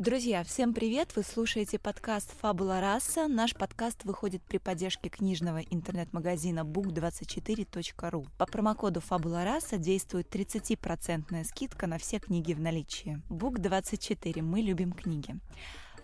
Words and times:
Друзья, 0.00 0.42
всем 0.44 0.72
привет! 0.72 1.14
Вы 1.14 1.22
слушаете 1.22 1.78
подкаст 1.78 2.32
«Фабула 2.40 2.80
раса». 2.80 3.28
Наш 3.28 3.54
подкаст 3.54 4.02
выходит 4.04 4.42
при 4.42 4.56
поддержке 4.56 5.10
книжного 5.10 5.58
интернет-магазина 5.58 6.60
book24.ru. 6.60 8.26
По 8.38 8.46
промокоду 8.46 9.02
«Фабула 9.02 9.44
раса» 9.44 9.76
действует 9.76 10.34
30% 10.34 11.44
скидка 11.44 11.86
на 11.86 11.98
все 11.98 12.18
книги 12.18 12.54
в 12.54 12.60
наличии. 12.60 13.20
Book24. 13.28 14.40
Мы 14.40 14.62
любим 14.62 14.92
книги. 14.92 15.38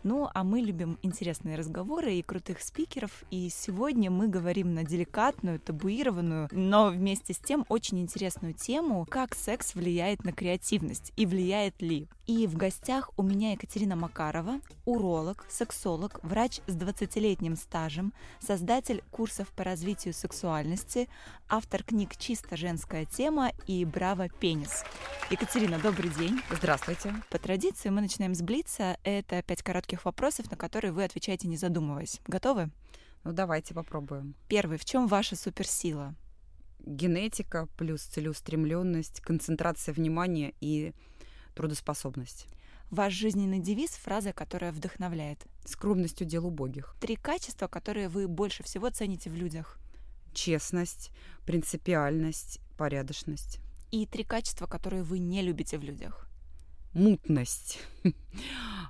Ну, 0.07 0.31
а 0.33 0.45
мы 0.45 0.61
любим 0.61 1.01
интересные 1.03 1.57
разговоры 1.57 2.15
и 2.15 2.23
крутых 2.23 2.63
спикеров, 2.63 3.25
и 3.33 3.49
сегодня 3.49 4.09
мы 4.09 4.29
говорим 4.29 4.73
на 4.73 4.85
деликатную, 4.85 5.59
табуированную, 5.59 6.49
но 6.53 6.91
вместе 6.91 7.35
с 7.35 7.39
тем 7.39 7.67
очень 7.69 7.99
интересную 7.99 8.55
тему, 8.55 9.05
как 9.11 9.35
секс 9.35 9.75
влияет 9.75 10.23
на 10.23 10.31
креативность 10.31 11.13
и 11.17 11.27
влияет 11.27 11.83
ли. 11.83 12.07
И 12.29 12.47
в 12.47 12.57
гостях 12.57 13.11
у 13.17 13.25
меня 13.25 13.53
Екатерина 13.53 13.97
Макарова, 13.97 14.61
уролог, 14.85 15.45
сексолог, 15.49 16.21
врач 16.23 16.61
с 16.69 16.77
20-летним 16.77 17.57
стажем, 17.57 18.13
создатель 18.39 19.03
курсов 19.11 19.49
по 19.57 19.65
развитию 19.65 20.15
сексуальности, 20.15 21.09
автор 21.49 21.83
книг 21.83 22.17
«Чисто 22.17 22.57
женская 22.57 23.07
тема» 23.07 23.51
и 23.67 23.85
«Браво, 23.85 24.29
пенис». 24.29 24.85
Екатерина, 25.31 25.79
добрый 25.81 26.11
день. 26.11 26.41
Здравствуйте. 26.51 27.15
По 27.31 27.39
традиции 27.39 27.89
мы 27.89 28.01
начинаем 28.01 28.35
с 28.35 28.43
Блица. 28.43 28.97
Это 29.03 29.43
пять 29.43 29.63
коротких 29.63 29.96
вопросов, 30.05 30.51
на 30.51 30.57
которые 30.57 30.93
вы 30.93 31.05
отвечаете 31.05 31.49
не 31.49 31.57
задумываясь. 31.57 32.21
Готовы? 32.27 32.71
Ну, 33.25 33.33
давайте 33.33 33.75
попробуем. 33.75 34.35
Первый. 34.49 34.79
В 34.79 34.85
чем 34.85 35.07
ваша 35.07 35.37
суперсила? 35.37 36.15
Генетика 36.81 37.67
плюс 37.77 38.03
целеустремленность, 38.03 39.21
концентрация 39.21 39.93
внимания 39.93 40.55
и 40.61 40.93
трудоспособность. 41.55 42.47
Ваш 42.91 43.13
жизненный 43.13 43.59
девиз— 43.59 43.91
фраза, 44.05 44.33
которая 44.33 44.71
вдохновляет. 44.71 45.45
Скромностью 45.65 46.25
дел 46.27 46.47
убогих. 46.47 46.95
Три 47.01 47.17
качества, 47.17 47.67
которые 47.67 48.09
вы 48.09 48.29
больше 48.29 48.63
всего 48.63 48.91
цените 48.91 49.29
в 49.29 49.35
людях. 49.35 49.79
Честность, 50.33 51.11
принципиальность, 51.45 52.61
порядочность. 52.79 53.59
И 53.91 54.07
три 54.07 54.23
качества, 54.23 54.67
которые 54.67 55.03
вы 55.03 55.19
не 55.19 55.43
любите 55.43 55.79
в 55.79 55.83
людях. 55.83 56.26
Мутность. 56.97 57.79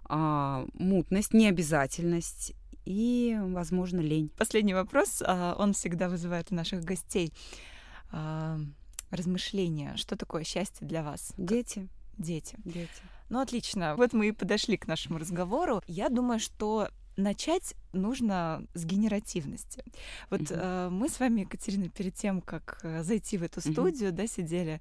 а, 0.05 0.65
мутность, 0.75 1.35
необязательность 1.35 2.53
и, 2.85 3.37
возможно, 3.41 3.99
лень. 3.99 4.31
Последний 4.39 4.75
вопрос, 4.75 5.25
а, 5.27 5.57
он 5.59 5.73
всегда 5.73 6.09
вызывает 6.09 6.53
у 6.53 6.55
наших 6.55 6.85
гостей 6.85 7.33
а, 8.13 8.61
размышления. 9.11 9.97
Что 9.97 10.17
такое 10.17 10.45
счастье 10.45 10.87
для 10.87 11.03
вас? 11.03 11.33
Дети. 11.37 11.89
Дети. 12.17 12.57
Дети. 12.65 13.03
Ну, 13.29 13.41
отлично. 13.41 13.97
Вот 13.97 14.13
мы 14.13 14.29
и 14.29 14.33
подошли 14.33 14.77
к 14.77 14.87
нашему 14.87 15.19
разговору. 15.19 15.83
Я 15.89 16.09
думаю, 16.09 16.39
что 16.39 16.89
начать 17.17 17.75
нужно 17.97 18.65
с 18.75 18.85
генеративности. 18.85 19.83
Вот 20.31 20.43
uh-huh. 20.43 20.87
э, 20.87 20.89
мы 20.91 21.09
с 21.09 21.21
вами, 21.21 21.43
Екатерина, 21.43 21.89
перед 21.89 22.15
тем, 22.15 22.41
как 22.41 22.81
э, 22.83 23.03
зайти 23.03 23.39
в 23.39 23.43
эту 23.43 23.61
студию, 23.61 24.11
uh-huh. 24.11 24.17
да, 24.17 24.27
сидели 24.27 24.81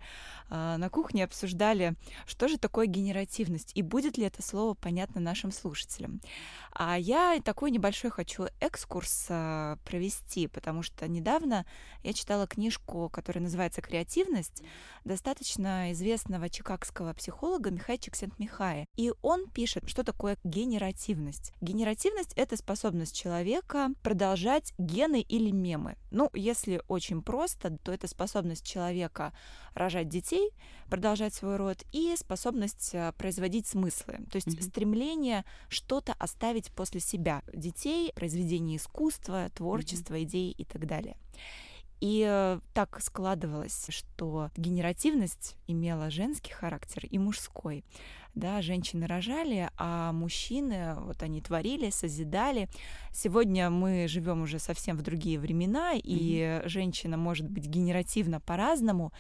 э, 0.50 0.76
на 0.78 0.90
кухне, 0.90 1.24
обсуждали, 1.24 1.96
что 2.26 2.48
же 2.48 2.58
такое 2.58 2.86
генеративность 2.86 3.72
и 3.76 3.82
будет 3.82 4.18
ли 4.18 4.26
это 4.26 4.42
слово 4.42 4.74
понятно 4.74 5.22
нашим 5.22 5.52
слушателям. 5.52 6.22
А 6.72 6.98
я 6.98 7.40
такой 7.44 7.72
небольшой 7.72 8.12
хочу 8.12 8.48
экскурс 8.60 9.28
провести, 9.86 10.48
потому 10.48 10.84
что 10.84 11.08
недавно 11.08 11.66
я 12.04 12.14
читала 12.14 12.48
книжку, 12.48 13.10
которая 13.10 13.44
называется 13.44 13.82
«Креативность», 13.82 14.62
достаточно 15.06 15.92
известного 15.94 16.50
чикагского 16.50 17.14
психолога 17.14 17.72
Михая 17.72 17.98
Чиксент-Михая. 17.98 18.88
И 18.98 19.14
он 19.22 19.50
пишет, 19.50 19.88
что 19.88 20.04
такое 20.04 20.38
генеративность. 20.44 21.54
Генеративность— 21.62 22.34
это 22.36 22.58
способность 22.58 23.05
человека 23.12 23.90
продолжать 24.02 24.74
гены 24.78 25.22
или 25.22 25.52
мемы. 25.52 25.98
Ну, 26.12 26.30
если 26.34 26.82
очень 26.88 27.22
просто, 27.22 27.78
то 27.78 27.92
это 27.92 28.08
способность 28.08 28.66
человека 28.66 29.34
рожать 29.74 30.10
детей, 30.10 30.52
продолжать 30.90 31.34
свой 31.34 31.58
род 31.58 31.84
и 31.92 32.16
способность 32.18 32.92
э, 32.94 33.12
производить 33.18 33.68
смыслы. 33.68 34.20
То 34.32 34.36
есть 34.36 34.48
mm-hmm. 34.48 34.70
стремление 34.70 35.46
что-то 35.68 36.14
оставить 36.20 36.72
после 36.72 37.00
себя. 37.00 37.42
Детей, 37.54 38.12
произведение 38.16 38.78
искусства, 38.78 39.50
творчество, 39.54 40.16
mm-hmm. 40.16 40.24
идеи 40.24 40.52
и 40.52 40.66
так 40.66 40.88
далее. 40.88 41.18
И 42.02 42.26
э, 42.28 42.60
так 42.74 43.02
складывалось, 43.02 43.88
что 43.90 44.52
генеративность 44.58 45.56
имела 45.68 46.10
женский 46.10 46.52
характер 46.52 47.06
и 47.10 47.18
мужской. 47.18 47.84
Да, 48.36 48.62
женщины 48.62 49.08
рожали, 49.08 49.70
а 49.78 50.12
мужчины, 50.12 50.96
вот 51.00 51.24
они 51.24 51.42
творили, 51.42 51.90
созидали. 51.90 52.68
Сегодня 53.14 53.70
мы 53.70 54.08
живем 54.10 54.42
уже 54.42 54.60
совсем 54.60 54.98
в 54.98 55.02
другие 55.04 55.40
времена, 55.40 55.96
mm-hmm. 55.96 56.02
и 56.04 56.62
женщина 56.66 57.16
может 57.16 57.50
быть 57.50 57.66
генеративна 57.66 58.42
по-разному. 58.42 59.14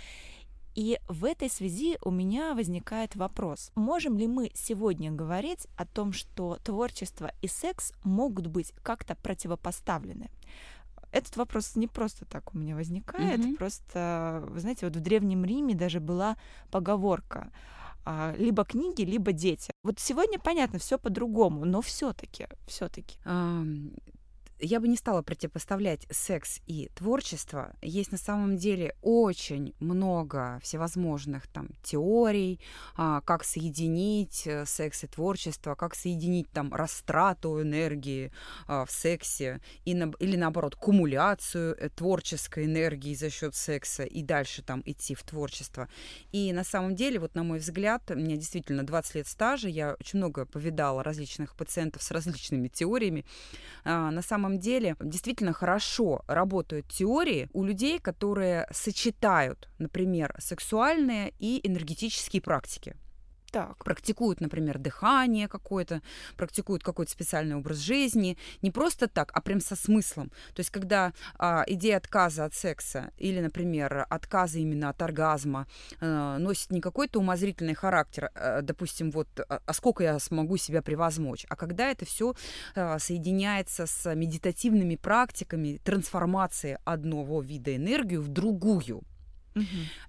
И 0.75 0.99
в 1.07 1.23
этой 1.23 1.49
связи 1.49 1.97
у 2.03 2.11
меня 2.11 2.53
возникает 2.53 3.15
вопрос, 3.15 3.71
можем 3.75 4.17
ли 4.17 4.27
мы 4.27 4.51
сегодня 4.53 5.09
говорить 5.09 5.67
о 5.77 5.85
том, 5.85 6.11
что 6.11 6.57
творчество 6.61 7.31
и 7.41 7.47
секс 7.47 7.93
могут 8.03 8.47
быть 8.47 8.73
как-то 8.83 9.15
противопоставлены? 9.15 10.29
Этот 11.13 11.37
вопрос 11.37 11.77
не 11.77 11.87
просто 11.87 12.25
так 12.25 12.53
у 12.53 12.57
меня 12.57 12.75
возникает, 12.75 13.39
mm-hmm. 13.39 13.55
просто, 13.55 14.43
вы 14.49 14.59
знаете, 14.59 14.85
вот 14.85 14.97
в 14.97 14.99
Древнем 14.99 15.45
Риме 15.45 15.73
даже 15.73 16.01
была 16.01 16.35
поговорка 16.69 17.53
либо 18.37 18.63
книги, 18.65 19.03
либо 19.03 19.31
дети. 19.31 19.71
Вот 19.83 19.99
сегодня 19.99 20.39
понятно, 20.39 20.79
все 20.79 20.97
по-другому, 20.97 21.65
но 21.65 21.81
все-таки, 21.81 22.47
все-таки 22.67 23.17
я 24.59 24.79
бы 24.79 24.87
не 24.87 24.95
стала 24.95 25.21
противопоставлять 25.21 26.07
секс 26.09 26.61
и 26.65 26.89
творчество. 26.95 27.75
Есть 27.81 28.11
на 28.11 28.17
самом 28.17 28.57
деле 28.57 28.95
очень 29.01 29.73
много 29.79 30.59
всевозможных 30.63 31.47
там 31.47 31.69
теорий, 31.83 32.59
а, 32.95 33.21
как 33.21 33.43
соединить 33.43 34.47
э, 34.47 34.65
секс 34.65 35.03
и 35.03 35.07
творчество, 35.07 35.75
как 35.75 35.95
соединить 35.95 36.49
там 36.51 36.73
растрату 36.73 37.61
энергии 37.61 38.31
а, 38.67 38.85
в 38.85 38.91
сексе 38.91 39.61
и 39.83 39.93
на, 39.93 40.13
или 40.19 40.37
наоборот 40.37 40.75
кумуляцию 40.75 41.75
э, 41.77 41.89
творческой 41.89 42.65
энергии 42.65 43.13
за 43.13 43.29
счет 43.29 43.55
секса 43.55 44.03
и 44.03 44.23
дальше 44.23 44.61
там 44.61 44.81
идти 44.85 45.15
в 45.15 45.23
творчество. 45.23 45.89
И 46.31 46.53
на 46.53 46.63
самом 46.63 46.95
деле, 46.95 47.19
вот 47.19 47.35
на 47.35 47.43
мой 47.43 47.59
взгляд, 47.59 48.09
у 48.09 48.15
меня 48.15 48.37
действительно 48.37 48.85
20 48.85 49.15
лет 49.15 49.27
стажа, 49.27 49.67
я 49.67 49.95
очень 49.99 50.19
много 50.19 50.45
повидала 50.45 51.03
различных 51.03 51.55
пациентов 51.55 52.03
с 52.03 52.11
различными 52.11 52.67
теориями. 52.67 53.25
А, 53.83 54.11
на 54.11 54.21
самом 54.21 54.44
самом 54.45 54.59
деле 54.59 54.95
действительно 55.01 55.53
хорошо 55.53 56.23
работают 56.27 56.87
теории 56.87 57.49
у 57.53 57.63
людей, 57.63 57.99
которые 57.99 58.67
сочетают, 58.71 59.69
например, 59.79 60.35
сексуальные 60.39 61.33
и 61.39 61.67
энергетические 61.67 62.41
практики 62.41 62.95
так. 63.55 63.85
Практикуют, 63.85 64.41
например, 64.41 64.77
дыхание 64.77 65.47
какое-то, 65.47 66.01
практикуют 66.35 66.83
какой-то 66.83 67.09
специальный 67.09 67.55
образ 67.55 67.77
жизни. 67.77 68.37
Не 68.61 68.69
просто 68.69 69.07
так, 69.07 69.31
а 69.33 69.39
прям 69.39 69.61
со 69.61 69.77
смыслом. 69.77 70.29
То 70.53 70.59
есть, 70.59 70.71
когда 70.71 71.13
а, 71.39 71.63
идея 71.65 71.95
отказа 71.95 72.43
от 72.43 72.53
секса 72.53 73.11
или, 73.17 73.39
например, 73.39 74.07
отказа 74.09 74.59
именно 74.59 74.89
от 74.89 75.01
оргазма 75.01 75.67
а, 76.01 76.37
носит 76.37 76.69
не 76.71 76.81
какой-то 76.81 77.19
умозрительный 77.19 77.75
характер, 77.75 78.29
а, 78.35 78.61
допустим, 78.61 79.09
вот, 79.09 79.29
а, 79.39 79.61
а 79.65 79.73
сколько 79.73 80.03
я 80.03 80.19
смогу 80.19 80.57
себя 80.57 80.81
превозмочь, 80.81 81.45
а 81.47 81.55
когда 81.55 81.89
это 81.89 82.03
все 82.03 82.35
а, 82.75 82.99
соединяется 82.99 83.85
с 83.85 84.13
медитативными 84.13 84.97
практиками 84.97 85.79
трансформации 85.81 86.77
одного 86.83 87.41
вида 87.41 87.73
энергии 87.73 88.17
в 88.17 88.27
другую. 88.27 89.03
Угу. 89.55 89.65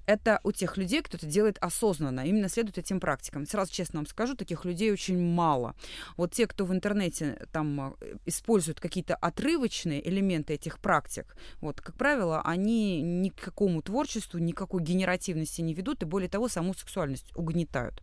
Это 0.07 0.41
у 0.43 0.53
тех 0.53 0.77
людей, 0.77 1.03
кто 1.03 1.17
это 1.17 1.27
делает 1.27 1.59
осознанно, 1.61 2.27
именно 2.27 2.49
следует 2.49 2.79
этим 2.79 3.01
практикам. 3.01 3.47
Сразу 3.47 3.73
честно 3.73 4.01
вам 4.01 4.07
скажу, 4.07 4.35
таких 4.35 4.65
людей 4.65 4.93
очень 4.93 5.19
мало. 5.19 5.75
Вот 6.17 6.33
те, 6.33 6.47
кто 6.47 6.65
в 6.65 6.73
интернете 6.73 7.47
там 7.53 7.95
э, 8.01 8.17
используют 8.27 8.81
какие-то 8.81 9.15
отрывочные 9.15 10.07
элементы 10.09 10.55
этих 10.55 10.79
практик, 10.79 11.37
вот, 11.61 11.81
как 11.81 11.97
правило, 11.97 12.43
они 12.43 13.03
ни 13.03 13.29
к 13.29 13.37
какому 13.37 13.83
творчеству, 13.83 14.39
никакой 14.39 14.83
генеративности 14.83 15.61
не 15.61 15.75
ведут, 15.75 16.03
и 16.03 16.07
более 16.07 16.29
того, 16.29 16.49
саму 16.49 16.75
сексуальность 16.75 17.35
угнетают. 17.37 18.03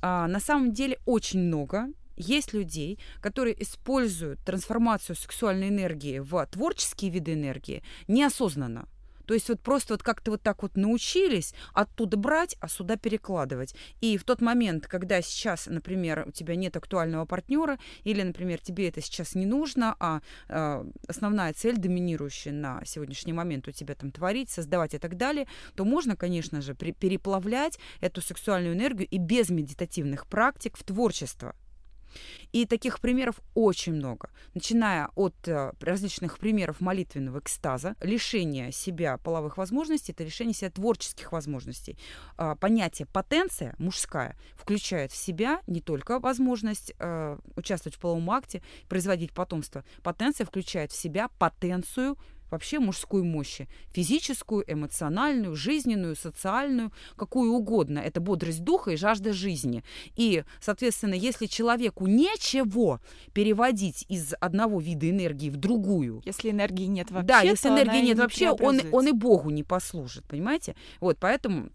А, 0.00 0.26
на 0.26 0.40
самом 0.40 0.72
деле 0.72 0.98
очень 1.04 1.40
много 1.40 1.88
есть 2.16 2.52
людей, 2.52 2.98
которые 3.20 3.60
используют 3.62 4.40
трансформацию 4.40 5.16
сексуальной 5.16 5.68
энергии 5.68 6.18
в 6.18 6.46
творческие 6.46 7.10
виды 7.10 7.34
энергии 7.34 7.82
неосознанно. 8.08 8.86
То 9.26 9.34
есть 9.34 9.48
вот 9.48 9.60
просто 9.60 9.94
вот 9.94 10.02
как-то 10.02 10.32
вот 10.32 10.42
так 10.42 10.62
вот 10.62 10.76
научились 10.76 11.54
оттуда 11.74 12.16
брать, 12.16 12.56
а 12.60 12.68
сюда 12.68 12.96
перекладывать. 12.96 13.74
И 14.00 14.16
в 14.16 14.24
тот 14.24 14.40
момент, 14.40 14.86
когда 14.86 15.22
сейчас, 15.22 15.66
например, 15.66 16.24
у 16.26 16.30
тебя 16.30 16.56
нет 16.56 16.76
актуального 16.76 17.24
партнера, 17.24 17.78
или, 18.04 18.22
например, 18.22 18.60
тебе 18.60 18.88
это 18.88 19.00
сейчас 19.00 19.34
не 19.34 19.46
нужно, 19.46 19.96
а 19.98 20.20
э, 20.48 20.84
основная 21.08 21.52
цель, 21.52 21.76
доминирующая 21.76 22.52
на 22.52 22.84
сегодняшний 22.84 23.32
момент 23.32 23.68
у 23.68 23.72
тебя 23.72 23.94
там 23.94 24.10
творить, 24.10 24.50
создавать 24.50 24.94
и 24.94 24.98
так 24.98 25.16
далее, 25.16 25.46
то 25.74 25.84
можно, 25.84 26.16
конечно 26.16 26.60
же, 26.60 26.74
переплавлять 26.74 27.78
эту 28.00 28.20
сексуальную 28.20 28.74
энергию 28.74 29.08
и 29.08 29.18
без 29.18 29.50
медитативных 29.50 30.26
практик 30.26 30.76
в 30.76 30.84
творчество. 30.84 31.54
И 32.52 32.66
таких 32.66 33.00
примеров 33.00 33.40
очень 33.54 33.94
много, 33.94 34.30
начиная 34.54 35.08
от 35.14 35.34
э, 35.46 35.72
различных 35.80 36.38
примеров 36.38 36.80
молитвенного 36.80 37.38
экстаза, 37.38 37.96
лишения 38.00 38.70
себя 38.70 39.18
половых 39.18 39.56
возможностей, 39.56 40.12
это 40.12 40.24
лишение 40.24 40.54
себя 40.54 40.70
творческих 40.70 41.32
возможностей. 41.32 41.96
Э, 42.38 42.54
понятие 42.60 43.06
потенция 43.06 43.74
мужская 43.78 44.36
включает 44.54 45.12
в 45.12 45.16
себя 45.16 45.60
не 45.66 45.80
только 45.80 46.18
возможность 46.18 46.92
э, 46.98 47.38
участвовать 47.56 47.96
в 47.96 48.00
половом 48.00 48.30
акте, 48.30 48.62
производить 48.88 49.32
потомство. 49.32 49.84
Потенция 50.02 50.46
включает 50.46 50.92
в 50.92 50.96
себя 50.96 51.28
потенцию 51.38 52.16
вообще 52.52 52.78
мужской 52.78 53.22
мощи. 53.22 53.68
Физическую, 53.92 54.64
эмоциональную, 54.70 55.56
жизненную, 55.56 56.14
социальную, 56.14 56.92
какую 57.16 57.52
угодно. 57.52 57.98
Это 57.98 58.20
бодрость 58.20 58.62
духа 58.62 58.92
и 58.92 58.96
жажда 58.96 59.32
жизни. 59.32 59.82
И, 60.14 60.44
соответственно, 60.60 61.14
если 61.14 61.46
человеку 61.46 62.06
нечего 62.06 63.00
переводить 63.32 64.04
из 64.08 64.34
одного 64.40 64.80
вида 64.80 65.10
энергии 65.10 65.50
в 65.50 65.56
другую. 65.56 66.22
Если 66.24 66.50
энергии 66.50 66.84
нет 66.84 67.10
вообще. 67.10 67.26
Да, 67.26 67.40
если 67.40 67.68
энергии 67.70 68.02
нет 68.02 68.18
вообще, 68.18 68.50
он, 68.50 68.80
он 68.92 69.08
и 69.08 69.12
Богу 69.12 69.50
не 69.50 69.64
послужит, 69.64 70.24
понимаете? 70.24 70.76
Вот, 71.00 71.18
поэтому 71.18 71.70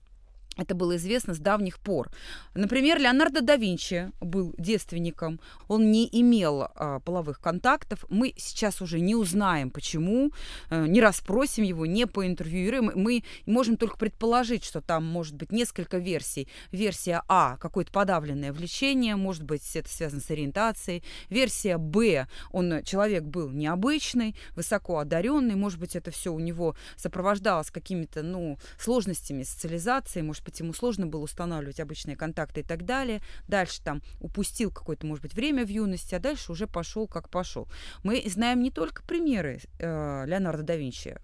это 0.57 0.75
было 0.75 0.95
известно 0.95 1.33
с 1.33 1.39
давних 1.39 1.79
пор. 1.79 2.09
Например, 2.55 2.99
Леонардо 2.99 3.41
да 3.41 3.55
Винчи 3.55 4.11
был 4.19 4.53
девственником. 4.57 5.39
Он 5.67 5.91
не 5.91 6.07
имел 6.11 6.67
а, 6.73 6.99
половых 6.99 7.39
контактов. 7.39 8.05
Мы 8.09 8.33
сейчас 8.37 8.81
уже 8.81 8.99
не 8.99 9.15
узнаем, 9.15 9.69
почему, 9.69 10.31
а, 10.69 10.87
не 10.87 10.99
расспросим 10.99 11.63
его, 11.63 11.85
не 11.85 12.07
поинтервьюируем. 12.07 12.91
Мы 12.95 13.23
можем 13.45 13.77
только 13.77 13.97
предположить, 13.97 14.63
что 14.63 14.81
там 14.81 15.05
может 15.05 15.35
быть 15.35 15.51
несколько 15.51 15.97
версий. 15.97 16.47
Версия 16.71 17.21
А– 17.27 17.57
какое-то 17.61 17.91
подавленное 17.91 18.51
влечение, 18.51 19.15
может 19.15 19.43
быть, 19.43 19.75
это 19.75 19.89
связано 19.89 20.21
с 20.21 20.29
ориентацией. 20.31 21.03
Версия 21.29 21.77
Б– 21.77 22.27
он 22.51 22.83
человек 22.83 23.23
был 23.23 23.49
необычный, 23.49 24.35
высоко 24.55 24.99
одаренный, 24.99 25.55
может 25.55 25.79
быть, 25.79 25.95
это 25.95 26.11
все 26.11 26.33
у 26.33 26.39
него 26.39 26.75
сопровождалось 26.95 27.69
какими-то 27.71 28.23
ну, 28.23 28.57
сложностями 28.79 29.43
социализации, 29.43 30.21
может 30.21 30.43
быть, 30.47 30.59
ему 30.59 30.73
сложно 30.73 31.07
было 31.07 31.21
устанавливать 31.21 31.79
обычные 31.79 32.15
контакты 32.15 32.61
и 32.61 32.63
так 32.63 32.85
далее. 32.85 33.21
Дальше 33.47 33.81
там 33.83 34.01
упустил 34.19 34.71
какое-то, 34.71 35.05
может 35.05 35.21
быть, 35.21 35.33
время 35.33 35.65
в 35.65 35.69
юности, 35.69 36.15
а 36.15 36.19
дальше 36.19 36.51
уже 36.51 36.67
пошел 36.67 37.07
как 37.07 37.29
пошел. 37.29 37.67
Мы 38.03 38.23
знаем 38.25 38.61
не 38.61 38.71
только 38.71 39.03
примеры 39.03 39.61
э, 39.79 40.25
Леонардо 40.25 40.63
да 40.63 40.75
Винчи, 40.75 41.17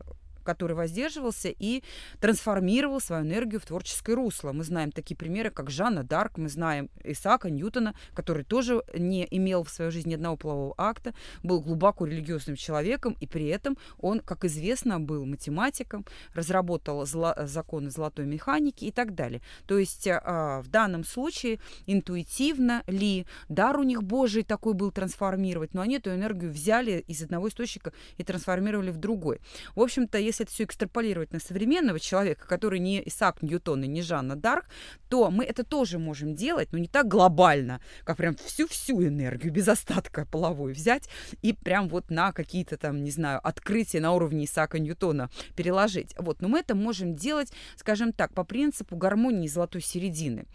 который 0.43 0.75
воздерживался 0.75 1.49
и 1.49 1.83
трансформировал 2.19 3.01
свою 3.01 3.23
энергию 3.23 3.59
в 3.59 3.65
творческое 3.65 4.15
русло. 4.15 4.51
Мы 4.51 4.63
знаем 4.63 4.91
такие 4.91 5.15
примеры, 5.15 5.49
как 5.49 5.69
Жанна 5.69 6.03
Дарк, 6.03 6.37
мы 6.37 6.49
знаем 6.49 6.89
Исаака 7.03 7.49
Ньютона, 7.49 7.95
который 8.13 8.43
тоже 8.43 8.83
не 8.93 9.27
имел 9.29 9.63
в 9.63 9.69
своей 9.69 9.91
жизни 9.91 10.13
ни 10.13 10.15
одного 10.15 10.37
полового 10.37 10.73
акта, 10.77 11.13
был 11.43 11.61
глубоко 11.61 12.05
религиозным 12.05 12.55
человеком, 12.55 13.17
и 13.19 13.27
при 13.27 13.47
этом 13.47 13.77
он, 13.99 14.19
как 14.19 14.45
известно, 14.45 14.99
был 14.99 15.25
математиком, 15.25 16.05
разработал 16.33 17.05
зло, 17.05 17.33
законы 17.37 17.89
золотой 17.89 18.25
механики 18.25 18.85
и 18.85 18.91
так 18.91 19.15
далее. 19.15 19.41
То 19.65 19.77
есть 19.77 20.07
а, 20.07 20.61
в 20.61 20.67
данном 20.67 21.03
случае 21.03 21.59
интуитивно 21.85 22.83
ли 22.87 23.25
дар 23.49 23.77
у 23.77 23.83
них 23.83 24.03
Божий 24.03 24.43
такой 24.43 24.73
был 24.73 24.91
трансформировать, 24.91 25.73
но 25.73 25.81
они 25.81 25.95
эту 25.95 26.11
энергию 26.11 26.51
взяли 26.51 27.03
из 27.07 27.21
одного 27.23 27.47
источника 27.47 27.93
и 28.17 28.23
трансформировали 28.23 28.91
в 28.91 28.97
другой. 28.97 29.39
В 29.75 29.81
общем-то, 29.81 30.17
если 30.17 30.32
если 30.33 30.45
это 30.45 30.53
все 30.53 30.63
экстраполировать 30.63 31.31
на 31.31 31.39
современного 31.39 31.99
человека, 31.99 32.47
который 32.47 32.79
не 32.79 33.01
Исаак 33.07 33.41
Ньютон 33.41 33.83
и 33.83 33.87
не 33.87 34.01
Жанна 34.01 34.35
Дарк, 34.35 34.65
то 35.09 35.29
мы 35.29 35.45
это 35.45 35.63
тоже 35.63 35.99
можем 35.99 36.33
делать, 36.35 36.71
но 36.71 36.79
не 36.79 36.87
так 36.87 37.07
глобально, 37.07 37.81
как 38.03 38.17
прям 38.17 38.35
всю-всю 38.35 39.03
энергию 39.03 39.53
без 39.53 39.67
остатка 39.67 40.25
половой 40.25 40.73
взять 40.73 41.07
и 41.41 41.53
прям 41.53 41.87
вот 41.87 42.09
на 42.09 42.31
какие-то 42.31 42.77
там, 42.77 43.03
не 43.03 43.11
знаю, 43.11 43.39
открытия 43.47 43.99
на 43.99 44.13
уровне 44.13 44.45
Исаака 44.45 44.79
Ньютона 44.79 45.29
переложить. 45.55 46.15
Вот, 46.17 46.41
но 46.41 46.47
мы 46.47 46.59
это 46.59 46.75
можем 46.75 47.15
делать, 47.15 47.53
скажем 47.75 48.11
так, 48.11 48.33
по 48.33 48.43
принципу 48.43 48.95
гармонии 48.95 49.47
золотой 49.47 49.81
середины. 49.81 50.45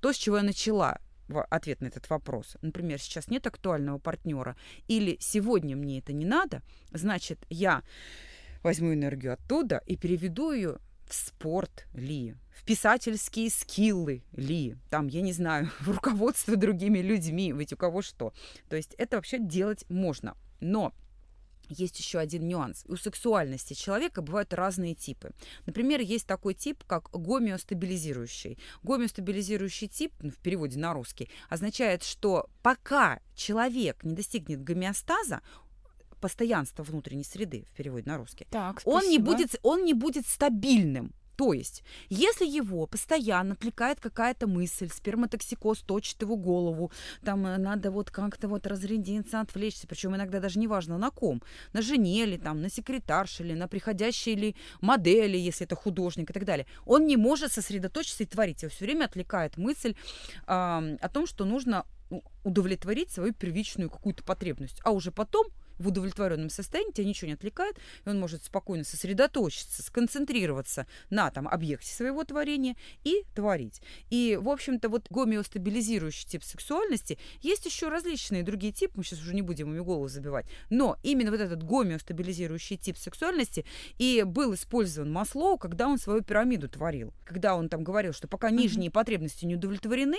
То, 0.00 0.12
с 0.12 0.16
чего 0.16 0.38
я 0.38 0.42
начала, 0.42 0.98
ответ 1.50 1.80
на 1.80 1.86
этот 1.86 2.08
вопрос. 2.10 2.56
Например, 2.62 3.00
сейчас 3.00 3.28
нет 3.28 3.46
актуального 3.46 3.98
партнера, 3.98 4.56
или 4.88 5.16
сегодня 5.20 5.76
мне 5.76 5.98
это 5.98 6.12
не 6.12 6.24
надо, 6.24 6.62
значит, 6.92 7.38
я 7.50 7.82
возьму 8.62 8.94
энергию 8.94 9.34
оттуда 9.34 9.82
и 9.86 9.96
переведу 9.96 10.52
ее 10.52 10.78
в 11.06 11.14
спорт 11.14 11.86
ли, 11.94 12.34
в 12.50 12.64
писательские 12.64 13.50
скиллы 13.50 14.22
ли, 14.32 14.76
там, 14.90 15.08
я 15.08 15.22
не 15.22 15.32
знаю, 15.32 15.70
в 15.80 15.88
руководство 15.88 16.56
другими 16.56 16.98
людьми, 16.98 17.52
ведь 17.52 17.72
у 17.72 17.76
кого 17.76 18.02
что. 18.02 18.32
То 18.68 18.76
есть 18.76 18.94
это 18.98 19.16
вообще 19.16 19.38
делать 19.38 19.84
можно. 19.88 20.36
Но 20.60 20.92
есть 21.68 21.98
еще 21.98 22.18
один 22.18 22.48
нюанс. 22.48 22.84
У 22.88 22.96
сексуальности 22.96 23.74
человека 23.74 24.22
бывают 24.22 24.54
разные 24.54 24.94
типы. 24.94 25.32
Например, 25.66 26.00
есть 26.00 26.26
такой 26.26 26.54
тип, 26.54 26.82
как 26.84 27.10
гомеостабилизирующий. 27.10 28.58
Гомеостабилизирующий 28.82 29.88
тип, 29.88 30.12
ну, 30.20 30.30
в 30.30 30.38
переводе 30.38 30.78
на 30.78 30.94
русский, 30.94 31.30
означает, 31.50 32.02
что 32.02 32.48
пока 32.62 33.20
человек 33.34 34.02
не 34.02 34.14
достигнет 34.14 34.62
гомеостаза, 34.62 35.42
постоянства 36.18 36.82
внутренней 36.82 37.24
среды 37.24 37.66
в 37.72 37.76
переводе 37.76 38.10
на 38.10 38.16
русский, 38.16 38.46
так, 38.50 38.80
он 38.84 39.08
не 39.08 39.18
будет, 39.18 39.58
он 39.62 39.84
не 39.84 39.94
будет 39.94 40.26
стабильным. 40.26 41.12
То 41.38 41.52
есть, 41.52 41.84
если 42.08 42.44
его 42.44 42.88
постоянно 42.88 43.52
отвлекает 43.52 44.00
какая-то 44.00 44.48
мысль, 44.48 44.88
сперматоксикоз 44.92 45.78
точит 45.82 46.20
его 46.20 46.36
голову, 46.36 46.90
там 47.24 47.46
э, 47.46 47.58
надо 47.58 47.92
вот 47.92 48.10
как-то 48.10 48.48
вот 48.48 48.66
разрядиться, 48.66 49.40
отвлечься, 49.40 49.86
причем 49.86 50.16
иногда 50.16 50.40
даже 50.40 50.58
неважно 50.58 50.98
на 50.98 51.10
ком, 51.12 51.40
на 51.72 51.80
жене 51.80 52.24
или 52.24 52.38
там, 52.38 52.60
на 52.60 52.68
секретарше 52.68 53.44
или 53.44 53.54
на 53.54 53.68
приходящей 53.68 54.32
или 54.32 54.56
модели, 54.80 55.36
если 55.36 55.64
это 55.64 55.76
художник 55.76 56.30
и 56.30 56.32
так 56.32 56.44
далее, 56.44 56.66
он 56.84 57.06
не 57.06 57.16
может 57.16 57.52
сосредоточиться 57.52 58.24
и 58.24 58.26
творить. 58.26 58.62
Его 58.62 58.70
все 58.70 58.86
время 58.86 59.04
отвлекает 59.04 59.56
мысль 59.58 59.94
э, 59.94 59.96
о 60.48 61.08
том, 61.08 61.28
что 61.28 61.44
нужно 61.44 61.86
ну, 62.10 62.24
удовлетворить 62.42 63.12
свою 63.12 63.32
первичную 63.32 63.90
какую-то 63.90 64.24
потребность, 64.24 64.80
а 64.82 64.90
уже 64.90 65.12
потом 65.12 65.46
в 65.78 65.88
удовлетворенном 65.88 66.50
состоянии, 66.50 66.92
тебя 66.92 67.06
ничего 67.06 67.28
не 67.28 67.34
отвлекает, 67.34 67.76
и 68.04 68.08
он 68.08 68.18
может 68.18 68.44
спокойно 68.44 68.84
сосредоточиться, 68.84 69.82
сконцентрироваться 69.82 70.86
на 71.10 71.30
там 71.30 71.48
объекте 71.48 71.92
своего 71.92 72.24
творения 72.24 72.76
и 73.04 73.24
творить. 73.34 73.80
И, 74.10 74.38
в 74.40 74.48
общем-то, 74.48 74.88
вот 74.88 75.06
гомеостабилизирующий 75.10 76.28
тип 76.28 76.42
сексуальности, 76.42 77.18
есть 77.40 77.66
еще 77.66 77.88
различные 77.88 78.42
другие 78.42 78.72
типы, 78.72 78.94
мы 78.96 79.04
сейчас 79.04 79.20
уже 79.20 79.34
не 79.34 79.42
будем 79.42 79.72
ими 79.72 79.80
голову 79.80 80.08
забивать, 80.08 80.46
но 80.70 80.96
именно 81.02 81.30
вот 81.30 81.40
этот 81.40 81.62
гомеостабилизирующий 81.62 82.76
тип 82.76 82.96
сексуальности 82.96 83.64
и 83.98 84.22
был 84.26 84.54
использован 84.54 85.12
Маслоу, 85.12 85.58
когда 85.58 85.88
он 85.88 85.98
свою 85.98 86.22
пирамиду 86.22 86.68
творил, 86.68 87.12
когда 87.24 87.54
он 87.54 87.68
там 87.68 87.84
говорил, 87.84 88.12
что 88.12 88.28
пока 88.28 88.50
нижние 88.50 88.90
потребности 88.90 89.44
не 89.44 89.54
удовлетворены, 89.54 90.18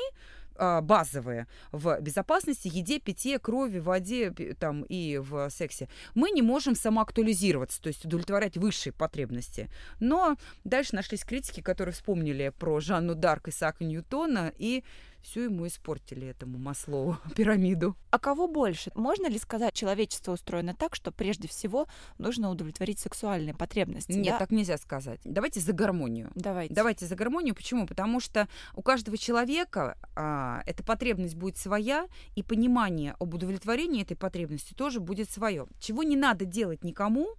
а, 0.62 0.82
базовые 0.82 1.48
в 1.72 2.00
безопасности, 2.02 2.70
еде, 2.72 3.00
питье, 3.00 3.40
крови, 3.40 3.80
воде 3.80 4.32
там, 4.60 4.84
и 4.84 5.18
в 5.18 5.49
сексе, 5.50 5.90
мы 6.16 6.32
не 6.32 6.42
можем 6.42 6.76
самоактуализироваться, 6.76 7.82
то 7.82 7.88
есть 7.88 8.06
удовлетворять 8.06 8.58
высшие 8.58 8.94
потребности. 8.94 9.70
Но 10.00 10.38
дальше 10.64 10.96
нашлись 10.96 11.24
критики, 11.24 11.62
которые 11.62 11.94
вспомнили 11.94 12.54
про 12.58 12.80
Жанну 12.80 13.16
Дарк 13.16 13.48
и 13.48 13.52
Сака 13.52 13.84
Ньютона 13.84 14.54
и 14.58 14.84
все 15.22 15.44
ему 15.46 15.68
испортили 15.68 16.28
этому 16.28 16.58
Маслову 16.58 17.18
пирамиду. 17.36 17.96
А 18.12 18.20
кого 18.20 18.48
больше? 18.48 18.92
Можно 18.96 19.28
ли 19.28 19.38
сказать, 19.38 19.74
человечество 19.74 20.34
устроено 20.34 20.74
так, 20.74 20.96
что 20.96 21.12
прежде 21.12 21.48
всего 21.48 21.88
нужно 22.18 22.50
удовлетворить 22.50 23.00
сексуальные 23.00 23.54
потребности? 23.54 24.14
Нет, 24.14 24.34
да? 24.34 24.40
так 24.40 24.52
нельзя 24.52 24.78
сказать. 24.78 25.20
Давайте 25.24 25.60
за 25.60 25.74
гармонию. 25.74 26.32
Давайте. 26.36 26.74
Давайте 26.74 27.06
за 27.06 27.16
гармонию. 27.16 27.56
Почему? 27.56 27.86
Потому 27.86 28.20
что 28.20 28.48
у 28.74 28.82
каждого 28.82 29.18
человека 29.18 29.98
а, 30.16 30.62
эта 30.66 30.84
потребность 30.84 31.36
будет 31.36 31.58
своя, 31.58 32.08
и 32.36 32.44
понимание 32.44 33.16
об 33.20 33.34
удовлетворении 33.34 34.02
этой 34.02 34.16
потребности 34.16 34.74
тоже 34.74 35.00
будет 35.00 35.30
свое. 35.30 35.68
Чего 35.80 36.04
не 36.04 36.16
надо 36.16 36.46
делать 36.46 36.84
никому, 36.84 37.36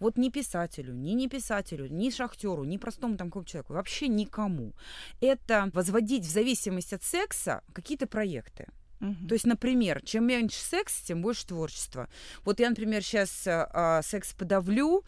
вот 0.00 0.16
ни 0.16 0.30
писателю, 0.30 0.94
ни 0.94 1.10
не 1.10 1.28
писателю, 1.28 1.88
ни 1.88 2.10
шахтеру, 2.10 2.64
ни 2.64 2.76
простому 2.76 3.16
там 3.16 3.28
какому 3.28 3.44
человеку, 3.44 3.74
вообще 3.74 4.08
никому. 4.08 4.72
Это 5.20 5.70
возводить 5.74 6.24
в 6.24 6.30
зависимость 6.30 6.92
от 6.92 7.02
секса 7.02 7.17
какие-то 7.72 8.06
проекты. 8.06 8.66
Мгм. 9.00 9.28
То 9.28 9.34
есть, 9.34 9.46
например, 9.46 10.02
чем 10.04 10.26
меньше 10.26 10.58
секс, 10.58 11.02
тем 11.02 11.22
больше 11.22 11.46
творчества. 11.46 12.08
Вот 12.44 12.58
я, 12.58 12.68
например, 12.68 13.00
сейчас 13.04 13.30
секс 14.04 14.32
подавлю, 14.32 15.04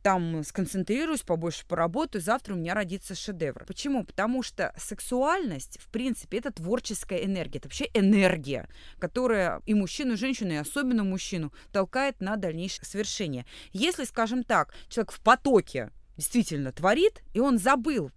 там 0.00 0.44
сконцентрируюсь, 0.44 1.22
побольше 1.22 1.66
поработаю, 1.66 2.22
завтра 2.22 2.54
у 2.54 2.56
меня 2.56 2.74
родится 2.74 3.16
шедевр. 3.16 3.64
Почему? 3.66 4.04
Потому 4.04 4.44
что 4.44 4.72
сексуальность, 4.78 5.80
в 5.80 5.88
принципе, 5.88 6.38
это 6.38 6.52
творческая 6.52 7.24
энергия. 7.24 7.58
Это 7.58 7.66
вообще 7.66 7.88
энергия, 7.94 8.68
которая 9.00 9.60
и 9.66 9.74
мужчину, 9.74 10.12
и 10.12 10.16
женщину, 10.16 10.52
и 10.52 10.56
особенно 10.56 11.02
мужчину 11.02 11.52
толкает 11.72 12.20
на 12.20 12.36
дальнейшее 12.36 12.84
свершение. 12.84 13.44
Если, 13.72 14.04
скажем 14.04 14.44
так, 14.44 14.72
человек 14.88 15.10
в 15.10 15.20
потоке 15.20 15.90
действительно 16.16 16.70
творит, 16.70 17.24
и 17.34 17.40
он 17.40 17.58
забыл, 17.58 18.12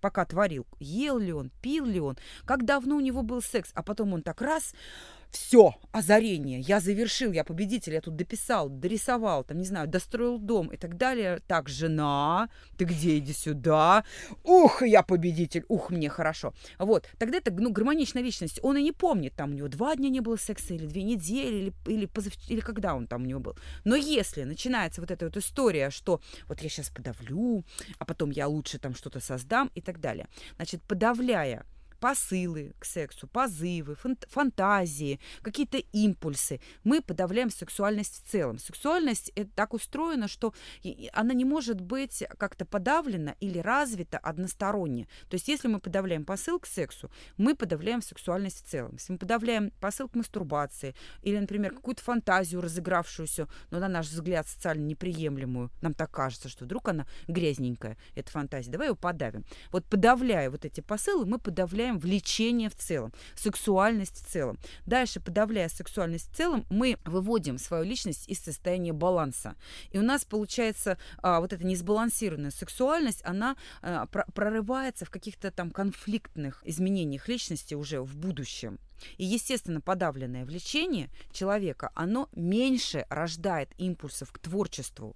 пока 0.00 0.24
творил, 0.24 0.66
ел 0.78 1.18
ли 1.18 1.32
он, 1.32 1.50
пил 1.62 1.84
ли 1.84 2.00
он, 2.00 2.16
как 2.44 2.64
давно 2.64 2.96
у 2.96 3.00
него 3.00 3.22
был 3.22 3.42
секс, 3.42 3.70
а 3.74 3.82
потом 3.82 4.12
он 4.12 4.22
так 4.22 4.40
раз, 4.40 4.74
все, 5.30 5.74
озарение, 5.92 6.60
я 6.60 6.80
завершил, 6.80 7.32
я 7.32 7.44
победитель, 7.44 7.94
я 7.94 8.00
тут 8.00 8.16
дописал, 8.16 8.68
дорисовал, 8.68 9.44
там, 9.44 9.58
не 9.58 9.64
знаю, 9.64 9.88
достроил 9.88 10.38
дом 10.38 10.68
и 10.68 10.76
так 10.76 10.96
далее. 10.96 11.40
Так, 11.46 11.68
жена, 11.68 12.48
ты 12.76 12.84
где, 12.84 13.18
иди 13.18 13.32
сюда. 13.32 14.04
Ух, 14.44 14.82
я 14.82 15.02
победитель, 15.02 15.64
ух, 15.68 15.90
мне 15.90 16.08
хорошо. 16.08 16.54
Вот, 16.78 17.06
тогда 17.18 17.38
это, 17.38 17.52
ну, 17.52 17.70
гармоничная 17.70 18.22
личность. 18.22 18.58
Он 18.62 18.76
и 18.76 18.82
не 18.82 18.92
помнит, 18.92 19.34
там 19.34 19.50
у 19.50 19.54
него 19.54 19.68
два 19.68 19.96
дня 19.96 20.08
не 20.08 20.20
было 20.20 20.36
секса, 20.36 20.74
или 20.74 20.86
две 20.86 21.02
недели, 21.02 21.56
или, 21.56 21.72
или, 21.86 22.06
позав... 22.06 22.32
или 22.48 22.60
когда 22.60 22.94
он 22.94 23.06
там 23.06 23.22
у 23.22 23.26
него 23.26 23.40
был. 23.40 23.56
Но 23.84 23.96
если 23.96 24.44
начинается 24.44 25.00
вот 25.00 25.10
эта 25.10 25.26
вот 25.26 25.36
история, 25.36 25.90
что 25.90 26.20
вот 26.46 26.60
я 26.62 26.68
сейчас 26.68 26.88
подавлю, 26.90 27.64
а 27.98 28.04
потом 28.04 28.30
я 28.30 28.48
лучше 28.48 28.78
там 28.78 28.94
что-то 28.94 29.20
создам 29.20 29.70
и 29.74 29.80
так 29.80 30.00
далее. 30.00 30.28
Значит, 30.56 30.82
подавляя 30.82 31.66
посылы 32.00 32.74
к 32.78 32.84
сексу, 32.84 33.26
позывы, 33.26 33.94
фан- 33.94 34.18
фантазии, 34.28 35.20
какие-то 35.42 35.78
импульсы. 35.92 36.60
Мы 36.84 37.02
подавляем 37.02 37.50
сексуальность 37.50 38.24
в 38.24 38.30
целом. 38.30 38.58
Сексуальность 38.58 39.32
это 39.34 39.50
так 39.54 39.74
устроена, 39.74 40.28
что 40.28 40.54
она 41.12 41.34
не 41.34 41.44
может 41.44 41.80
быть 41.80 42.24
как-то 42.38 42.64
подавлена 42.64 43.34
или 43.40 43.58
развита 43.58 44.18
односторонне. 44.18 45.06
То 45.28 45.34
есть 45.34 45.48
если 45.48 45.68
мы 45.68 45.80
подавляем 45.80 46.24
посыл 46.24 46.58
к 46.58 46.66
сексу, 46.66 47.10
мы 47.36 47.56
подавляем 47.56 48.02
сексуальность 48.02 48.64
в 48.64 48.68
целом. 48.68 48.92
Если 48.92 49.12
мы 49.12 49.18
подавляем 49.18 49.70
посыл 49.80 50.08
к 50.08 50.14
мастурбации 50.14 50.94
или, 51.22 51.38
например, 51.38 51.74
какую-то 51.74 52.02
фантазию 52.02 52.60
разыгравшуюся, 52.60 53.48
но 53.70 53.78
на 53.78 53.88
наш 53.88 54.08
взгляд 54.08 54.46
социально 54.46 54.82
неприемлемую, 54.82 55.70
нам 55.80 55.94
так 55.94 56.10
кажется, 56.10 56.48
что 56.48 56.64
вдруг 56.64 56.88
она 56.88 57.06
грязненькая, 57.26 57.96
эта 58.14 58.30
фантазия, 58.30 58.70
давай 58.70 58.88
ее 58.88 58.96
подавим. 58.96 59.44
Вот 59.72 59.84
подавляя 59.86 60.50
вот 60.50 60.64
эти 60.64 60.80
посылы, 60.80 61.26
мы 61.26 61.38
подавляем 61.38 61.87
влечение 61.94 62.68
в 62.68 62.74
целом, 62.74 63.12
сексуальность 63.34 64.24
в 64.24 64.30
целом. 64.30 64.58
Дальше, 64.86 65.20
подавляя 65.20 65.68
сексуальность 65.68 66.30
в 66.30 66.36
целом, 66.36 66.66
мы 66.68 66.98
выводим 67.04 67.58
свою 67.58 67.84
личность 67.84 68.28
из 68.28 68.40
состояния 68.40 68.92
баланса. 68.92 69.54
И 69.90 69.98
у 69.98 70.02
нас 70.02 70.24
получается 70.24 70.98
а, 71.22 71.40
вот 71.40 71.52
эта 71.52 71.64
несбалансированная 71.64 72.50
сексуальность, 72.50 73.22
она 73.24 73.56
а, 73.80 74.06
про- 74.06 74.26
прорывается 74.34 75.04
в 75.04 75.10
каких-то 75.10 75.50
там 75.50 75.70
конфликтных 75.70 76.62
изменениях 76.64 77.28
личности 77.28 77.74
уже 77.74 78.00
в 78.00 78.16
будущем. 78.16 78.78
И, 79.16 79.24
естественно, 79.24 79.80
подавленное 79.80 80.44
влечение 80.44 81.08
человека, 81.32 81.90
оно 81.94 82.28
меньше 82.32 83.06
рождает 83.08 83.70
импульсов 83.78 84.32
к 84.32 84.38
творчеству. 84.38 85.14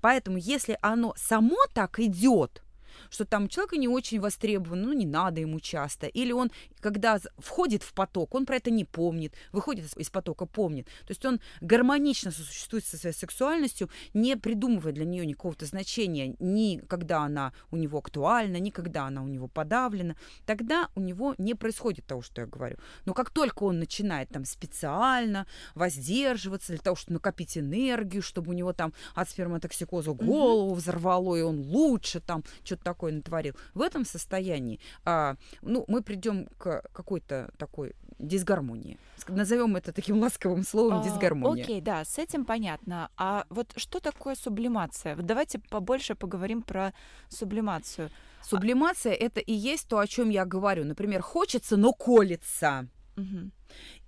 Поэтому, 0.00 0.38
если 0.38 0.78
оно 0.82 1.14
само 1.16 1.56
так 1.72 1.98
идет, 2.00 2.62
что 3.10 3.24
там 3.24 3.48
человек 3.48 3.72
не 3.72 3.88
очень 3.88 4.20
востребован, 4.20 4.82
ну 4.82 4.92
не 4.92 5.06
надо 5.06 5.40
ему 5.40 5.60
часто, 5.60 6.06
или 6.06 6.32
он, 6.32 6.50
когда 6.80 7.18
входит 7.38 7.82
в 7.82 7.92
поток, 7.92 8.34
он 8.34 8.46
про 8.46 8.56
это 8.56 8.70
не 8.70 8.84
помнит, 8.84 9.34
выходит 9.52 9.86
из, 9.96 10.10
потока, 10.10 10.46
помнит. 10.46 10.86
То 10.86 11.10
есть 11.10 11.24
он 11.24 11.40
гармонично 11.60 12.30
сосуществует 12.30 12.84
со 12.84 12.96
своей 12.96 13.14
сексуальностью, 13.14 13.90
не 14.14 14.36
придумывая 14.36 14.92
для 14.92 15.04
нее 15.04 15.26
никакого-то 15.26 15.66
значения, 15.66 16.34
ни 16.38 16.78
когда 16.88 17.22
она 17.22 17.52
у 17.70 17.76
него 17.76 17.98
актуальна, 17.98 18.56
ни 18.56 18.70
когда 18.70 19.06
она 19.06 19.22
у 19.22 19.26
него 19.26 19.48
подавлена, 19.48 20.16
тогда 20.46 20.88
у 20.94 21.00
него 21.00 21.34
не 21.38 21.54
происходит 21.54 22.06
того, 22.06 22.22
что 22.22 22.40
я 22.42 22.46
говорю. 22.46 22.76
Но 23.04 23.14
как 23.14 23.30
только 23.30 23.64
он 23.64 23.78
начинает 23.78 24.28
там 24.30 24.44
специально 24.44 25.46
воздерживаться 25.74 26.72
для 26.72 26.80
того, 26.80 26.96
чтобы 26.96 27.14
накопить 27.14 27.58
энергию, 27.58 28.22
чтобы 28.22 28.50
у 28.50 28.54
него 28.54 28.72
там 28.72 28.92
от 29.14 29.28
сперматоксикоза 29.28 30.12
голову 30.12 30.74
взорвало, 30.74 31.36
и 31.36 31.42
он 31.42 31.60
лучше 31.60 32.20
там 32.20 32.44
что-то 32.64 32.84
такое 32.84 33.12
натворил. 33.12 33.54
В 33.74 33.82
этом 33.82 34.04
состоянии 34.04 34.80
а, 35.04 35.36
ну, 35.62 35.84
мы 35.88 36.02
придем 36.02 36.46
к 36.58 36.67
какой-то 36.92 37.50
такой 37.58 37.94
дисгармонии. 38.18 38.98
Назовем 39.28 39.76
это 39.76 39.92
таким 39.92 40.18
ласковым 40.20 40.64
словом 40.64 41.00
А, 41.00 41.04
дисгармония. 41.04 41.64
Окей, 41.64 41.80
да, 41.80 42.04
с 42.04 42.18
этим 42.18 42.44
понятно. 42.44 43.10
А 43.16 43.44
вот 43.50 43.72
что 43.76 44.00
такое 44.00 44.34
сублимация? 44.34 45.16
Вот 45.16 45.26
давайте 45.26 45.58
побольше 45.58 46.14
поговорим 46.14 46.62
про 46.62 46.92
сублимацию. 47.28 48.10
Сублимация 48.42 49.12
это 49.12 49.40
и 49.40 49.52
есть 49.52 49.88
то, 49.88 49.98
о 49.98 50.06
чем 50.06 50.30
я 50.30 50.44
говорю. 50.44 50.84
Например, 50.84 51.22
хочется, 51.22 51.76
но 51.76 51.92
колется. 51.92 52.88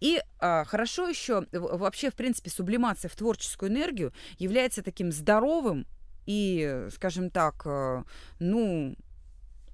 И 0.01 0.23
а, 0.39 0.65
хорошо 0.65 1.09
еще 1.09 1.45
вообще, 1.53 2.11
в 2.11 2.15
принципе, 2.15 2.49
сублимация 2.49 3.09
в 3.09 3.17
творческую 3.17 3.71
энергию 3.71 4.13
является 4.39 4.83
таким 4.83 5.13
здоровым 5.13 5.87
и, 6.27 6.87
скажем 6.95 7.29
так, 7.31 7.63
э, 7.67 8.05
ну, 8.39 8.97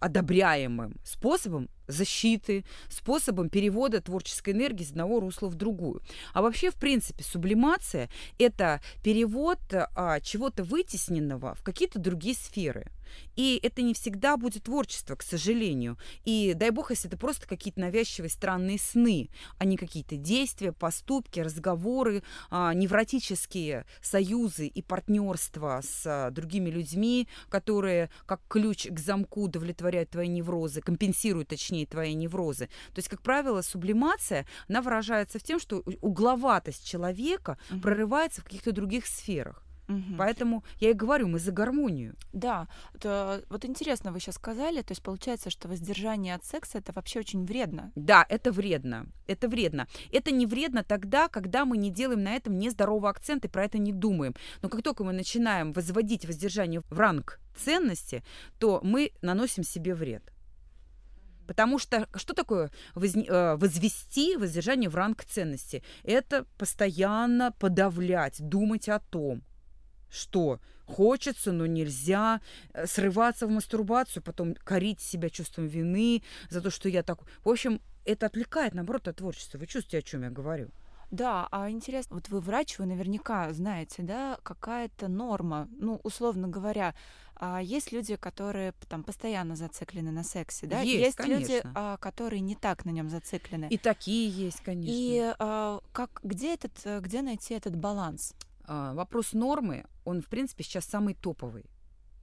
одобряемым 0.00 0.96
способом 1.04 1.68
защиты, 1.86 2.64
способом 2.88 3.48
перевода 3.48 4.00
творческой 4.00 4.52
энергии 4.52 4.82
из 4.82 4.90
одного 4.90 5.20
русла 5.20 5.48
в 5.48 5.54
другую. 5.54 6.02
А 6.32 6.42
вообще, 6.42 6.70
в 6.70 6.76
принципе, 6.76 7.22
сублимация– 7.24 8.08
это 8.38 8.80
перевод 9.02 9.58
а, 9.72 10.20
чего-то 10.20 10.64
вытесненного 10.64 11.54
в 11.54 11.62
какие-то 11.62 11.98
другие 11.98 12.34
сферы. 12.34 12.90
И 13.36 13.60
это 13.62 13.82
не 13.82 13.94
всегда 13.94 14.36
будет 14.36 14.64
творчество, 14.64 15.14
к 15.14 15.22
сожалению. 15.22 15.98
И 16.24 16.54
дай 16.54 16.70
бог, 16.70 16.90
если 16.90 17.08
это 17.08 17.16
просто 17.16 17.46
какие-то 17.46 17.80
навязчивые 17.80 18.30
странные 18.30 18.78
сны, 18.78 19.28
а 19.58 19.64
не 19.64 19.76
какие-то 19.76 20.16
действия, 20.16 20.72
поступки, 20.72 21.40
разговоры, 21.40 22.22
а, 22.50 22.72
невротические 22.74 23.84
союзы 24.00 24.66
и 24.66 24.82
партнерства 24.82 25.80
с 25.82 26.02
а, 26.06 26.30
другими 26.30 26.70
людьми, 26.70 27.28
которые 27.48 28.10
как 28.26 28.40
ключ 28.48 28.86
к 28.86 28.98
замку 28.98 29.44
удовлетворяют 29.44 30.10
твои 30.10 30.28
неврозы, 30.28 30.80
компенсируют, 30.80 31.48
точнее, 31.48 31.75
твои 31.84 32.14
неврозы. 32.14 32.66
То 32.94 32.98
есть, 32.98 33.08
как 33.08 33.20
правило, 33.20 33.60
сублимация, 33.62 34.46
она 34.68 34.80
выражается 34.80 35.38
в 35.38 35.42
том, 35.42 35.58
что 35.60 35.82
угловатость 36.00 36.86
человека 36.86 37.58
Мгм. 37.70 37.80
прорывается 37.82 38.40
в 38.40 38.44
каких-то 38.44 38.72
других 38.72 39.06
сферах. 39.06 39.62
Мгм. 39.88 40.16
Поэтому 40.18 40.64
я 40.80 40.90
и 40.90 40.94
говорю, 40.94 41.28
мы 41.28 41.38
за 41.38 41.52
гармонию. 41.52 42.14
Да, 42.32 42.66
то, 43.00 43.40
вот 43.48 43.64
интересно 43.64 44.10
вы 44.10 44.18
сейчас 44.18 44.34
сказали, 44.34 44.82
то 44.82 44.90
есть 44.92 45.02
получается, 45.02 45.48
что 45.48 45.68
воздержание 45.68 46.34
от 46.34 46.44
секса 46.44 46.78
это 46.78 46.92
вообще 46.92 47.20
очень 47.20 47.44
вредно. 47.44 47.92
Да, 47.94 48.26
это 48.28 48.50
вредно. 48.50 49.06
Это 49.28 49.48
вредно. 49.48 49.86
Это 50.12 50.32
не 50.32 50.46
вредно 50.46 50.82
тогда, 50.82 51.28
когда 51.28 51.64
мы 51.64 51.76
не 51.76 51.90
делаем 51.90 52.24
на 52.24 52.34
этом 52.34 52.58
нездоровый 52.58 53.10
акцент 53.10 53.44
и 53.44 53.48
про 53.48 53.64
это 53.64 53.78
не 53.78 53.92
думаем. 53.92 54.34
Но 54.60 54.68
как 54.68 54.82
только 54.82 55.04
мы 55.04 55.12
начинаем 55.12 55.72
возводить 55.72 56.26
воздержание 56.26 56.80
в 56.90 56.98
ранг 56.98 57.38
ценности, 57.56 58.24
то 58.58 58.80
мы 58.82 59.12
наносим 59.22 59.62
себе 59.62 59.94
вред. 59.94 60.32
Потому 61.46 61.78
что 61.78 62.08
что 62.14 62.34
такое 62.34 62.70
возне- 62.94 63.26
э, 63.28 63.56
возвести 63.56 64.36
воздержание 64.36 64.90
в 64.90 64.94
ранг 64.94 65.24
ценности? 65.24 65.82
Это 66.02 66.44
постоянно 66.58 67.52
подавлять, 67.52 68.36
думать 68.40 68.88
о 68.88 68.98
том, 68.98 69.42
что 70.10 70.60
хочется, 70.86 71.52
но 71.52 71.66
нельзя, 71.66 72.40
э, 72.72 72.86
срываться 72.86 73.46
в 73.46 73.50
мастурбацию, 73.50 74.22
потом 74.22 74.54
корить 74.54 75.00
себя 75.00 75.30
чувством 75.30 75.66
вины 75.66 76.22
за 76.50 76.60
то, 76.60 76.70
что 76.70 76.88
я 76.88 77.02
так... 77.02 77.20
В 77.44 77.48
общем, 77.48 77.80
это 78.04 78.26
отвлекает, 78.26 78.74
наоборот, 78.74 79.08
от 79.08 79.16
творчества. 79.16 79.58
Вы 79.58 79.66
чувствуете, 79.66 79.98
о 79.98 80.02
чем 80.02 80.22
я 80.22 80.30
говорю? 80.30 80.70
Да, 81.10 81.48
а 81.50 81.70
интересно, 81.70 82.16
вот 82.16 82.28
вы 82.28 82.40
врач, 82.40 82.78
вы 82.78 82.86
наверняка 82.86 83.52
знаете, 83.52 84.02
да, 84.02 84.38
какая-то 84.42 85.08
норма, 85.08 85.68
ну, 85.78 86.00
условно 86.02 86.48
говоря, 86.48 86.94
а 87.36 87.60
есть 87.60 87.92
люди, 87.92 88.16
которые 88.16 88.72
там 88.88 89.04
постоянно 89.04 89.56
зациклены 89.56 90.10
на 90.10 90.24
сексе, 90.24 90.66
да? 90.66 90.80
Есть, 90.80 91.04
есть 91.04 91.16
конечно. 91.16 91.40
люди, 91.40 91.62
а, 91.74 91.96
которые 91.98 92.40
не 92.40 92.54
так 92.54 92.84
на 92.86 92.90
нем 92.90 93.10
зациклены. 93.10 93.66
И 93.68 93.76
такие 93.76 94.28
есть, 94.30 94.60
конечно. 94.60 94.90
И 94.90 95.34
а, 95.38 95.80
как, 95.92 96.20
где, 96.22 96.54
этот, 96.54 97.02
где 97.02 97.22
найти 97.22 97.54
этот 97.54 97.76
баланс? 97.76 98.34
А, 98.64 98.94
вопрос 98.94 99.32
нормы, 99.32 99.84
он, 100.04 100.22
в 100.22 100.26
принципе, 100.26 100.64
сейчас 100.64 100.86
самый 100.86 101.14
топовый. 101.14 101.66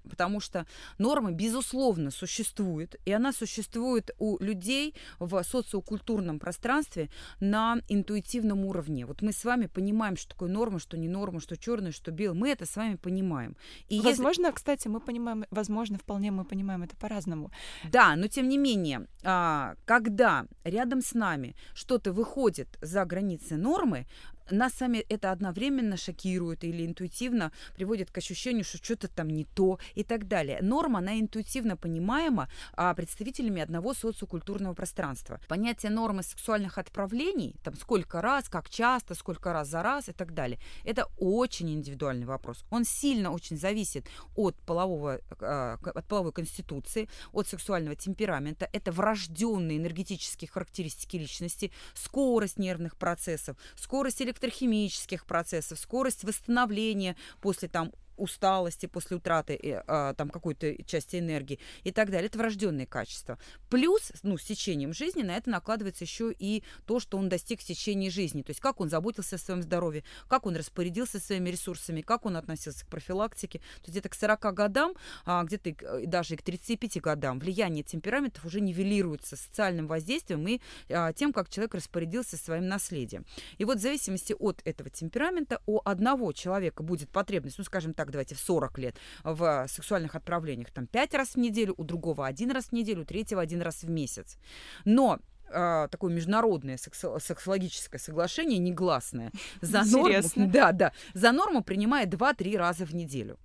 Потому 0.10 0.40
что 0.40 0.66
норма, 0.98 1.32
безусловно, 1.32 2.12
существует, 2.12 2.96
и 3.06 3.12
она 3.12 3.32
существует 3.32 4.12
у 4.20 4.38
людей 4.44 4.96
в 5.20 5.44
социокультурном 5.44 6.40
пространстве 6.40 7.10
на 7.40 7.80
интуитивном 7.88 8.66
уровне. 8.66 9.06
Вот 9.06 9.22
мы 9.22 9.32
с 9.32 9.46
вами 9.46 9.68
понимаем, 9.68 10.18
что 10.18 10.30
такое 10.30 10.50
норма, 10.50 10.80
что 10.80 10.98
не 10.98 11.08
норма, 11.08 11.40
что 11.40 11.58
черное, 11.58 11.92
что 11.92 12.12
белое. 12.12 12.38
Мы 12.38 12.50
это 12.50 12.66
с 12.66 12.76
вами 12.76 12.96
понимаем. 12.96 13.56
И 13.90 14.02
возможно, 14.02 14.48
если... 14.48 14.56
кстати, 14.56 14.88
мы 14.88 15.00
понимаем, 15.00 15.46
возможно, 15.52 15.98
вполне 15.98 16.32
мы 16.32 16.46
понимаем 16.46 16.84
это 16.84 16.96
по-разному. 16.98 17.52
Да, 17.92 18.16
но 18.16 18.28
тем 18.28 18.50
не 18.50 18.58
менее, 18.58 19.08
а, 19.24 19.76
когда 19.86 20.46
рядом 20.64 21.02
с 21.02 21.14
нами 21.14 21.56
что-то 21.74 22.12
выходит 22.12 22.68
за 22.82 23.06
границы 23.06 23.56
нормы, 23.56 24.06
нас 24.50 24.74
сами 24.74 24.98
это 25.10 25.32
одновременно 25.32 25.98
шокирует 25.98 26.64
или 26.64 26.86
интуитивно 26.86 27.52
приводит 27.76 28.12
к 28.12 28.18
ощущению, 28.18 28.64
что 28.64 28.78
что-то 28.78 29.08
там 29.08 29.30
не 29.30 29.46
то 29.46 29.80
и 29.96 30.04
так 30.04 30.28
далее. 30.28 30.60
Норма, 30.62 31.00
она 31.00 31.20
интуитивно 31.20 31.78
понимаема 31.78 32.50
а, 32.74 32.94
представителями 32.94 33.62
одного 33.62 33.94
социокультурного 33.94 34.74
пространства. 34.74 35.40
Понятие 35.48 35.92
нормы 35.92 36.24
сексуальных 36.24 36.78
отправлений, 36.78 37.56
там 37.64 37.76
сколько 37.76 38.22
раз, 38.22 38.50
как 38.50 38.70
часто, 38.70 39.16
сколько 39.16 39.54
раз 39.54 39.70
за 39.70 39.84
раз 39.84 40.10
и 40.10 40.14
так 40.14 40.34
далее, 40.34 40.60
это 40.84 41.08
очень 41.18 41.72
индивидуальный 41.72 42.26
вопрос. 42.26 42.66
Он 42.70 42.84
сильно 42.84 43.32
очень 43.32 43.58
зависит 43.58 44.08
от, 44.36 44.56
полового, 44.56 45.20
а, 45.40 45.78
от 45.84 46.06
половой 46.06 46.32
конституции, 46.32 47.10
от 47.32 47.48
сексуального 47.48 47.96
темперамента. 47.96 48.70
Это 48.74 48.92
врожденные 48.92 49.78
энергетические 49.78 50.50
характеристики 50.50 51.18
личности, 51.18 51.72
скорость 51.94 52.58
нервных 52.58 52.98
процессов, 52.98 53.58
скорость 53.76 54.22
электричества, 54.22 54.33
электрохимических 54.34 55.26
процессов, 55.26 55.80
скорость 55.80 56.24
восстановления 56.24 57.16
после 57.42 57.68
там 57.68 57.92
усталости 58.24 58.86
после 58.86 59.18
утраты 59.18 59.60
э, 59.62 60.14
там 60.18 60.30
какой-то 60.30 60.84
части 60.86 61.18
энергии 61.18 61.60
и 61.84 61.92
так 61.92 62.10
далее. 62.10 62.28
Это 62.28 62.38
врожденные 62.38 62.88
качества. 62.88 63.38
Плюс, 63.70 64.12
ну, 64.24 64.38
с 64.38 64.44
течением 64.44 64.94
жизни 64.94 65.22
на 65.24 65.36
это 65.36 65.50
накладывается 65.50 66.04
еще 66.04 66.34
и 66.38 66.64
то, 66.86 67.00
что 67.00 67.18
он 67.18 67.30
достиг 67.30 67.62
в 67.62 67.64
течение 67.64 68.10
жизни. 68.10 68.42
То 68.42 68.52
есть 68.52 68.60
как 68.60 68.80
он 68.80 68.90
заботился 68.90 69.36
о 69.36 69.40
своем 69.40 69.62
здоровье, 69.62 70.04
как 70.28 70.46
он 70.46 70.56
распорядился 70.56 71.20
своими 71.20 71.50
ресурсами, 71.50 72.02
как 72.02 72.26
он 72.26 72.38
относился 72.38 72.86
к 72.86 72.90
профилактике. 72.90 73.60
То 73.60 73.84
есть 73.84 73.92
где-то 73.92 74.10
к 74.10 74.16
40 74.16 74.54
годам, 74.54 74.94
а, 75.26 75.44
где-то 75.44 76.08
даже 76.08 76.36
и 76.36 76.38
к 76.38 76.44
35 76.44 77.02
годам 77.02 77.40
влияние 77.40 77.84
темпераментов 77.84 78.46
уже 78.46 78.62
нивелируется 78.62 79.36
социальным 79.36 79.88
воздействием 79.88 80.48
и 80.48 80.62
а, 80.90 81.12
тем, 81.14 81.34
как 81.34 81.50
человек 81.50 81.76
распорядился 81.76 82.38
своим 82.38 82.68
наследием. 82.68 83.26
И 83.58 83.66
вот 83.66 83.78
в 83.78 83.82
зависимости 83.82 84.36
от 84.40 84.62
этого 84.64 84.90
темперамента 84.90 85.62
у 85.66 85.82
одного 85.84 86.32
человека 86.32 86.84
будет 86.84 87.10
потребность, 87.10 87.58
ну, 87.58 87.64
скажем 87.64 87.94
так, 87.94 88.12
давайте, 88.14 88.36
в 88.36 88.40
40 88.40 88.78
лет 88.80 88.96
в 89.24 89.68
сексуальных 89.68 90.16
отправлениях 90.16 90.72
там 90.72 90.88
5 90.88 91.14
раз 91.16 91.30
в 91.36 91.38
неделю, 91.38 91.74
у 91.78 91.84
другого 91.84 92.26
один 92.26 92.52
раз 92.52 92.66
в 92.66 92.72
неделю, 92.72 93.02
у 93.02 93.06
третьего 93.06 93.42
один 93.42 93.62
раз 93.62 93.84
в 93.84 93.90
месяц. 93.90 94.38
Но 94.86 95.20
э, 95.50 95.88
такое 95.92 96.14
международное 96.14 96.78
сексо- 96.78 97.20
сексологическое 97.20 98.00
соглашение 98.00 98.60
негласное 98.60 99.32
за 99.62 99.84
норму, 99.84 100.12
да, 100.52 100.72
да, 100.72 100.92
за 101.14 101.32
норму 101.32 101.64
принимает 101.64 102.14
2-3 102.14 102.58
раза 102.58 102.86
в 102.86 102.96
неделю. 102.96 103.38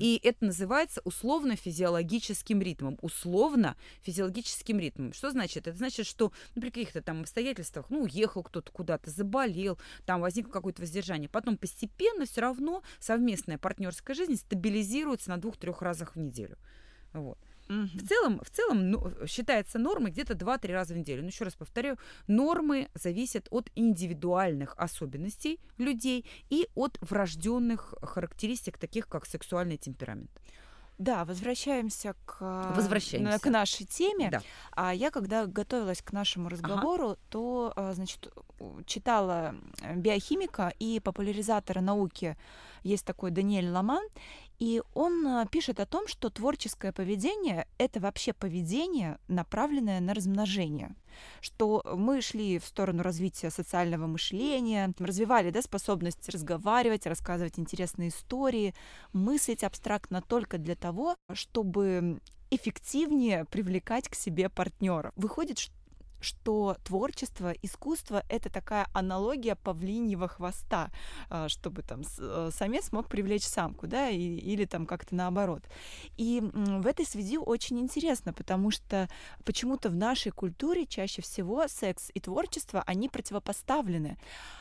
И 0.00 0.20
это 0.22 0.44
называется 0.44 1.00
условно-физиологическим 1.04 2.60
ритмом. 2.60 2.98
Условно-физиологическим 3.00 4.78
ритмом. 4.78 5.12
Что 5.12 5.30
значит? 5.30 5.66
Это 5.66 5.76
значит, 5.76 6.06
что 6.06 6.32
ну, 6.54 6.62
при 6.62 6.70
каких-то 6.70 7.02
там 7.02 7.22
обстоятельствах, 7.22 7.86
ну, 7.88 8.02
уехал 8.02 8.42
кто-то 8.42 8.70
куда-то, 8.70 9.10
заболел, 9.10 9.78
там 10.04 10.20
возникло 10.20 10.52
какое-то 10.52 10.82
воздержание. 10.82 11.28
Потом 11.28 11.56
постепенно 11.56 12.26
все 12.26 12.42
равно 12.42 12.82
совместная 12.98 13.58
партнерская 13.58 14.14
жизнь 14.14 14.36
стабилизируется 14.36 15.30
на 15.30 15.38
двух-трех 15.38 15.80
разах 15.82 16.16
в 16.16 16.18
неделю. 16.18 16.58
Вот. 17.12 17.38
В 17.94 18.06
целом, 18.06 18.40
в 18.42 18.50
целом 18.50 18.90
ну, 18.90 19.10
считается 19.26 19.78
нормой 19.78 20.10
где-то 20.10 20.34
2-3 20.34 20.72
раза 20.72 20.94
в 20.94 20.96
неделю. 20.96 21.22
Но 21.22 21.28
еще 21.28 21.44
раз 21.44 21.54
повторяю, 21.54 21.98
нормы 22.26 22.88
зависят 22.94 23.48
от 23.50 23.70
индивидуальных 23.74 24.74
особенностей 24.76 25.60
людей 25.78 26.24
и 26.50 26.68
от 26.74 26.98
врожденных 27.00 27.94
характеристик, 28.02 28.78
таких 28.78 29.08
как 29.08 29.26
сексуальный 29.26 29.76
темперамент. 29.76 30.30
Да, 30.98 31.24
возвращаемся 31.24 32.14
к, 32.26 32.72
возвращаемся. 32.76 33.40
к 33.40 33.46
нашей 33.50 33.86
теме. 33.86 34.30
Да. 34.30 34.42
А 34.70 34.94
я, 34.94 35.10
когда 35.10 35.46
готовилась 35.46 36.02
к 36.02 36.12
нашему 36.12 36.48
разговору, 36.48 37.10
ага. 37.10 37.18
то, 37.28 37.72
а, 37.74 37.92
значит, 37.94 38.32
читала 38.86 39.54
биохимика 39.96 40.72
и 40.78 41.00
популяризатора 41.00 41.80
науки 41.80 42.36
есть 42.82 43.04
такой 43.04 43.30
Даниэль 43.30 43.68
Ламан, 43.68 44.04
и 44.58 44.80
он 44.94 45.26
а, 45.26 45.46
пишет 45.46 45.80
о 45.80 45.86
том, 45.86 46.06
что 46.06 46.30
творческое 46.30 46.92
поведение— 46.92 47.66
это 47.78 47.98
вообще 47.98 48.32
поведение, 48.32 49.18
направленное 49.26 50.00
на 50.00 50.14
размножение. 50.14 50.94
Что 51.40 51.82
мы 51.96 52.20
шли 52.20 52.58
в 52.58 52.64
сторону 52.64 53.02
развития 53.02 53.50
социального 53.50 54.06
мышления, 54.06 54.94
развивали 54.98 55.50
да, 55.50 55.62
способность 55.62 56.28
разговаривать, 56.28 57.06
рассказывать 57.06 57.58
интересные 57.58 58.10
истории, 58.10 58.74
мыслить 59.12 59.64
абстрактно 59.64 60.22
только 60.22 60.58
для 60.58 60.76
того, 60.76 61.16
чтобы 61.32 62.20
эффективнее 62.50 63.44
привлекать 63.46 64.08
к 64.08 64.14
себе 64.14 64.48
партнера. 64.48 65.12
Выходит, 65.16 65.58
что 65.58 65.74
что 66.22 66.76
творчество, 66.84 67.52
искусство— 67.62 68.24
это 68.28 68.50
такая 68.50 68.86
аналогия 68.92 69.56
павлиньего 69.56 70.28
хвоста, 70.28 70.90
а, 71.28 71.48
чтобы 71.48 71.82
там 71.82 72.02
э, 72.18 72.50
самец 72.52 72.92
мог 72.92 73.08
привлечь 73.08 73.44
самку, 73.44 73.86
да, 73.86 74.08
и, 74.08 74.18
или 74.18 74.64
там 74.64 74.86
как-то 74.86 75.14
наоборот. 75.14 75.62
И 76.16 76.40
в 76.42 76.86
этой 76.86 77.04
связи 77.04 77.38
очень 77.38 77.80
интересно, 77.80 78.32
потому 78.32 78.70
что 78.70 79.08
почему-то 79.44 79.90
в 79.90 79.94
нашей 79.94 80.32
культуре 80.32 80.86
чаще 80.86 81.22
всего 81.22 81.66
секс 81.68 82.10
и 82.14 82.20
творчество, 82.20 82.82
они 82.86 83.08
противопоставлены. 83.08 84.18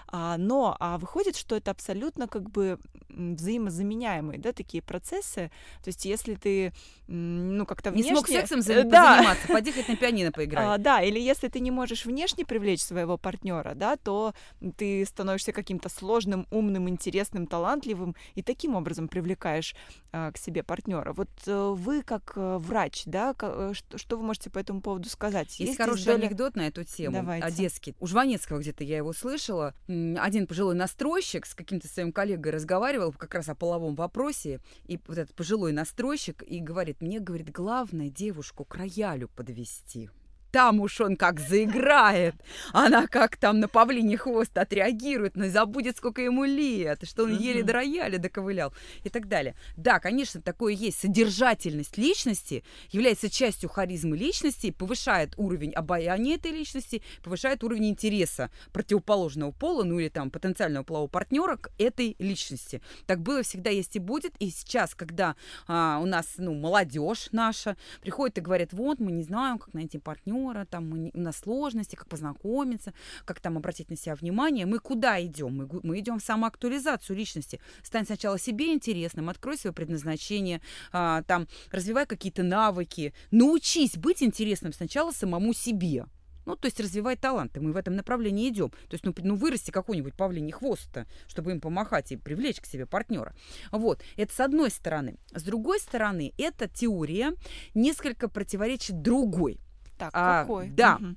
А, 0.07 0.37
но 0.37 0.75
а 0.79 0.97
выходит, 0.97 1.37
что 1.37 1.55
это 1.55 1.71
абсолютно 1.71 2.27
как 2.27 2.49
бы 2.49 2.77
взаимозаменяемые, 3.09 4.39
да, 4.39 4.51
такие 4.51 4.83
процессы. 4.83 5.51
То 5.83 5.87
есть 5.87 6.05
если 6.05 6.35
ты, 6.35 6.73
ну, 7.07 7.65
как-то 7.65 7.91
внешне... 7.91 8.11
Не 8.11 8.15
смог 8.17 8.27
сексом 8.27 8.59
э, 8.59 8.83
да. 8.83 9.17
заниматься, 9.17 9.47
поди 9.47 9.71
хоть 9.71 9.87
на 9.87 9.95
пианино 9.95 10.31
поиграй. 10.33 10.65
А, 10.65 10.77
да, 10.77 11.01
или 11.01 11.19
если 11.19 11.47
ты 11.51 11.59
не 11.59 11.71
можешь 11.71 12.05
внешне 12.05 12.45
привлечь 12.45 12.81
своего 12.81 13.17
партнера, 13.17 13.73
да, 13.75 13.97
то 13.97 14.33
ты 14.77 15.05
становишься 15.05 15.51
каким-то 15.51 15.89
сложным, 15.89 16.47
умным, 16.51 16.89
интересным, 16.89 17.45
талантливым 17.45 18.15
и 18.35 18.41
таким 18.41 18.75
образом 18.75 19.07
привлекаешь 19.07 19.75
а, 20.11 20.31
к 20.31 20.37
себе 20.37 20.63
партнера. 20.63 21.13
Вот 21.13 21.29
а, 21.47 21.73
вы 21.73 22.01
как 22.01 22.33
а, 22.35 22.57
врач, 22.57 23.03
да, 23.05 23.33
к, 23.33 23.73
что, 23.73 23.97
что 23.97 24.17
вы 24.17 24.23
можете 24.23 24.49
по 24.49 24.59
этому 24.59 24.81
поводу 24.81 25.09
сказать? 25.09 25.47
Есть, 25.59 25.59
Есть 25.59 25.77
хороший 25.77 26.05
доля... 26.05 26.25
анекдот 26.25 26.55
на 26.55 26.67
эту 26.67 26.83
тему, 26.83 27.17
Давайте. 27.17 27.45
одесский. 27.45 27.95
У 27.99 28.07
Жванецкого 28.07 28.59
где-то 28.59 28.83
я 28.83 28.97
его 28.97 29.13
слышала. 29.13 29.73
Один 29.87 30.47
пожилой 30.47 30.75
настройщик 30.75 31.45
с 31.45 31.53
каким-то 31.53 31.87
своим 31.87 32.11
коллегой 32.11 32.53
разговаривал 32.53 33.11
как 33.11 33.35
раз 33.35 33.49
о 33.49 33.55
половом 33.55 33.95
вопросе, 33.95 34.59
и 34.85 34.99
вот 35.07 35.17
этот 35.17 35.35
пожилой 35.35 35.73
настройщик 35.73 36.43
и 36.43 36.59
говорит, 36.59 37.01
мне, 37.01 37.19
говорит, 37.19 37.51
главное 37.51 38.09
девушку 38.09 38.63
к 38.63 38.75
роялю 38.75 39.27
подвести 39.27 40.09
там 40.51 40.81
уж 40.81 40.99
он 41.01 41.15
как 41.15 41.39
заиграет, 41.39 42.35
она 42.73 43.07
как 43.07 43.37
там 43.37 43.59
на 43.59 43.67
павлине 43.67 44.17
хвост 44.17 44.57
отреагирует, 44.57 45.35
но 45.35 45.47
забудет, 45.47 45.97
сколько 45.97 46.21
ему 46.21 46.43
лет, 46.43 47.07
что 47.07 47.23
он 47.23 47.37
еле 47.37 47.63
до 47.63 47.73
рояля 47.73 48.17
доковылял 48.17 48.73
и 49.03 49.09
так 49.09 49.27
далее. 49.27 49.55
Да, 49.77 49.99
конечно, 49.99 50.41
такое 50.41 50.73
есть. 50.73 50.99
Содержательность 50.99 51.97
личности 51.97 52.63
является 52.89 53.29
частью 53.29 53.69
харизмы 53.69 54.17
личности, 54.17 54.71
повышает 54.71 55.33
уровень 55.37 55.71
обаяния 55.71 56.35
этой 56.35 56.51
личности, 56.51 57.01
повышает 57.23 57.63
уровень 57.63 57.89
интереса 57.89 58.51
противоположного 58.73 59.51
пола, 59.51 59.83
ну 59.83 59.99
или 59.99 60.09
там 60.09 60.29
потенциального 60.31 60.83
полового 60.83 61.09
партнера 61.09 61.55
к 61.55 61.71
этой 61.77 62.15
личности. 62.19 62.81
Так 63.05 63.21
было 63.21 63.43
всегда, 63.43 63.69
есть 63.69 63.95
и 63.95 63.99
будет. 63.99 64.35
И 64.39 64.49
сейчас, 64.49 64.95
когда 64.95 65.35
а, 65.67 65.99
у 66.01 66.05
нас, 66.05 66.33
ну, 66.37 66.53
молодежь 66.53 67.29
наша 67.31 67.77
приходит 68.01 68.37
и 68.37 68.41
говорит, 68.41 68.73
вот, 68.73 68.99
мы 68.99 69.11
не 69.11 69.23
знаем, 69.23 69.57
как 69.57 69.73
найти 69.73 69.97
партнера, 69.97 70.40
партнера, 70.41 70.65
там 70.65 70.89
мы, 70.89 71.11
у 71.13 71.19
нас 71.19 71.37
сложности, 71.37 71.95
как 71.95 72.07
познакомиться, 72.07 72.93
как 73.25 73.39
там 73.39 73.57
обратить 73.57 73.89
на 73.89 73.95
себя 73.95 74.15
внимание. 74.15 74.65
Мы 74.65 74.79
куда 74.79 75.23
идем? 75.23 75.57
Мы, 75.57 75.79
мы 75.83 75.99
идем 75.99 76.19
в 76.19 76.23
самоактуализацию 76.23 77.15
личности. 77.15 77.59
Стань 77.83 78.05
сначала 78.05 78.39
себе 78.39 78.73
интересным, 78.73 79.29
открой 79.29 79.57
свое 79.57 79.73
предназначение, 79.73 80.61
а, 80.91 81.23
там 81.23 81.47
развивай 81.71 82.05
какие-то 82.05 82.43
навыки, 82.43 83.13
научись 83.31 83.97
быть 83.97 84.23
интересным 84.23 84.73
сначала 84.73 85.11
самому 85.11 85.53
себе. 85.53 86.05
Ну, 86.45 86.55
то 86.55 86.65
есть 86.65 86.79
развивать 86.79 87.19
таланты. 87.19 87.61
Мы 87.61 87.71
в 87.71 87.77
этом 87.77 87.95
направлении 87.95 88.49
идем. 88.49 88.69
То 88.69 88.93
есть, 88.93 89.05
ну, 89.05 89.13
ну 89.17 89.35
вырасти 89.35 89.71
какой-нибудь 89.71 90.15
павлиний 90.15 90.51
хвост 90.51 90.89
чтобы 91.27 91.51
им 91.51 91.61
помахать 91.61 92.11
и 92.11 92.17
привлечь 92.17 92.59
к 92.59 92.65
себе 92.65 92.85
партнера. 92.85 93.35
Вот. 93.71 94.01
Это 94.17 94.33
с 94.33 94.39
одной 94.39 94.71
стороны. 94.71 95.17
С 95.33 95.43
другой 95.43 95.79
стороны, 95.79 96.33
эта 96.37 96.67
теория 96.67 97.33
несколько 97.73 98.27
противоречит 98.27 99.01
другой. 99.01 99.59
Так, 100.01 100.09
а, 100.15 100.41
какой? 100.41 100.69
Да. 100.69 100.95
Угу. 100.95 101.15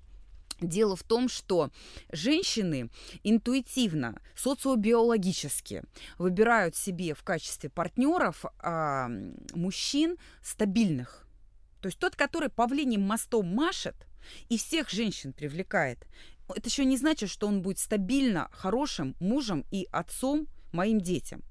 Дело 0.61 0.95
в 0.95 1.03
том, 1.03 1.31
что 1.31 1.71
женщины 2.13 2.91
интуитивно, 3.23 4.21
социобиологически 4.37 5.85
выбирают 6.19 6.77
себе 6.77 7.15
в 7.15 7.23
качестве 7.23 7.71
партнеров 7.71 8.45
а, 8.59 9.09
мужчин 9.55 10.19
стабильных. 10.43 11.27
То 11.81 11.89
есть 11.89 11.99
тот, 11.99 12.15
который 12.15 12.51
павлиним 12.51 13.01
мостом 13.01 13.47
машет 13.47 13.97
и 14.51 14.59
всех 14.59 14.91
женщин 14.91 15.33
привлекает, 15.33 16.07
это 16.49 16.69
еще 16.69 16.85
не 16.85 16.99
значит, 16.99 17.31
что 17.31 17.47
он 17.47 17.63
будет 17.63 17.79
стабильно 17.79 18.51
хорошим 18.53 19.17
мужем 19.21 19.65
и 19.71 19.89
отцом 19.93 20.47
моим 20.73 21.01
детям. 21.01 21.43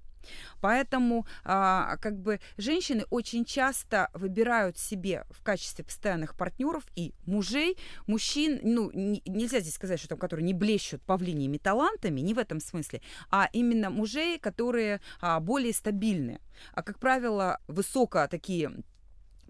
Поэтому 0.62 1.26
а, 1.44 1.98
как 1.98 2.20
бы 2.20 2.40
женщины 2.58 3.06
очень 3.10 3.46
часто 3.46 4.10
выбирают 4.14 4.78
себе 4.78 5.26
в 5.30 5.44
качестве 5.44 5.86
постоянных 5.86 6.36
партнеров 6.36 6.84
и 6.96 7.14
мужей, 7.26 7.78
мужчин, 8.08 8.60
ну, 8.64 8.92
не, 8.94 9.22
нельзя 9.26 9.60
здесь 9.60 9.76
сказать, 9.76 10.00
что 10.00 10.10
там, 10.10 10.18
которые 10.18 10.46
не 10.46 10.54
блещут 10.54 11.02
павлиниями 11.04 11.58
талантами, 11.58 12.22
не 12.22 12.34
в 12.34 12.40
этом 12.40 12.60
смысле, 12.60 13.02
а 13.30 13.50
именно 13.54 13.90
мужей, 13.90 14.40
которые 14.40 15.02
а, 15.20 15.40
более 15.40 15.74
стабильны. 15.74 16.40
А, 16.74 16.84
как 16.84 17.00
правило, 17.00 17.60
высоко 17.68 18.28
такие 18.28 18.72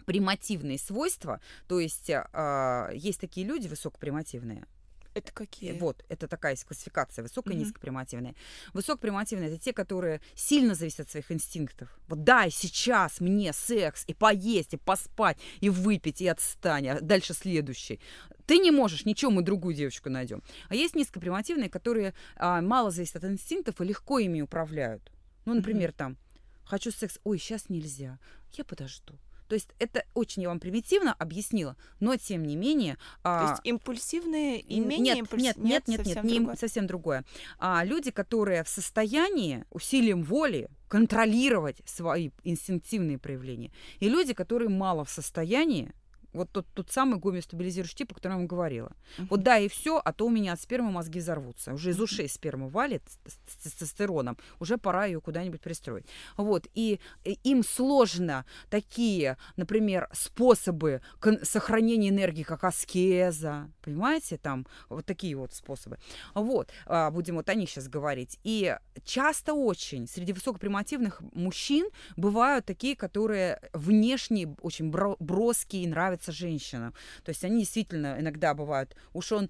примативные 0.05 0.77
свойства, 0.77 1.39
то 1.67 1.79
есть 1.79 2.09
а, 2.09 2.89
есть 2.93 3.19
такие 3.19 3.45
люди 3.45 3.67
высокопримативные, 3.67 4.65
это 5.13 5.31
какие? 5.31 5.77
Вот, 5.77 6.03
это 6.09 6.27
такая 6.27 6.55
классификация, 6.55 7.23
высокая, 7.23 7.53
mm-hmm. 7.53 7.59
низкопримативная. 7.59 8.35
Высокопримативные– 8.73 9.49
это 9.51 9.59
те, 9.59 9.73
которые 9.73 10.21
сильно 10.35 10.75
зависят 10.75 11.01
от 11.01 11.11
своих 11.11 11.31
инстинктов. 11.31 11.89
Вот 12.07 12.23
дай 12.23 12.49
сейчас 12.51 13.19
мне 13.19 13.53
секс, 13.53 14.03
и 14.07 14.13
поесть, 14.13 14.73
и 14.73 14.77
поспать, 14.77 15.37
и 15.61 15.69
выпить, 15.69 16.21
и 16.21 16.27
отстань, 16.27 16.87
а 16.89 17.01
дальше 17.01 17.33
следующий. 17.33 17.99
Ты 18.45 18.57
не 18.57 18.71
можешь, 18.71 19.05
ничего, 19.05 19.31
мы 19.31 19.41
другую 19.41 19.75
девочку 19.75 20.09
найдем. 20.09 20.43
А 20.69 20.75
есть 20.75 20.95
низкопримативные, 20.95 21.69
которые 21.69 22.13
а, 22.35 22.61
мало 22.61 22.91
зависят 22.91 23.17
от 23.17 23.25
инстинктов 23.25 23.79
и 23.79 23.85
легко 23.85 24.19
ими 24.19 24.41
управляют. 24.41 25.11
Ну, 25.45 25.53
например, 25.53 25.91
mm-hmm. 25.91 25.95
там, 25.95 26.17
хочу 26.65 26.91
секс, 26.91 27.19
ой, 27.23 27.37
сейчас 27.37 27.69
нельзя, 27.69 28.19
я 28.53 28.63
подожду. 28.63 29.17
То 29.53 29.55
есть 29.55 29.69
это 29.77 30.03
очень 30.15 30.41
я 30.41 30.49
вам 30.49 30.59
примитивно 30.59 31.13
объяснила, 31.13 31.77
но 31.99 32.17
тем 32.17 32.43
не 32.43 32.55
менее... 32.55 32.95
То 32.95 32.99
а... 33.25 33.49
есть 33.51 33.61
импульсивные 33.63 34.59
и 34.59 34.79
менее 34.79 35.13
нет, 35.13 35.17
импульсивные? 35.19 35.63
Нет, 35.63 35.87
нет, 35.87 35.99
нет, 35.99 36.15
нет, 36.15 36.23
не 36.23 36.39
другое. 36.39 36.55
совсем 36.55 36.87
другое. 36.87 37.23
А 37.59 37.85
люди, 37.85 38.09
которые 38.09 38.63
в 38.63 38.67
состоянии 38.67 39.63
усилием 39.69 40.23
воли 40.23 40.69
контролировать 40.87 41.83
свои 41.85 42.31
инстинктивные 42.43 43.19
проявления, 43.19 43.71
и 43.99 44.09
люди, 44.09 44.33
которые 44.33 44.69
мало 44.69 45.05
в 45.05 45.11
состоянии 45.11 45.91
вот 46.33 46.49
тот, 46.51 46.65
тот 46.73 46.91
самый 46.91 47.19
гомеостабилизирующий 47.19 47.95
тип, 47.95 48.11
о 48.11 48.15
котором 48.15 48.33
я 48.33 48.37
вам 48.39 48.47
говорила. 48.47 48.91
Uh-huh. 49.17 49.27
Вот 49.29 49.43
да, 49.43 49.57
и 49.57 49.67
все, 49.67 50.01
а 50.03 50.13
то 50.13 50.25
у 50.25 50.29
меня 50.29 50.53
от 50.53 50.61
спермы 50.61 50.91
мозги 50.91 51.19
взорвутся. 51.19 51.73
Уже 51.73 51.91
из 51.91 51.99
ушей 51.99 52.27
сперма 52.27 52.69
валит 52.69 53.03
с 53.25 53.55
тестостероном. 53.63 54.37
Уже 54.59 54.77
пора 54.77 55.05
ее 55.05 55.21
куда-нибудь 55.21 55.61
пристроить. 55.61 56.05
Вот. 56.37 56.67
И, 56.73 56.99
им 57.43 57.63
сложно 57.63 58.45
такие, 58.69 59.37
например, 59.55 60.09
способы 60.13 61.01
сохранения 61.43 62.09
энергии, 62.09 62.43
как 62.43 62.63
аскеза. 62.63 63.69
Понимаете? 63.81 64.37
Там 64.37 64.65
вот 64.89 65.05
такие 65.05 65.35
вот 65.35 65.53
способы. 65.53 65.97
Вот. 66.33 66.69
А, 66.85 67.11
будем 67.11 67.35
вот 67.35 67.49
о 67.49 67.53
них 67.53 67.69
сейчас 67.69 67.87
говорить. 67.87 68.39
И 68.43 68.75
часто 69.03 69.53
очень 69.53 70.07
среди 70.07 70.33
высокопримативных 70.33 71.21
мужчин 71.33 71.89
бывают 72.15 72.65
такие, 72.65 72.95
которые 72.95 73.59
внешне 73.73 74.55
очень 74.61 74.89
броские 74.91 75.83
и 75.83 75.87
нравятся 76.23 76.31
женщинам. 76.31 76.93
То 77.23 77.29
есть 77.29 77.43
они 77.43 77.59
действительно 77.59 78.17
иногда 78.19 78.53
бывают, 78.53 78.95
уж 79.13 79.31
он 79.31 79.49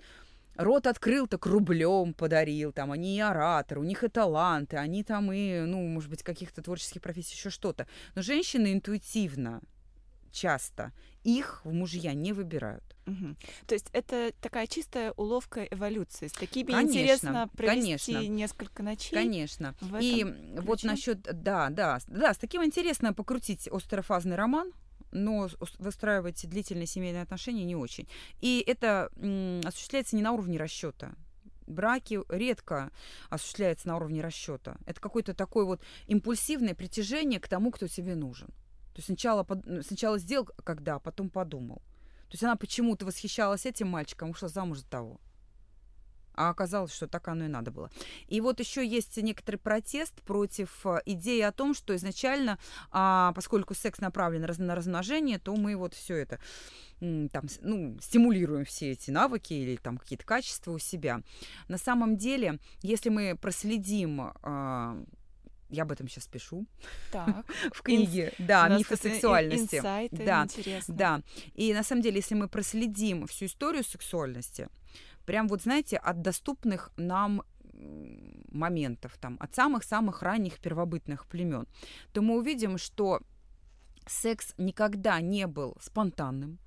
рот 0.56 0.88
открыл, 0.88 1.28
так 1.28 1.46
рублем 1.46 2.14
подарил, 2.14 2.72
там, 2.72 2.92
они 2.92 3.18
и 3.18 3.20
ораторы, 3.20 3.82
у 3.82 3.84
них 3.84 4.04
и 4.04 4.08
таланты, 4.08 4.78
они 4.78 5.04
там 5.04 5.32
и, 5.32 5.62
ну, 5.62 5.88
может 5.88 6.10
быть, 6.10 6.24
каких-то 6.24 6.62
творческих 6.62 7.02
профессий, 7.02 7.36
еще 7.36 7.50
что-то. 7.50 7.88
Но 8.16 8.22
женщины 8.22 8.74
интуитивно 8.74 9.62
часто 10.32 10.92
их 11.24 11.62
в 11.64 11.72
мужья 11.72 12.14
не 12.14 12.34
выбирают. 12.34 12.84
Угу. 13.06 13.36
То 13.68 13.76
есть 13.76 13.90
это 13.94 14.32
такая 14.42 14.66
чистая 14.68 15.12
уловка 15.12 15.64
эволюции. 15.66 16.28
С 16.28 16.32
такими 16.32 16.72
конечно, 16.72 16.90
интересно 16.90 17.50
провести 17.56 18.14
конечно. 18.14 18.34
несколько 18.34 18.84
ночей. 18.84 19.16
Конечно. 19.16 19.76
И 20.00 20.24
ключе? 20.24 20.62
вот 20.62 20.84
насчет, 20.84 21.22
да, 21.22 21.70
да, 21.70 22.00
да, 22.08 22.34
с 22.34 22.38
таким 22.38 22.64
интересно 22.64 23.14
покрутить 23.14 23.68
остерофазный 23.68 24.36
роман 24.36 24.72
но 25.14 25.50
выстраивать 25.80 26.48
длительные 26.50 26.88
семейные 26.88 27.22
отношения 27.22 27.64
не 27.64 27.76
очень. 27.76 28.08
И 28.42 28.64
это 28.66 29.10
осуществляется 29.66 30.16
не 30.16 30.22
на 30.22 30.32
уровне 30.32 30.58
расчета. 30.58 31.14
Браки 31.66 32.20
редко 32.30 32.92
осуществляются 33.30 33.88
на 33.88 33.96
уровне 33.96 34.22
расчета. 34.22 34.78
Это 34.86 35.00
какое-то 35.00 35.34
такое 35.34 35.66
вот 35.66 35.82
импульсивное 36.08 36.76
притяжение 36.76 37.40
к 37.40 37.48
тому, 37.48 37.72
кто 37.72 37.88
тебе 37.88 38.16
нужен. 38.16 38.48
То 38.48 38.98
есть 38.98 39.08
сначала, 39.08 39.48
сначала 39.82 40.20
сделал, 40.20 40.50
когда, 40.64 40.96
а 40.96 41.00
потом 41.00 41.30
подумал. 41.30 41.78
То 42.28 42.34
есть 42.34 42.44
она 42.44 42.56
почему-то 42.56 43.06
восхищалась 43.06 43.66
этим 43.66 43.88
мальчиком, 43.88 44.32
ушла 44.32 44.50
замуж 44.50 44.80
за 44.80 44.86
того. 44.88 45.22
А 46.36 46.50
оказалось, 46.50 46.94
что 46.94 47.08
так 47.08 47.28
оно 47.28 47.46
и 47.46 47.48
надо 47.48 47.72
было. 47.72 47.90
И 48.28 48.42
вот 48.42 48.60
еще 48.60 48.86
есть 48.86 49.18
некоторый 49.18 49.58
протест 49.58 50.22
против 50.24 50.86
э, 50.86 51.02
идеи 51.06 51.42
о 51.42 51.52
том, 51.52 51.74
что 51.74 51.96
изначально, 51.96 52.58
а, 52.92 53.34
поскольку 53.34 53.74
секс 53.74 54.00
направлен 54.00 54.42
на 54.58 54.76
размножение, 54.76 55.40
то 55.40 55.56
мы 55.56 55.76
вот 55.76 55.94
все 55.94 56.16
это 56.16 56.40
там, 57.00 57.48
ну, 57.62 57.98
стимулируем 58.02 58.64
все 58.64 58.92
эти 58.92 59.12
навыки 59.12 59.54
или 59.54 59.76
там 59.76 59.98
какие-то 59.98 60.26
качества 60.26 60.72
у 60.72 60.80
себя. 60.80 61.22
На 61.68 61.78
самом 61.78 62.16
деле, 62.16 62.60
если 62.82 63.10
мы 63.10 63.36
проследим 63.36 64.32
а, 64.42 65.04
я 65.74 65.84
об 65.84 65.92
этом 65.92 66.08
сейчас 66.08 66.28
пишу 66.28 66.66
так. 67.12 67.46
в 67.74 67.82
книге, 67.82 68.34
Инс... 68.38 68.48
да, 68.48 68.70
мифы 68.70 68.96
сексуальности. 68.96 69.78
Инсайты, 69.78 70.24
да, 70.24 70.44
интересно. 70.44 70.96
да. 70.96 71.22
И 71.56 71.74
на 71.74 71.84
самом 71.84 72.02
деле, 72.02 72.18
если 72.18 72.36
мы 72.36 72.48
проследим 72.48 73.26
всю 73.28 73.46
историю 73.46 73.84
сексуальности, 73.84 74.68
прям 75.26 75.48
вот, 75.48 75.62
знаете, 75.62 75.98
от 75.98 76.22
доступных 76.22 76.92
нам 76.98 77.44
моментов, 78.52 79.18
там, 79.20 79.38
от 79.40 79.56
самых-самых 79.56 80.22
ранних 80.22 80.60
первобытных 80.60 81.26
племен, 81.26 81.68
то 82.14 82.22
мы 82.22 82.38
увидим, 82.38 82.78
что 82.78 83.22
секс 84.08 84.54
никогда 84.58 85.22
не 85.22 85.48
был 85.48 85.76
спонтанным, 85.82 86.60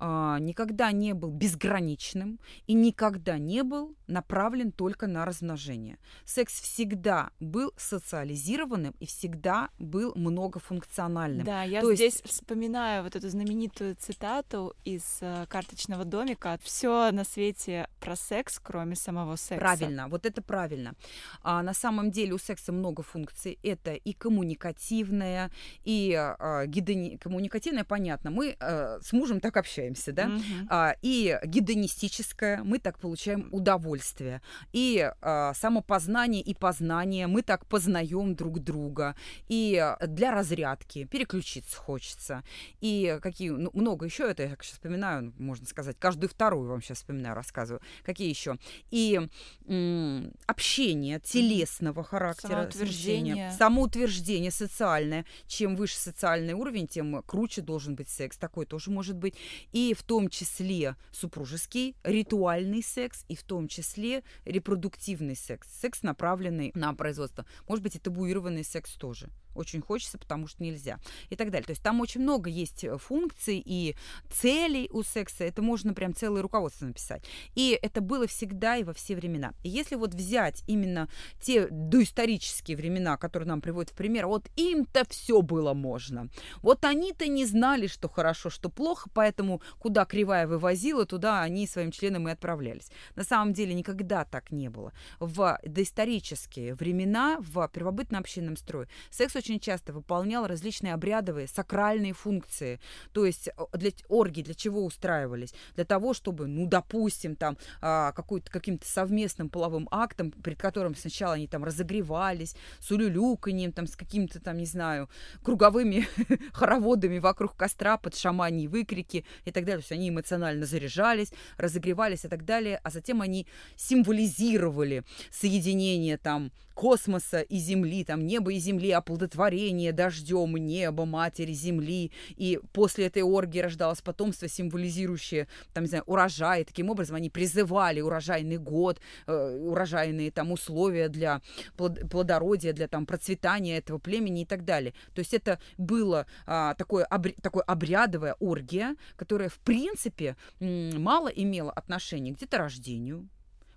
никогда 0.00 0.92
не 0.92 1.12
был 1.12 1.30
безграничным 1.30 2.40
и 2.66 2.72
никогда 2.72 3.38
не 3.38 3.62
был 3.62 3.96
направлен 4.06 4.72
только 4.72 5.06
на 5.06 5.24
размножение. 5.24 5.98
Секс 6.24 6.60
всегда 6.60 7.30
был 7.38 7.72
социализированным 7.76 8.94
и 8.98 9.06
всегда 9.06 9.70
был 9.78 10.12
многофункциональным. 10.14 11.44
Да, 11.44 11.62
я 11.62 11.80
То 11.80 11.94
здесь 11.94 12.14
есть... 12.14 12.26
вспоминаю 12.26 13.04
вот 13.04 13.16
эту 13.16 13.28
знаменитую 13.28 13.94
цитату 13.96 14.74
из 14.84 15.18
э, 15.20 15.46
карточного 15.48 16.04
домика: 16.04 16.58
"Все 16.62 17.10
на 17.12 17.24
свете 17.24 17.88
про 18.00 18.16
секс, 18.16 18.58
кроме 18.58 18.96
самого 18.96 19.36
секса". 19.36 19.60
Правильно, 19.60 20.08
вот 20.08 20.26
это 20.26 20.42
правильно. 20.42 20.94
А 21.42 21.62
на 21.62 21.74
самом 21.74 22.10
деле 22.10 22.32
у 22.32 22.38
секса 22.38 22.72
много 22.72 23.02
функций. 23.02 23.58
Это 23.62 23.92
и 23.92 24.12
коммуникативная, 24.12 25.50
и 25.84 26.14
а, 26.14 26.66
гидони... 26.66 27.16
коммуникативная, 27.16 27.84
понятно. 27.84 28.30
Мы 28.30 28.56
а, 28.60 28.98
с 29.00 29.12
мужем 29.12 29.40
так 29.40 29.56
общаемся 29.56 29.89
общаемся, 29.90 30.12
да, 30.12 30.26
угу. 30.26 30.66
а, 30.68 30.96
и 31.02 31.38
гедонистическое, 31.44 32.62
мы 32.62 32.78
так 32.78 32.98
получаем 32.98 33.48
удовольствие, 33.52 34.42
и 34.72 35.10
а, 35.20 35.52
самопознание 35.54 36.42
и 36.42 36.54
познание, 36.54 37.26
мы 37.26 37.42
так 37.42 37.66
познаем 37.66 38.34
друг 38.34 38.60
друга, 38.60 39.14
и 39.48 39.94
для 40.06 40.30
разрядки 40.32 41.04
переключиться 41.04 41.76
хочется, 41.76 42.42
и 42.80 43.18
какие, 43.22 43.50
ну, 43.50 43.70
много 43.74 44.06
еще, 44.06 44.30
это 44.30 44.42
я 44.42 44.56
сейчас 44.60 44.72
вспоминаю, 44.72 45.32
можно 45.38 45.66
сказать, 45.66 45.96
каждую 45.98 46.30
вторую 46.30 46.68
вам 46.68 46.82
сейчас 46.82 46.98
вспоминаю, 46.98 47.34
рассказываю, 47.34 47.82
какие 48.02 48.28
еще, 48.28 48.56
и 48.90 49.28
м, 49.66 50.32
общение 50.46 51.20
телесного 51.20 52.02
характера, 52.02 52.68
самоутверждение. 52.70 53.52
самоутверждение 53.52 54.50
социальное, 54.50 55.24
чем 55.46 55.76
выше 55.76 55.96
социальный 55.96 56.54
уровень, 56.54 56.86
тем 56.86 57.22
круче 57.22 57.62
должен 57.62 57.94
быть 57.94 58.08
секс, 58.08 58.36
такой 58.36 58.66
тоже 58.66 58.90
может 58.90 59.16
быть, 59.16 59.34
и 59.72 59.79
в 59.96 60.02
том 60.02 60.28
числе 60.28 60.96
супружеский, 61.12 61.96
ритуальный 62.04 62.82
секс, 62.82 63.24
и 63.28 63.34
в 63.36 63.42
том 63.42 63.68
числе 63.68 64.22
репродуктивный 64.44 65.36
секс, 65.36 65.68
секс, 65.80 66.02
направленный 66.02 66.72
на 66.74 66.94
производство. 66.94 67.44
Может 67.68 67.82
быть, 67.82 67.96
и 67.96 67.98
табуированный 67.98 68.64
секс 68.64 68.92
тоже. 68.94 69.28
Очень 69.60 69.80
хочется, 69.80 70.18
потому 70.18 70.46
что 70.46 70.62
нельзя 70.62 70.98
и 71.28 71.36
так 71.36 71.50
далее. 71.50 71.66
То 71.66 71.72
есть 71.72 71.82
там 71.82 72.00
очень 72.00 72.20
много 72.20 72.50
есть 72.50 72.84
э, 72.84 72.98
функций 72.98 73.62
и 73.64 73.96
целей 74.30 74.88
у 74.92 75.02
секса. 75.02 75.44
Это 75.44 75.62
можно 75.62 75.94
прям 75.94 76.14
целое 76.14 76.42
руководство 76.42 76.86
написать. 76.86 77.24
И 77.54 77.78
это 77.80 78.00
было 78.00 78.26
всегда 78.26 78.76
и 78.76 78.84
во 78.84 78.92
все 78.92 79.14
времена. 79.14 79.52
И 79.62 79.68
если 79.68 79.96
вот 79.96 80.14
взять 80.14 80.62
именно 80.66 81.08
те 81.40 81.68
доисторические 81.68 82.76
времена, 82.76 83.16
которые 83.16 83.48
нам 83.48 83.60
приводят 83.60 83.90
в 83.90 83.94
пример, 83.94 84.26
вот 84.26 84.48
им-то 84.56 85.04
все 85.08 85.42
было 85.42 85.74
можно. 85.74 86.28
Вот 86.62 86.84
они-то 86.84 87.26
не 87.28 87.46
знали, 87.46 87.86
что 87.86 88.08
хорошо, 88.08 88.50
что 88.50 88.68
плохо, 88.68 89.08
поэтому 89.12 89.62
куда 89.78 90.04
кривая 90.04 90.46
вывозила, 90.46 91.06
туда 91.06 91.42
они 91.42 91.66
своим 91.66 91.90
членам 91.90 92.28
и 92.28 92.32
отправлялись. 92.32 92.90
На 93.16 93.24
самом 93.24 93.52
деле 93.52 93.74
никогда 93.74 94.24
так 94.24 94.50
не 94.50 94.68
было. 94.68 94.92
В 95.18 95.58
доисторические 95.64 96.74
времена, 96.74 97.38
в 97.40 97.68
первобытно-общинном 97.68 98.56
строе, 98.56 98.88
секс 99.10 99.36
очень 99.36 99.49
часто 99.58 99.92
выполнял 99.92 100.46
различные 100.46 100.94
обрядовые, 100.94 101.48
сакральные 101.48 102.12
функции. 102.12 102.80
То 103.12 103.26
есть 103.26 103.48
для 103.72 103.90
оргии 104.08 104.42
для 104.42 104.54
чего 104.54 104.84
устраивались? 104.84 105.54
Для 105.74 105.84
того, 105.84 106.14
чтобы, 106.14 106.46
ну, 106.46 106.66
допустим, 106.66 107.36
там 107.36 107.56
а, 107.80 108.12
каким-то 108.12 108.86
совместным 108.86 109.48
половым 109.48 109.88
актом, 109.90 110.30
перед 110.30 110.60
которым 110.60 110.94
сначала 110.94 111.34
они 111.34 111.46
там 111.46 111.64
разогревались, 111.64 112.54
с 112.78 112.90
улюлюканьем, 112.90 113.72
там, 113.72 113.86
с 113.86 113.96
какими-то 113.96 114.40
там, 114.40 114.58
не 114.58 114.66
знаю, 114.66 115.08
круговыми 115.42 116.06
хороводами 116.52 117.18
вокруг 117.18 117.56
костра 117.56 117.96
под 117.96 118.16
шамани 118.16 118.68
выкрики 118.68 119.24
и 119.44 119.50
так 119.50 119.64
далее. 119.64 119.78
То 119.78 119.82
есть 119.82 119.92
они 119.92 120.10
эмоционально 120.10 120.66
заряжались, 120.66 121.32
разогревались 121.56 122.24
и 122.24 122.28
так 122.28 122.44
далее, 122.44 122.80
а 122.82 122.90
затем 122.90 123.22
они 123.22 123.46
символизировали 123.76 125.04
соединение 125.30 126.16
там 126.16 126.52
космоса 126.80 127.42
и 127.42 127.58
Земли, 127.58 128.04
там 128.04 128.26
небо 128.26 128.54
и 128.54 128.58
Земли, 128.58 128.90
оплодотворение 128.90 129.92
дождем 129.92 130.56
неба, 130.56 131.04
матери 131.04 131.52
Земли, 131.52 132.10
и 132.30 132.58
после 132.72 133.04
этой 133.04 133.22
оргии 133.22 133.58
рождалось 133.60 134.00
потомство, 134.00 134.48
символизирующее, 134.48 135.46
там, 135.74 135.84
не 135.84 135.90
знаю, 135.90 136.04
урожай, 136.06 136.64
таким 136.64 136.88
образом 136.88 137.16
они 137.16 137.28
призывали 137.28 138.00
урожайный 138.00 138.56
год, 138.56 138.98
э, 139.26 139.58
урожайные 139.62 140.30
там 140.30 140.52
условия 140.52 141.10
для 141.10 141.42
плодородия, 141.76 142.72
для 142.72 142.88
там 142.88 143.04
процветания 143.04 143.76
этого 143.76 143.98
племени 143.98 144.42
и 144.42 144.46
так 144.46 144.64
далее. 144.64 144.94
То 145.14 145.18
есть 145.18 145.34
это 145.34 145.58
было 145.76 146.24
а, 146.46 146.72
такое, 146.76 147.04
обр... 147.04 147.32
такое 147.42 147.62
обрядовая 147.64 148.36
оргия, 148.40 148.96
которая, 149.16 149.50
в 149.50 149.58
принципе, 149.58 150.34
мало 150.60 151.28
имела 151.28 151.72
отношения 151.72 152.32
к 152.32 152.38
деторождению, 152.38 153.28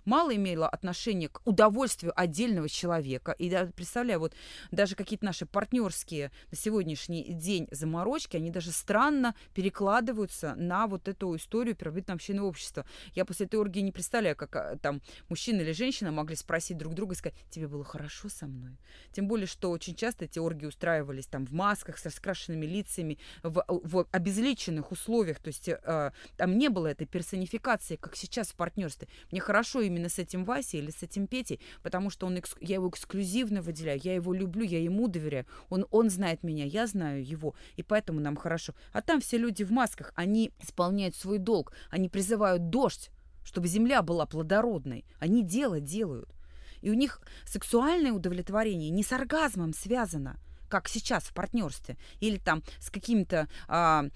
мало 0.04 0.34
имело 0.34 0.68
отношение 0.68 1.28
к 1.28 1.40
удовольствию 1.44 2.12
отдельного 2.14 2.68
человека. 2.68 3.32
И 3.32 3.46
я 3.46 3.66
представляю, 3.66 4.20
вот 4.20 4.34
даже 4.70 4.94
какие-то 4.94 5.24
наши 5.24 5.46
партнерские 5.46 6.30
на 6.50 6.56
сегодняшний 6.56 7.24
день 7.32 7.68
заморочки, 7.70 8.36
они 8.36 8.50
даже 8.50 8.72
странно 8.72 9.34
перекладываются 9.54 10.54
на 10.56 10.86
вот 10.86 11.08
эту 11.08 11.34
историю 11.36 11.74
первобытного 11.74 12.16
общественного 12.16 12.48
общества. 12.48 12.86
Я 13.14 13.24
после 13.24 13.46
этой 13.46 13.56
оргии 13.56 13.80
не 13.80 13.92
представляю, 13.92 14.36
как 14.36 14.56
а, 14.56 14.76
там 14.76 15.00
мужчина 15.28 15.60
или 15.60 15.72
женщина 15.72 16.12
могли 16.12 16.36
спросить 16.36 16.76
друг 16.76 16.94
друга 16.94 17.14
и 17.14 17.16
сказать, 17.16 17.38
тебе 17.50 17.68
было 17.68 17.84
хорошо 17.84 18.28
со 18.28 18.46
мной. 18.46 18.78
Тем 19.12 19.28
более, 19.28 19.46
что 19.46 19.70
очень 19.70 19.94
часто 19.94 20.24
эти 20.24 20.38
оргии 20.38 20.66
устраивались 20.66 21.26
там 21.26 21.46
в 21.46 21.52
масках 21.52 21.98
с 21.98 22.04
раскрашенными 22.04 22.66
лицами, 22.66 23.18
в, 23.42 23.64
в 23.68 24.06
обезличенных 24.10 24.92
условиях, 24.92 25.38
то 25.40 25.48
есть 25.48 25.68
э, 25.68 26.12
там 26.36 26.58
не 26.58 26.68
было 26.68 26.88
этой 26.88 27.06
персонификации, 27.06 27.96
как 27.96 28.16
сейчас 28.16 28.48
в 28.48 28.54
партнерстве. 28.54 29.08
Мне 29.30 29.40
хорошо 29.40 29.80
им 29.80 29.93
именно 29.94 30.08
с 30.08 30.18
этим 30.18 30.44
Васей 30.44 30.80
или 30.80 30.90
с 30.90 31.02
этим 31.02 31.26
Петей, 31.26 31.60
потому 31.82 32.10
что 32.10 32.26
он, 32.26 32.38
я 32.60 32.74
его 32.74 32.88
эксклюзивно 32.88 33.62
выделяю, 33.62 34.00
я 34.02 34.14
его 34.14 34.34
люблю, 34.34 34.64
я 34.64 34.82
ему 34.82 35.08
доверяю. 35.08 35.46
Он, 35.70 35.86
он 35.90 36.10
знает 36.10 36.42
меня, 36.42 36.64
я 36.64 36.86
знаю 36.86 37.24
его, 37.24 37.54
и 37.76 37.82
поэтому 37.82 38.20
нам 38.20 38.36
хорошо. 38.36 38.74
А 38.92 39.00
там 39.00 39.20
все 39.20 39.38
люди 39.38 39.62
в 39.62 39.70
масках, 39.70 40.12
они 40.16 40.52
исполняют 40.60 41.14
свой 41.14 41.38
долг, 41.38 41.72
они 41.90 42.08
призывают 42.08 42.70
дождь, 42.70 43.10
чтобы 43.44 43.68
земля 43.68 44.02
была 44.02 44.26
плодородной. 44.26 45.04
Они 45.18 45.42
дело 45.42 45.80
делают. 45.80 46.30
И 46.80 46.90
у 46.90 46.94
них 46.94 47.20
сексуальное 47.46 48.12
удовлетворение 48.12 48.90
не 48.90 49.02
с 49.02 49.12
оргазмом 49.12 49.72
связано, 49.72 50.38
как 50.68 50.88
сейчас 50.88 51.24
в 51.24 51.34
партнерстве, 51.34 51.96
или 52.20 52.36
там 52.36 52.62
с 52.80 52.90
каким-то 52.90 53.48
а, 53.68 54.06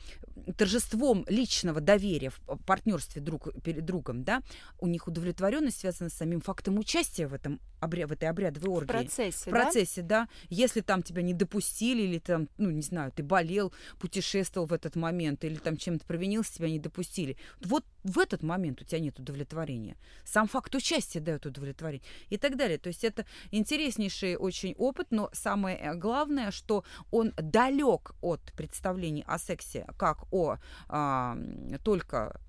торжеством 0.57 1.25
личного 1.29 1.81
доверия 1.81 2.31
в 2.31 2.57
партнерстве 2.65 3.21
друг 3.23 3.49
перед 3.63 3.85
другом, 3.85 4.25
да, 4.25 4.43
у 4.79 4.87
них 4.87 5.07
удовлетворенность 5.07 5.81
связана 5.81 6.11
с 6.11 6.15
самим 6.15 6.41
фактом 6.41 6.79
участия 6.79 7.27
в 7.27 7.35
этом 7.35 7.61
обря- 7.81 8.07
в 8.07 8.13
этой 8.13 8.29
обрядовой 8.29 8.71
оргии. 8.71 8.87
В 8.87 8.89
процессе, 8.89 9.51
В 9.51 9.51
процессе, 9.51 10.03
да? 10.03 10.23
да. 10.25 10.29
Если 10.49 10.81
там 10.81 11.03
тебя 11.03 11.23
не 11.23 11.35
допустили, 11.35 12.03
или 12.03 12.19
там, 12.19 12.49
ну, 12.59 12.71
не 12.71 12.83
знаю, 12.83 13.13
ты 13.13 13.23
болел, 13.23 13.73
путешествовал 13.99 14.67
в 14.67 14.73
этот 14.73 14.97
момент, 14.97 15.45
или 15.45 15.57
там 15.57 15.77
чем-то 15.77 16.05
провинился, 16.07 16.55
тебя 16.55 16.71
не 16.71 16.79
допустили. 16.79 17.37
Вот 17.61 17.85
в 18.05 18.19
этот 18.19 18.43
момент 18.43 18.81
у 18.83 18.85
тебя 18.85 19.01
нет 19.01 19.19
удовлетворения. 19.19 19.97
Сам 20.25 20.49
факт 20.49 20.75
участия 20.75 21.21
дает 21.21 21.47
удовлетворение 21.47 22.07
и 22.31 22.37
так 22.37 22.57
далее. 22.57 22.79
То 22.79 22.89
есть 22.89 23.05
это 23.05 23.27
интереснейший 23.51 24.37
очень 24.37 24.75
опыт, 24.75 25.09
но 25.11 25.31
самое 25.33 25.77
э, 25.77 25.95
главное, 25.95 26.51
что 26.51 26.85
он 27.11 27.33
далек 27.37 28.13
от 28.21 28.41
представлений 28.57 29.25
о 29.27 29.39
сексе 29.39 29.87
как 29.97 30.28
о 30.31 30.57
а, 30.89 31.37
только 31.83 32.41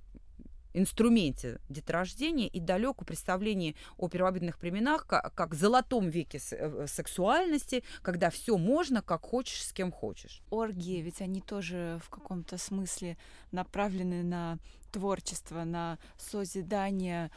инструменте 0.74 1.60
деторождения 1.70 2.48
и 2.48 2.60
далеку 2.60 3.06
представлении 3.06 3.76
о 3.98 4.08
первобытных 4.08 4.58
племенах 4.58 5.06
как, 5.08 5.34
как 5.34 5.56
золотом 5.56 6.10
веке 6.10 6.40
э, 6.52 6.86
сексуальности, 6.88 7.84
когда 8.02 8.30
все 8.30 8.58
можно, 8.58 9.02
как 9.02 9.26
хочешь, 9.26 9.66
с 9.66 9.74
кем 9.74 9.92
хочешь. 9.92 10.42
Оргии, 10.52 11.02
ведь 11.02 11.22
они 11.22 11.42
тоже 11.42 12.00
в 12.04 12.10
каком-то 12.10 12.58
смысле 12.58 13.18
направлены 13.52 14.24
на 14.24 14.60
творчество, 14.92 15.64
на 15.64 15.98
созидание 16.18 17.32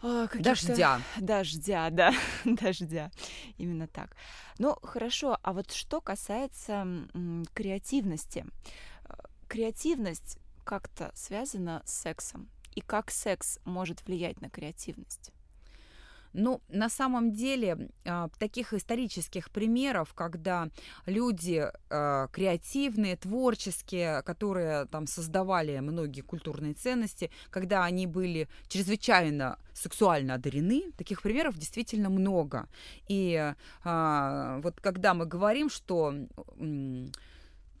а, 0.00 0.28
дождя. 0.34 1.00
Дождя, 1.20 1.90
да, 1.90 2.12
дождя. 2.44 3.10
Именно 3.56 3.86
так. 3.86 4.16
Ну, 4.58 4.76
хорошо, 4.82 5.38
а 5.42 5.52
вот 5.52 5.72
что 5.72 6.00
касается 6.00 6.72
м, 7.14 7.44
креативности. 7.54 8.44
Креативность 9.52 10.38
как-то 10.64 11.10
связано 11.14 11.82
с 11.84 11.92
сексом? 11.92 12.48
И 12.74 12.80
как 12.80 13.10
секс 13.10 13.58
может 13.66 14.02
влиять 14.06 14.40
на 14.40 14.48
креативность? 14.48 15.30
Ну, 16.32 16.62
на 16.70 16.88
самом 16.88 17.34
деле, 17.34 17.90
а, 18.06 18.30
таких 18.38 18.72
исторических 18.72 19.50
примеров, 19.50 20.14
когда 20.14 20.70
люди 21.04 21.70
а, 21.90 22.28
креативные, 22.28 23.18
творческие, 23.18 24.22
которые 24.22 24.86
там 24.86 25.06
создавали 25.06 25.78
многие 25.80 26.22
культурные 26.22 26.72
ценности, 26.72 27.30
когда 27.50 27.84
они 27.84 28.06
были 28.06 28.48
чрезвычайно 28.68 29.58
сексуально 29.74 30.32
одарены, 30.32 30.92
таких 30.96 31.20
примеров 31.20 31.58
действительно 31.58 32.08
много. 32.08 32.70
И 33.06 33.52
а, 33.84 34.60
вот 34.62 34.80
когда 34.80 35.12
мы 35.12 35.26
говорим, 35.26 35.68
что 35.68 36.14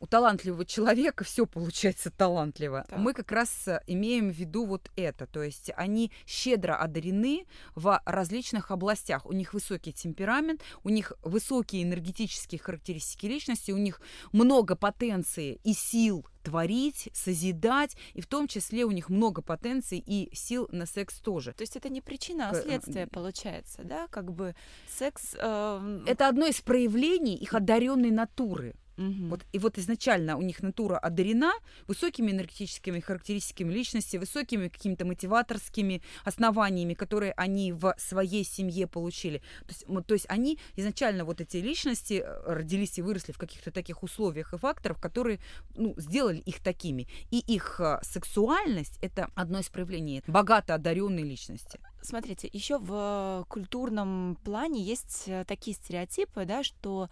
у 0.02 0.06
талантливого 0.06 0.64
человека 0.64 1.22
все 1.22 1.46
получается 1.46 2.10
талантливо. 2.10 2.84
Так. 2.88 2.98
Мы 2.98 3.14
как 3.14 3.30
раз 3.30 3.68
э, 3.68 3.80
имеем 3.86 4.30
в 4.30 4.34
виду 4.34 4.66
вот 4.66 4.90
это. 4.96 5.26
То 5.28 5.44
есть 5.44 5.70
они 5.76 6.10
щедро 6.26 6.74
одарены 6.74 7.46
в 7.76 8.02
различных 8.04 8.72
областях. 8.72 9.24
У 9.24 9.32
них 9.32 9.54
высокий 9.54 9.92
темперамент, 9.92 10.60
у 10.82 10.88
них 10.88 11.12
высокие 11.22 11.84
энергетические 11.84 12.58
характеристики 12.58 13.26
личности, 13.26 13.70
у 13.70 13.76
них 13.76 14.00
много 14.32 14.74
потенции 14.74 15.60
и 15.62 15.72
сил 15.72 16.26
творить, 16.42 17.08
созидать, 17.12 17.96
и 18.14 18.20
в 18.20 18.26
том 18.26 18.48
числе 18.48 18.84
у 18.84 18.90
них 18.90 19.08
много 19.08 19.40
потенций 19.40 20.02
и 20.04 20.34
сил 20.34 20.68
на 20.72 20.86
секс 20.86 21.20
тоже. 21.20 21.52
То 21.52 21.62
есть 21.62 21.76
это 21.76 21.88
не 21.88 22.00
причина, 22.00 22.50
а 22.50 22.60
следствие 22.60 23.06
получается, 23.06 23.82
да? 23.84 24.08
Как 24.08 24.32
бы 24.32 24.56
секс... 24.88 25.36
Э... 25.38 26.02
Это 26.08 26.26
одно 26.26 26.46
из 26.46 26.60
проявлений 26.60 27.36
их 27.36 27.54
одаренной 27.54 28.10
натуры. 28.10 28.74
Угу. 28.96 29.28
Вот, 29.28 29.46
и 29.52 29.58
вот 29.58 29.78
изначально 29.78 30.36
у 30.36 30.42
них 30.42 30.62
натура 30.62 30.98
одарена 30.98 31.52
высокими 31.86 32.30
энергетическими 32.30 33.00
характеристиками 33.00 33.72
личности, 33.72 34.16
высокими 34.16 34.68
какими-то 34.68 35.04
мотиваторскими 35.04 36.02
основаниями, 36.24 36.94
которые 36.94 37.32
они 37.32 37.72
в 37.72 37.94
своей 37.98 38.44
семье 38.44 38.86
получили. 38.86 39.42
То 39.66 39.68
есть, 39.68 40.06
то 40.06 40.14
есть 40.14 40.26
они 40.28 40.58
изначально 40.76 41.24
вот 41.24 41.40
эти 41.40 41.56
личности 41.56 42.22
э, 42.24 42.52
родились 42.52 42.98
и 42.98 43.02
выросли 43.02 43.32
в 43.32 43.38
каких-то 43.38 43.70
таких 43.70 44.02
условиях 44.02 44.52
и 44.52 44.58
факторах, 44.58 45.00
которые 45.00 45.40
ну, 45.74 45.94
сделали 45.96 46.38
их 46.38 46.60
такими. 46.60 47.08
И 47.30 47.38
их 47.38 47.80
э, 47.80 47.98
сексуальность 48.02 48.98
это 49.02 49.28
одно 49.34 49.60
из 49.60 49.68
проявлений 49.68 50.22
богато 50.26 50.74
одаренной 50.74 51.22
личности. 51.22 51.80
Смотрите, 52.02 52.48
еще 52.52 52.78
в 52.78 53.46
культурном 53.48 54.36
плане 54.44 54.82
есть 54.82 55.24
э, 55.26 55.44
такие 55.44 55.74
стереотипы, 55.74 56.44
да, 56.44 56.62
что 56.62 57.08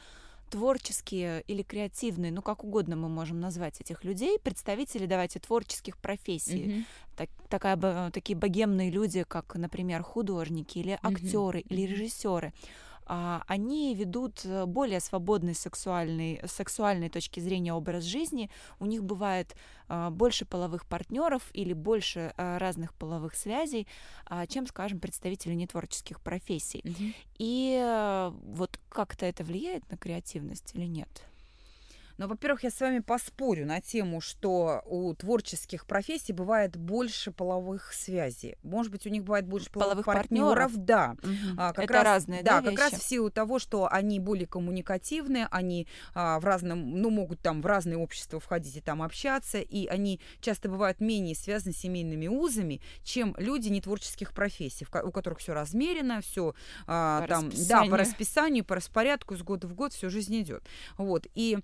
творческие 0.51 1.43
или 1.43 1.63
креативные, 1.63 2.33
ну 2.33 2.43
как 2.43 2.65
угодно 2.65 2.97
мы 2.97 3.09
можем 3.09 3.41
назвать 3.41 3.81
этих 3.81 4.05
людей, 4.05 4.39
представители, 4.39 5.07
давайте, 5.07 5.39
творческих 5.39 5.97
профессий. 5.97 6.65
Mm-hmm. 6.65 6.85
Так, 7.17 7.29
такая, 7.49 8.11
такие 8.11 8.37
богемные 8.37 8.91
люди, 8.91 9.25
как, 9.27 9.55
например, 9.55 10.03
художники 10.03 10.79
или 10.79 10.99
актеры 11.03 11.61
mm-hmm. 11.61 11.69
или 11.69 11.83
режиссеры 11.83 12.49
а, 12.49 12.53
они 13.49 13.95
ведут 13.95 14.45
э, 14.45 14.67
более 14.67 15.01
свободный 15.01 15.55
сексуальный, 15.55 16.41
сексуальной 16.47 17.09
точки 17.09 17.41
зрения 17.41 17.75
образ 17.75 18.05
жизни, 18.05 18.51
у 18.79 18.87
них 18.87 19.03
бывает 19.03 19.57
а, 19.89 20.11
больше 20.11 20.45
половых 20.45 20.87
партнеров 20.87 21.43
или 21.53 21.73
больше 21.73 22.33
а, 22.37 22.59
разных 22.59 22.95
половых 22.95 23.35
связей, 23.35 23.89
чем, 24.49 24.67
скажем, 24.69 25.01
представители 25.01 25.55
нетворческих 25.55 26.21
профессий. 26.21 26.83
Mm-hmm. 26.85 27.15
И 27.39 27.81
э, 27.83 28.33
вот 28.45 28.79
как-то 28.89 29.27
это 29.27 29.43
влияет 29.43 29.91
на 29.91 29.97
креативность 29.97 30.75
или 30.75 30.87
нет? 30.87 31.09
Но, 32.21 32.29
во-первых, 32.29 32.65
я 32.65 32.71
с 32.71 32.79
вами 32.79 32.99
поспорю 32.99 33.65
на 33.65 33.81
тему, 33.81 34.21
что 34.21 34.83
у 34.85 35.15
творческих 35.15 35.87
профессий 35.87 36.35
бывает 36.35 36.77
больше 36.77 37.33
половых 37.33 37.95
связей. 37.95 38.59
Может 38.63 38.93
быть, 38.93 39.07
у 39.07 39.09
них 39.09 39.25
бывает 39.25 39.47
больше 39.47 39.71
половых, 39.71 40.05
половых 40.05 40.21
партнеров, 40.21 40.77
да. 40.77 41.17
Угу. 41.23 41.57
А, 41.57 41.73
как 41.73 41.85
Это 41.87 41.95
раз, 41.95 42.05
разные, 42.05 42.43
да, 42.43 42.61
да 42.61 42.69
как 42.69 42.79
раз 42.79 42.93
в 42.93 43.03
силу 43.03 43.31
того, 43.31 43.59
что 43.59 43.91
они 43.91 44.21
более 44.21 44.47
коммуникативны, 44.47 45.49
они 45.51 45.89
а, 46.13 46.39
в 46.41 46.45
разном, 46.45 47.01
ну, 47.01 47.09
могут 47.09 47.41
там 47.41 47.63
в 47.63 47.67
разные 47.67 47.97
общества 47.97 48.39
входить 48.39 48.77
и 48.77 48.83
там 48.83 49.01
общаться, 49.01 49.59
и 49.59 49.87
они 49.87 50.21
часто 50.43 50.69
бывают 50.69 51.01
менее 51.01 51.35
связаны 51.35 51.73
с 51.73 51.79
семейными 51.79 52.27
узами, 52.27 52.83
чем 53.03 53.35
люди 53.39 53.69
нетворческих 53.69 54.35
профессий, 54.35 54.87
у 55.03 55.11
которых 55.11 55.39
все 55.39 55.55
размерено, 55.55 56.21
все 56.21 56.55
а, 56.87 57.27
там, 57.29 57.51
да, 57.67 57.87
по 57.87 57.97
расписанию, 57.97 58.63
по 58.63 58.75
распорядку, 58.75 59.37
с 59.39 59.43
года 59.43 59.67
в 59.67 59.73
год 59.73 59.95
всю 59.95 60.11
жизнь 60.11 60.39
идет. 60.39 60.63
Вот. 60.99 61.27
И 61.35 61.57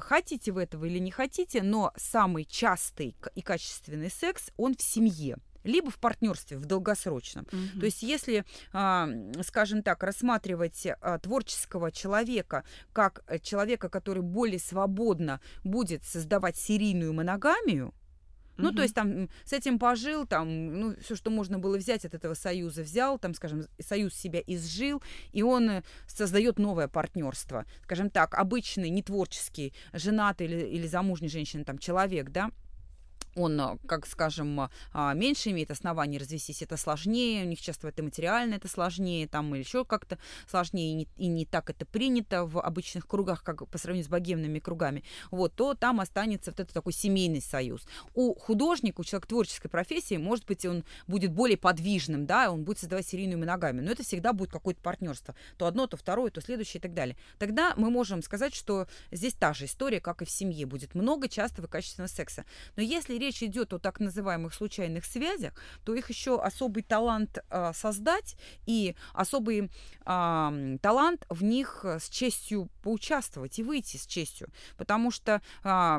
хотите 0.00 0.52
вы 0.52 0.62
этого 0.62 0.84
или 0.84 0.98
не 0.98 1.10
хотите, 1.10 1.62
но 1.62 1.92
самый 1.96 2.44
частый 2.44 3.16
и 3.34 3.42
качественный 3.42 4.10
секс, 4.10 4.50
он 4.56 4.76
в 4.76 4.82
семье 4.82 5.36
либо 5.64 5.90
в 5.90 5.98
партнерстве, 5.98 6.58
в 6.58 6.66
долгосрочном. 6.66 7.44
Mm-hmm. 7.44 7.78
То 7.78 7.86
есть, 7.86 8.02
если, 8.02 8.44
а, 8.72 9.08
скажем 9.42 9.82
так, 9.82 10.02
рассматривать 10.02 10.86
а, 10.86 11.18
творческого 11.18 11.92
человека 11.92 12.64
как 12.92 13.22
э, 13.26 13.38
человека, 13.38 13.88
который 13.88 14.22
более 14.22 14.58
свободно 14.58 15.40
будет 15.64 16.04
создавать 16.04 16.56
серийную 16.56 17.12
моногамию, 17.12 17.94
ну, 18.56 18.72
то 18.72 18.82
есть 18.82 18.94
там 18.94 19.28
с 19.44 19.52
этим 19.52 19.78
пожил, 19.78 20.26
там, 20.26 20.80
ну, 20.80 20.96
все, 21.00 21.16
что 21.16 21.30
можно 21.30 21.58
было 21.58 21.76
взять 21.76 22.04
от 22.04 22.14
этого 22.14 22.34
союза, 22.34 22.82
взял, 22.82 23.18
там, 23.18 23.34
скажем, 23.34 23.64
союз 23.80 24.14
себя 24.14 24.40
изжил, 24.46 25.02
и 25.32 25.42
он 25.42 25.70
э, 25.70 25.82
создает 26.06 26.58
новое 26.58 26.88
партнерство. 26.88 27.64
Скажем 27.84 28.10
так, 28.10 28.34
обычный, 28.34 28.90
нетворческий, 28.90 29.72
женатый 29.92 30.46
или, 30.46 30.66
или 30.66 30.86
замужний 30.86 31.28
женщина, 31.28 31.64
там, 31.64 31.78
человек, 31.78 32.30
да, 32.30 32.50
он, 33.34 33.60
а, 33.60 33.78
как 33.86 34.06
скажем, 34.06 34.68
а, 34.92 35.14
меньше 35.14 35.50
имеет 35.50 35.70
оснований 35.70 36.18
развестись, 36.18 36.62
это 36.62 36.76
сложнее, 36.76 37.44
у 37.44 37.48
них 37.48 37.60
часто 37.60 37.88
это 37.88 38.02
материально 38.02 38.54
это 38.54 38.68
сложнее, 38.68 39.26
там 39.26 39.54
или 39.54 39.62
еще 39.62 39.84
как-то 39.84 40.18
сложнее, 40.48 40.90
и 40.90 40.94
не, 40.94 41.08
и 41.16 41.26
не 41.28 41.46
так 41.46 41.70
это 41.70 41.86
принято 41.86 42.44
в 42.44 42.60
обычных 42.60 43.06
кругах, 43.06 43.42
как 43.42 43.66
по 43.68 43.78
сравнению 43.78 44.06
с 44.06 44.10
богемными 44.10 44.58
кругами, 44.58 45.04
вот, 45.30 45.54
то 45.54 45.74
там 45.74 46.00
останется 46.00 46.50
вот 46.50 46.60
этот 46.60 46.74
такой 46.74 46.92
семейный 46.92 47.40
союз. 47.40 47.86
У 48.14 48.34
художника, 48.34 49.00
у 49.00 49.04
человека 49.04 49.28
творческой 49.28 49.68
профессии, 49.68 50.16
может 50.16 50.46
быть, 50.46 50.64
он 50.66 50.84
будет 51.06 51.32
более 51.32 51.56
подвижным, 51.56 52.26
да, 52.26 52.50
он 52.50 52.64
будет 52.64 52.78
создавать 52.78 53.06
серийную 53.06 53.38
моногамию, 53.38 53.84
но 53.84 53.90
это 53.90 54.02
всегда 54.02 54.32
будет 54.32 54.50
какое-то 54.50 54.80
партнерство, 54.80 55.34
то 55.56 55.66
одно, 55.66 55.86
то 55.86 55.96
второе, 55.96 56.30
то 56.30 56.40
следующее 56.40 56.80
и 56.80 56.82
так 56.82 56.94
далее. 56.94 57.16
Тогда 57.38 57.74
мы 57.76 57.90
можем 57.90 58.22
сказать, 58.22 58.54
что 58.54 58.86
здесь 59.10 59.34
та 59.34 59.54
же 59.54 59.64
история, 59.64 60.00
как 60.00 60.22
и 60.22 60.24
в 60.24 60.30
семье, 60.30 60.66
будет 60.66 60.94
много 60.94 61.28
частого 61.28 61.66
и 61.66 61.68
качественного 61.68 62.08
секса. 62.08 62.44
Но 62.76 62.82
если 62.82 63.21
речь 63.22 63.42
идет 63.42 63.72
о 63.72 63.78
так 63.78 64.00
называемых 64.00 64.52
случайных 64.52 65.04
связях, 65.04 65.54
то 65.84 65.94
их 65.94 66.10
еще 66.10 66.40
особый 66.40 66.82
талант 66.82 67.38
а, 67.48 67.72
создать 67.72 68.36
и 68.66 68.94
особый 69.14 69.70
а, 70.04 70.52
талант 70.82 71.24
в 71.28 71.42
них 71.44 71.84
с 71.84 72.08
честью 72.08 72.68
поучаствовать 72.82 73.58
и 73.58 73.62
выйти 73.62 73.96
с 73.96 74.06
честью. 74.06 74.48
Потому 74.76 75.10
что, 75.10 75.40
а, 75.62 75.98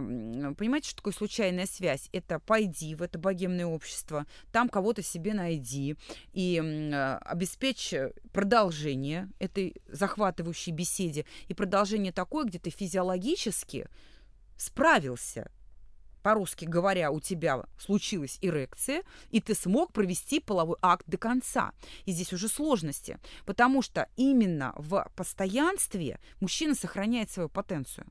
понимаете, 0.57 0.89
что 0.89 0.97
такое 0.97 1.13
случайная 1.13 1.65
связь? 1.65 2.09
Это 2.11 2.39
пойди 2.39 2.95
в 2.95 3.01
это 3.01 3.17
богемное 3.17 3.65
общество, 3.65 4.25
там 4.51 4.69
кого-то 4.69 5.01
себе 5.01 5.33
найди 5.33 5.95
и 6.33 6.59
а, 6.93 7.17
обеспечь 7.19 7.93
продолжение 8.31 9.29
этой 9.39 9.75
захватывающей 9.87 10.71
беседе 10.71 11.25
и 11.47 11.53
продолжение 11.53 12.11
такое, 12.11 12.45
где 12.45 12.59
ты 12.59 12.69
физиологически 12.69 13.87
справился 14.57 15.51
по-русски 16.23 16.65
говоря, 16.65 17.11
у 17.11 17.19
тебя 17.19 17.63
случилась 17.77 18.39
эрекция, 18.41 19.03
и 19.29 19.41
ты 19.41 19.53
смог 19.53 19.91
провести 19.93 20.39
половой 20.39 20.77
акт 20.81 21.05
до 21.07 21.17
конца. 21.17 21.73
И 22.05 22.11
здесь 22.11 22.33
уже 22.33 22.47
сложности, 22.47 23.19
потому 23.45 23.81
что 23.81 24.07
именно 24.15 24.73
в 24.77 25.07
постоянстве 25.15 26.19
мужчина 26.39 26.73
сохраняет 26.73 27.29
свою 27.29 27.49
потенцию. 27.49 28.07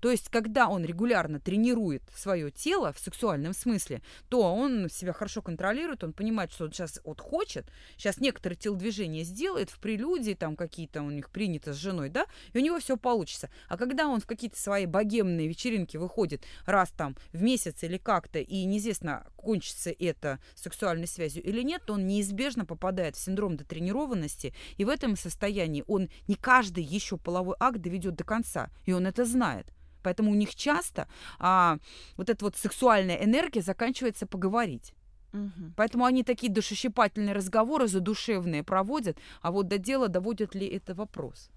То 0.00 0.10
есть, 0.10 0.28
когда 0.28 0.68
он 0.68 0.84
регулярно 0.84 1.40
тренирует 1.40 2.02
свое 2.14 2.50
тело 2.50 2.92
в 2.92 2.98
сексуальном 2.98 3.52
смысле, 3.52 4.02
то 4.28 4.54
он 4.54 4.88
себя 4.88 5.12
хорошо 5.12 5.42
контролирует, 5.42 6.04
он 6.04 6.12
понимает, 6.12 6.52
что 6.52 6.64
он 6.64 6.72
сейчас 6.72 7.00
вот 7.04 7.20
хочет, 7.20 7.66
сейчас 7.96 8.18
некоторые 8.18 8.56
телодвижения 8.56 9.24
сделает 9.24 9.70
в 9.70 9.78
прелюдии, 9.78 10.34
там 10.34 10.56
какие-то 10.56 11.02
у 11.02 11.10
них 11.10 11.30
принято 11.30 11.72
с 11.72 11.76
женой, 11.76 12.08
да, 12.08 12.26
и 12.52 12.58
у 12.58 12.60
него 12.60 12.78
все 12.78 12.96
получится. 12.96 13.50
А 13.68 13.76
когда 13.76 14.06
он 14.06 14.20
в 14.20 14.26
какие-то 14.26 14.58
свои 14.60 14.86
богемные 14.86 15.48
вечеринки 15.48 15.96
выходит 15.96 16.44
раз 16.66 16.90
там 16.90 17.16
в 17.32 17.42
месяц 17.42 17.82
или 17.82 17.98
как-то, 17.98 18.38
и 18.38 18.64
неизвестно, 18.64 19.26
кончится 19.36 19.90
это 19.90 20.38
сексуальной 20.54 21.06
связью 21.06 21.42
или 21.42 21.62
нет, 21.62 21.82
то 21.86 21.94
он 21.94 22.06
неизбежно 22.06 22.64
попадает 22.64 23.16
в 23.16 23.20
синдром 23.20 23.56
дотренированности, 23.56 24.54
и 24.76 24.84
в 24.84 24.88
этом 24.88 25.16
состоянии 25.16 25.84
он 25.86 26.08
не 26.28 26.36
каждый 26.36 26.84
еще 26.84 27.16
половой 27.16 27.56
акт 27.58 27.78
доведет 27.78 28.14
до 28.14 28.24
конца, 28.24 28.70
и 28.84 28.92
он 28.92 29.06
это 29.06 29.24
знает. 29.24 29.61
Поэтому 30.02 30.30
у 30.30 30.34
них 30.34 30.54
часто 30.54 31.08
а, 31.38 31.78
вот 32.16 32.30
эта 32.30 32.44
вот 32.44 32.56
сексуальная 32.56 33.16
энергия 33.16 33.62
заканчивается 33.62 34.26
поговорить. 34.26 34.94
Угу. 35.32 35.72
Поэтому 35.76 36.04
они 36.04 36.24
такие 36.24 36.52
душещипательные 36.52 37.34
разговоры 37.34 37.88
задушевные 37.88 38.62
проводят, 38.62 39.18
а 39.40 39.50
вот 39.50 39.68
до 39.68 39.78
дела 39.78 40.08
доводят 40.08 40.54
ли 40.54 40.66
это 40.66 40.94
вопрос. 40.94 41.50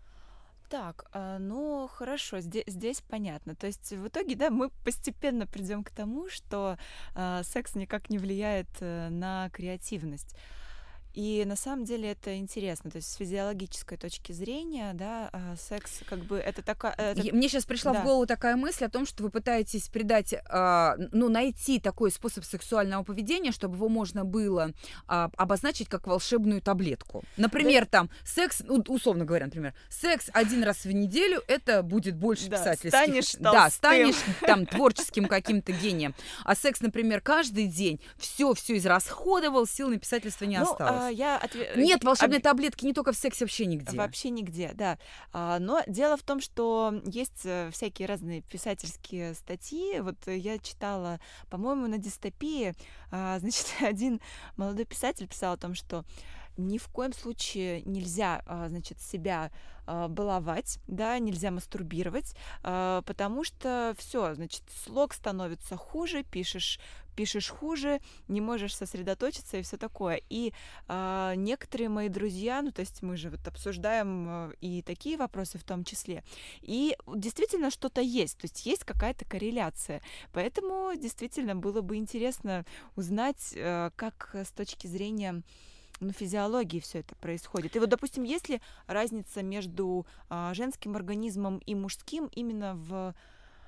Так, 0.70 1.06
а, 1.12 1.38
ну 1.38 1.88
хорошо, 1.88 2.40
здесь, 2.40 2.64
здесь 2.68 3.02
понятно. 3.02 3.56
То 3.56 3.68
есть 3.68 3.92
в 3.92 4.08
итоге, 4.08 4.36
да, 4.36 4.50
мы 4.50 4.70
постепенно 4.84 5.46
придем 5.46 5.84
к 5.84 5.92
тому, 5.92 6.28
что 6.30 6.78
э, 7.16 7.42
секс 7.44 7.76
никак 7.76 8.10
не 8.10 8.18
влияет 8.18 8.68
э, 8.80 9.10
на 9.10 9.50
креативность. 9.52 10.36
И 11.16 11.46
на 11.46 11.56
самом 11.56 11.86
деле 11.86 12.12
это 12.12 12.38
интересно, 12.38 12.92
то 12.92 12.98
есть 12.98 13.10
с 13.10 13.16
физиологической 13.16 13.98
точки 13.98 14.34
зрения, 14.34 14.92
да, 14.94 15.30
а, 15.32 15.56
секс 15.56 16.02
как 16.06 16.20
бы 16.20 16.38
это 16.38 16.62
такая... 16.62 16.94
Это... 16.94 17.34
Мне 17.34 17.48
сейчас 17.48 17.64
пришла 17.64 17.94
да. 17.94 18.02
в 18.02 18.04
голову 18.04 18.26
такая 18.26 18.58
мысль 18.58 18.84
о 18.84 18.90
том, 18.90 19.06
что 19.06 19.24
вы 19.24 19.30
пытаетесь 19.30 19.88
придать, 19.88 20.36
а, 20.50 20.96
ну, 21.14 21.30
найти 21.30 21.80
такой 21.80 22.12
способ 22.12 22.44
сексуального 22.44 23.04
поведения, 23.04 23.54
чтобы 23.54 23.76
его 23.76 23.88
можно 23.88 24.26
было 24.26 24.72
а, 25.08 25.30
обозначить 25.38 25.88
как 25.88 26.06
волшебную 26.06 26.62
таблетку. 26.62 27.24
Например, 27.38 27.86
да. 27.86 28.00
там, 28.00 28.10
секс, 28.26 28.62
ну, 28.66 28.84
условно 28.90 29.24
говоря, 29.24 29.46
например, 29.46 29.74
секс 29.88 30.30
один 30.34 30.64
раз 30.64 30.84
в 30.84 30.92
неделю, 30.92 31.42
это 31.48 31.82
будет 31.82 32.18
больше 32.18 32.50
да, 32.50 32.58
писательских... 32.58 32.90
Станешь 32.90 33.26
толстым. 33.32 33.52
Да, 33.54 33.70
станешь 33.70 34.16
там 34.42 34.66
творческим 34.66 35.28
каким-то 35.28 35.72
гением. 35.72 36.14
А 36.44 36.56
секс, 36.56 36.82
например, 36.82 37.22
каждый 37.22 37.68
день 37.68 38.02
все-все 38.18 38.76
израсходовал, 38.76 39.66
сил 39.66 39.88
на 39.88 39.98
писательство 39.98 40.44
не 40.44 40.60
ну, 40.60 40.70
осталось. 40.70 41.05
А, 41.06 41.10
я 41.10 41.38
отве... 41.38 41.72
Нет 41.76 42.04
волшебной 42.04 42.38
Об... 42.38 42.44
таблетки 42.44 42.86
не 42.86 42.94
только 42.94 43.12
в 43.12 43.16
сексе, 43.16 43.46
вообще 43.46 43.66
нигде. 43.66 43.98
Вообще 43.98 44.30
нигде, 44.30 44.72
да. 44.74 44.98
А, 45.32 45.60
но 45.60 45.82
дело 45.88 46.18
в 46.18 46.24
том, 46.24 46.40
что 46.42 47.02
есть 47.06 47.46
э, 47.46 47.70
всякие 47.72 48.08
разные 48.08 48.42
писательские 48.42 49.34
статьи. 49.34 50.00
Вот 50.00 50.18
я 50.28 50.58
читала, 50.60 51.20
по-моему, 51.50 51.88
на 51.88 51.98
дистопии, 51.98 52.74
а, 53.12 53.40
значит, 53.40 53.68
один 53.82 54.20
молодой 54.58 54.86
писатель 54.86 55.28
писал 55.28 55.54
о 55.54 55.58
том, 55.58 55.76
что 55.76 56.04
ни 56.58 56.78
в 56.78 56.88
коем 56.88 57.14
случае 57.14 57.82
нельзя, 57.84 58.42
а, 58.46 58.70
значит, 58.70 59.00
себя 59.02 59.52
а, 59.86 60.08
баловать, 60.08 60.80
да, 60.88 61.18
нельзя 61.20 61.52
мастурбировать, 61.52 62.36
а, 62.64 63.02
потому 63.04 63.44
что 63.44 63.94
все, 63.98 64.34
значит, 64.36 64.64
слог 64.84 65.14
становится 65.14 65.76
хуже, 65.76 66.24
пишешь 66.24 66.80
пишешь 67.16 67.48
хуже, 67.48 68.02
не 68.28 68.42
можешь 68.42 68.76
сосредоточиться 68.76 69.56
и 69.56 69.62
все 69.62 69.78
такое. 69.78 70.22
И 70.30 70.52
некоторые 70.90 71.88
мои 71.88 72.10
друзья, 72.10 72.62
ну 72.62 72.74
то 72.74 72.82
есть 72.82 73.02
мы 73.04 73.16
же 73.16 73.30
вот 73.30 73.48
обсуждаем 73.48 74.52
и 74.60 74.82
такие 74.82 75.16
вопросы 75.16 75.58
в 75.58 75.64
том 75.64 75.86
числе, 75.86 76.26
и 76.60 76.94
действительно 77.08 77.72
что-то 77.72 78.02
есть, 78.02 78.38
то 78.38 78.44
есть 78.44 78.66
есть 78.66 78.84
какая-то 78.84 79.24
корреляция. 79.24 80.02
Поэтому 80.34 80.92
действительно 80.98 81.56
было 81.56 81.80
бы 81.80 81.96
интересно 81.96 82.66
узнать, 82.98 83.54
как 83.54 84.32
с 84.34 84.52
точки 84.52 84.88
зрения 84.88 85.42
ну, 86.00 86.12
физиологии 86.12 86.80
все 86.80 87.00
это 87.00 87.16
происходит. 87.16 87.76
И 87.76 87.80
вот, 87.80 87.90
допустим, 87.90 88.24
есть 88.24 88.50
ли 88.50 88.62
разница 88.88 89.44
между 89.44 90.06
а, 90.30 90.54
женским 90.54 90.96
организмом 90.96 91.60
и 91.60 91.76
мужским 91.76 92.30
именно 92.34 92.76
в 92.76 93.14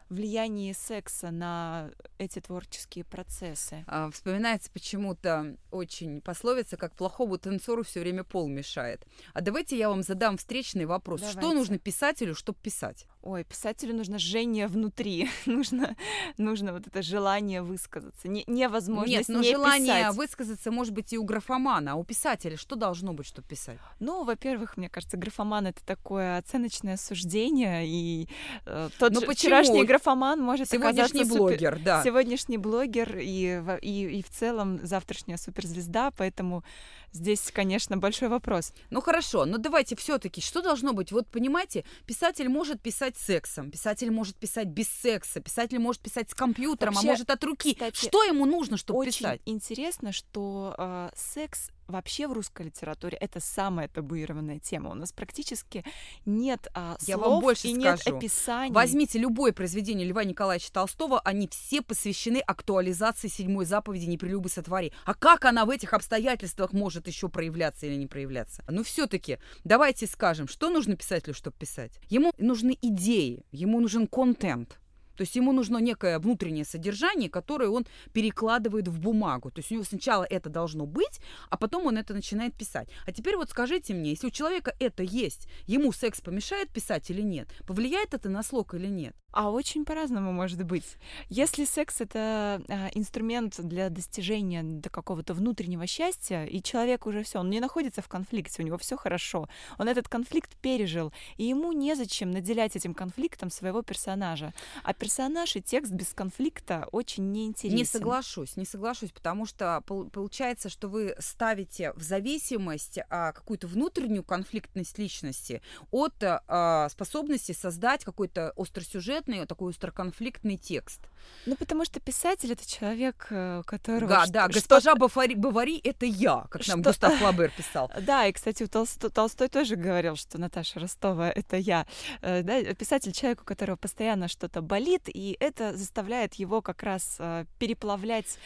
влиянии 0.09 0.71
секса 0.73 1.31
на 1.31 1.91
эти 2.17 2.39
творческие 2.39 3.05
процессы? 3.05 3.83
А, 3.87 4.09
вспоминается 4.11 4.71
почему-то 4.71 5.57
очень 5.71 6.21
пословица, 6.21 6.77
как 6.77 6.93
плохому 6.93 7.37
танцору 7.37 7.83
все 7.83 7.99
время 7.99 8.23
пол 8.23 8.47
мешает. 8.47 9.05
А 9.33 9.41
давайте 9.41 9.77
я 9.77 9.89
вам 9.89 10.03
задам 10.03 10.37
встречный 10.37 10.85
вопрос. 10.85 11.21
Давайте. 11.21 11.39
Что 11.39 11.53
нужно 11.53 11.77
писателю, 11.77 12.35
чтобы 12.35 12.59
писать? 12.59 13.07
Ой, 13.21 13.43
писателю 13.43 13.93
нужно 13.93 14.19
жжение 14.19 14.67
внутри, 14.67 15.29
нужно, 15.45 15.97
нужно 16.37 16.71
вот 16.71 16.87
это 16.87 17.01
желание 17.01 17.61
высказаться, 17.61 18.29
не, 18.29 18.45
невозможность 18.47 19.27
Нет, 19.27 19.37
но 19.37 19.43
не 19.43 19.51
желание 19.51 20.03
писать. 20.03 20.15
высказаться 20.15 20.71
может 20.71 20.93
быть 20.93 21.11
и 21.11 21.17
у 21.17 21.25
графомана, 21.25 21.93
а 21.93 21.95
у 21.95 22.05
писателя 22.05 22.55
что 22.55 22.77
должно 22.77 23.11
быть, 23.13 23.27
чтобы 23.27 23.47
писать? 23.47 23.79
Ну, 23.99 24.23
во-первых, 24.23 24.77
мне 24.77 24.89
кажется, 24.89 25.17
графоман— 25.17 25.67
это 25.67 25.85
такое 25.85 26.37
оценочное 26.37 26.95
суждение, 26.95 27.85
и 27.85 28.29
э, 28.65 28.89
тот 28.97 29.13
но 29.13 29.19
же 29.19 29.25
почему? 29.25 29.49
вчерашний 29.49 29.83
графоман 29.83 29.96
может 30.41 30.69
Сегодняшний 30.69 31.23
блогер, 31.25 31.73
супер... 31.73 31.83
да. 31.83 32.03
Сегодняшний 32.03 32.57
блогер 32.57 33.17
и, 33.17 33.61
и, 33.81 34.19
и 34.19 34.23
в 34.23 34.29
целом 34.29 34.79
завтрашняя 34.85 35.37
суперзвезда, 35.37 36.11
поэтому 36.17 36.63
Здесь, 37.11 37.51
конечно, 37.53 37.97
большой 37.97 38.29
вопрос. 38.29 38.73
Ну 38.89 39.01
хорошо, 39.01 39.45
но 39.45 39.57
давайте 39.57 39.95
все-таки, 39.95 40.41
что 40.41 40.61
должно 40.61 40.93
быть? 40.93 41.11
Вот 41.11 41.27
понимаете, 41.27 41.83
писатель 42.05 42.49
может 42.49 42.81
писать 42.81 43.17
сексом, 43.17 43.71
писатель 43.71 44.11
может 44.11 44.35
писать 44.35 44.67
без 44.67 44.87
секса, 44.87 45.39
писатель 45.39 45.79
может 45.79 46.01
писать 46.01 46.29
с 46.29 46.33
компьютером, 46.33 46.93
а 46.93 46.95
Вообще, 46.95 47.07
а 47.07 47.11
может 47.11 47.29
от 47.29 47.43
руки. 47.43 47.73
Кстати, 47.73 47.95
что 47.95 48.23
ему 48.23 48.45
нужно, 48.45 48.77
чтобы 48.77 48.99
очень 48.99 49.11
писать? 49.11 49.41
Интересно, 49.45 50.11
что 50.11 50.75
э, 50.77 51.09
секс 51.15 51.69
вообще 51.87 52.27
в 52.27 52.33
русской 52.33 52.63
литературе 52.63 53.17
это 53.17 53.39
самая 53.39 53.87
табуированная 53.87 54.59
тема. 54.59 54.91
У 54.91 54.93
нас 54.93 55.11
практически 55.11 55.83
нет 56.25 56.67
а, 56.73 56.97
Я 57.01 57.15
слов 57.15 57.27
вам 57.27 57.39
больше 57.39 57.67
и 57.67 57.79
скажу. 57.79 58.03
нет 58.05 58.07
описаний. 58.07 58.73
Возьмите 58.73 59.19
любое 59.19 59.53
произведение 59.53 60.07
Льва 60.07 60.23
Николаевича 60.23 60.71
Толстого, 60.71 61.19
они 61.21 61.47
все 61.47 61.81
посвящены 61.81 62.37
актуализации 62.39 63.27
седьмой 63.27 63.65
заповеди 63.65 64.05
«Не 64.05 64.17
прелюбы 64.17 64.49
сотвори». 64.49 64.91
А 65.05 65.13
как 65.13 65.45
она 65.45 65.65
в 65.65 65.69
этих 65.69 65.93
обстоятельствах 65.93 66.73
может 66.73 66.96
еще 67.05 67.29
проявляться 67.29 67.85
или 67.85 67.95
не 67.95 68.07
проявляться? 68.07 68.63
Ну 68.67 68.83
все-таки 68.83 69.37
давайте 69.63 70.07
скажем, 70.07 70.47
что 70.47 70.71
нужно 70.71 70.95
писателю, 70.95 71.35
чтобы 71.35 71.55
писать? 71.57 71.99
Ему 72.09 72.33
нужны 72.39 72.75
идеи, 72.81 73.45
ему 73.51 73.79
нужен 73.79 74.07
контент. 74.07 74.79
То 75.17 75.23
есть 75.23 75.35
ему 75.35 75.51
нужно 75.51 75.77
некое 75.77 76.19
внутреннее 76.19 76.65
содержание, 76.65 77.29
которое 77.29 77.69
он 77.69 77.85
перекладывает 78.13 78.87
в 78.87 78.99
бумагу. 78.99 79.51
То 79.51 79.59
есть 79.59 79.71
у 79.71 79.75
него 79.75 79.83
сначала 79.83 80.23
это 80.23 80.49
должно 80.49 80.85
быть, 80.85 81.19
а 81.49 81.57
потом 81.57 81.87
он 81.87 81.97
это 81.97 82.13
начинает 82.13 82.53
писать. 82.53 82.89
А 83.05 83.11
теперь 83.11 83.35
вот 83.35 83.49
скажите 83.49 83.93
мне, 83.93 84.11
если 84.11 84.27
у 84.27 84.31
человека 84.31 84.75
это 84.79 85.03
есть, 85.03 85.47
ему 85.65 85.91
секс 85.91 86.21
помешает 86.21 86.69
писать 86.69 87.09
или 87.09 87.21
нет? 87.21 87.49
Повлияет 87.65 88.13
это 88.13 88.29
на 88.29 88.43
слог 88.43 88.73
или 88.73 88.87
нет? 88.87 89.15
А 89.31 89.51
очень 89.51 89.85
по-разному 89.85 90.31
может 90.31 90.63
быть. 90.63 90.95
Если 91.29 91.65
секс 91.65 92.01
это 92.01 92.61
а, 92.67 92.89
инструмент 92.93 93.59
для 93.59 93.89
достижения 93.89 94.63
до 94.63 94.89
какого-то 94.89 95.33
внутреннего 95.33 95.85
счастья, 95.85 96.45
и 96.45 96.61
человек 96.63 97.05
уже 97.05 97.23
все, 97.23 97.39
он 97.39 97.49
не 97.49 97.59
находится 97.59 98.01
в 98.01 98.07
конфликте, 98.07 98.63
у 98.63 98.65
него 98.65 98.77
все 98.77 98.95
хорошо, 98.97 99.49
он 99.77 99.89
этот 99.89 100.07
конфликт 100.07 100.55
пережил, 100.57 101.11
и 101.35 101.43
ему 101.43 101.71
незачем 101.71 102.31
наделять 102.31 102.75
этим 102.75 102.93
конфликтом 102.93 103.51
своего 103.51 103.81
персонажа. 103.81 104.53
А 104.83 104.93
персонаж 104.93 105.06
и 105.55 105.61
текст 105.61 105.91
без 105.91 106.13
конфликта 106.13 106.87
очень 106.91 107.31
неинтересен. 107.31 107.77
Не 107.77 107.85
соглашусь, 107.85 108.55
не 108.55 108.65
соглашусь, 108.65 109.11
потому 109.11 109.45
что 109.45 109.81
получается, 109.81 110.69
что 110.69 110.87
вы 110.87 111.15
ставите 111.19 111.93
в 111.93 112.01
зависимость 112.01 112.99
а, 113.09 113.31
какую-то 113.31 113.67
внутреннюю 113.67 114.23
конфликтность 114.23 114.97
личности 114.97 115.61
от 115.91 116.13
а, 116.21 116.89
способности 116.89 117.51
создать 117.51 118.03
какой-то 118.05 118.53
острый 118.55 118.83
сюжет 118.83 119.07
сюжетный, 119.07 119.45
такой 119.45 119.71
остроконфликтный 119.71 120.57
текст. 120.57 121.01
Ну, 121.45 121.55
потому 121.55 121.85
что 121.85 121.99
писатель— 121.99 122.51
это 122.53 122.67
человек, 122.69 123.27
э, 123.29 123.61
которого... 123.65 124.07
Да, 124.07 124.25
да, 124.27 124.47
госпожа 124.47 124.95
Бавари, 124.95 125.35
Бавари— 125.35 125.77
это 125.83 126.05
я, 126.05 126.45
как 126.49 126.67
нам 126.67 126.81
что... 126.81 126.89
Густав 126.89 127.17
Флабер 127.17 127.51
писал. 127.55 127.91
Да, 128.01 128.27
и, 128.27 128.31
кстати, 128.31 128.65
Толстой, 128.67 129.09
Толстой 129.09 129.49
тоже 129.49 129.75
говорил, 129.75 130.15
что 130.15 130.37
Наташа 130.37 130.79
Ростова— 130.79 131.29
это 131.35 131.57
я. 131.57 131.85
Э, 132.21 132.43
да, 132.43 132.61
писатель— 132.73 133.11
человек, 133.13 133.41
у 133.41 133.45
которого 133.45 133.75
постоянно 133.75 134.27
что-то 134.27 134.61
болит, 134.61 134.96
и 135.05 135.37
это 135.39 135.75
заставляет 135.75 136.35
его 136.35 136.61
как 136.61 136.83
раз 136.83 137.17
э, 137.19 137.45
переплавлять 137.59 138.37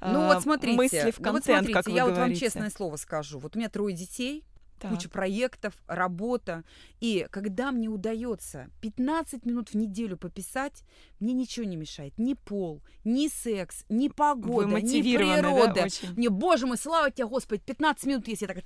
ну, 0.00 0.26
вот 0.26 0.42
смотрите, 0.42 0.76
мысли 0.76 1.10
в 1.10 1.20
контент, 1.20 1.24
ну, 1.24 1.32
вот 1.32 1.44
смотрите, 1.44 1.72
как 1.72 1.86
вы 1.86 1.92
я 1.92 2.02
говорите. 2.02 2.20
вот 2.20 2.28
вам 2.28 2.36
честное 2.36 2.70
слово 2.70 2.96
скажу. 2.96 3.38
Вот 3.38 3.56
у 3.56 3.58
меня 3.58 3.68
трое 3.68 3.94
детей, 3.94 4.44
так. 4.78 4.90
куча 4.90 5.08
проектов, 5.08 5.74
работа. 5.86 6.64
И 7.00 7.26
когда 7.30 7.72
мне 7.72 7.88
удается 7.88 8.68
15 8.80 9.44
минут 9.44 9.70
в 9.70 9.74
неделю 9.74 10.16
пописать, 10.16 10.84
мне 11.20 11.32
ничего 11.32 11.66
не 11.66 11.76
мешает. 11.76 12.16
Ни 12.18 12.34
пол, 12.34 12.82
ни 13.04 13.28
секс, 13.28 13.84
ни 13.88 14.08
погода, 14.08 14.80
ни 14.80 15.02
природа. 15.02 15.72
Да, 15.74 15.84
очень. 15.84 16.12
Мне, 16.14 16.30
боже 16.30 16.66
мой, 16.66 16.78
слава 16.78 17.10
тебе, 17.10 17.26
Господи, 17.26 17.62
15 17.64 18.06
минут, 18.06 18.28
если 18.28 18.46
я 18.46 18.54
так 18.54 18.64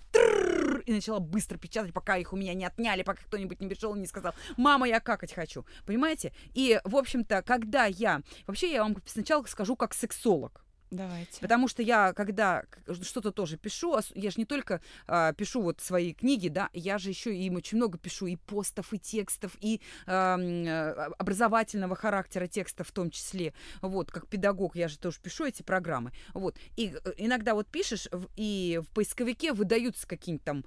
и 0.86 0.92
начала 0.92 1.18
быстро 1.18 1.58
печатать, 1.58 1.92
пока 1.92 2.16
их 2.16 2.32
у 2.32 2.36
меня 2.36 2.54
не 2.54 2.64
отняли, 2.64 3.02
пока 3.02 3.22
кто-нибудь 3.22 3.60
не 3.60 3.68
пришел 3.68 3.94
и 3.94 3.98
не 3.98 4.06
сказал, 4.06 4.34
мама, 4.56 4.88
я 4.88 5.00
какать 5.00 5.32
хочу. 5.32 5.64
Понимаете? 5.86 6.32
И, 6.54 6.80
в 6.84 6.96
общем-то, 6.96 7.42
когда 7.42 7.86
я... 7.86 8.22
Вообще, 8.46 8.72
я 8.72 8.82
вам 8.82 8.96
сначала 9.06 9.44
скажу 9.44 9.76
как 9.76 9.94
сексолог. 9.94 10.61
Давайте. 10.92 11.40
Потому 11.40 11.68
что 11.68 11.82
я, 11.82 12.12
когда 12.12 12.64
что-то 13.02 13.32
тоже 13.32 13.56
пишу, 13.56 13.98
я 14.14 14.30
же 14.30 14.36
не 14.36 14.44
только 14.44 14.82
а, 15.06 15.32
пишу 15.32 15.62
вот 15.62 15.80
свои 15.80 16.12
книги, 16.12 16.48
да, 16.48 16.68
я 16.74 16.98
же 16.98 17.08
еще 17.08 17.34
и 17.34 17.50
очень 17.50 17.78
много 17.78 17.96
пишу 17.96 18.26
и 18.26 18.36
постов, 18.36 18.92
и 18.92 18.98
текстов, 18.98 19.56
и 19.62 19.80
а, 20.06 20.34
образовательного 21.18 21.96
характера 21.96 22.46
текстов 22.46 22.88
в 22.88 22.92
том 22.92 23.10
числе. 23.10 23.54
Вот, 23.80 24.10
как 24.10 24.28
педагог 24.28 24.76
я 24.76 24.88
же 24.88 24.98
тоже 24.98 25.18
пишу 25.22 25.46
эти 25.46 25.62
программы. 25.62 26.12
Вот. 26.34 26.56
И 26.76 26.94
э, 27.02 27.12
иногда 27.16 27.54
вот 27.54 27.68
пишешь, 27.68 28.06
и 28.36 28.78
в 28.86 28.92
поисковике 28.92 29.54
выдаются 29.54 30.06
какие-нибудь 30.06 30.44
там 30.44 30.64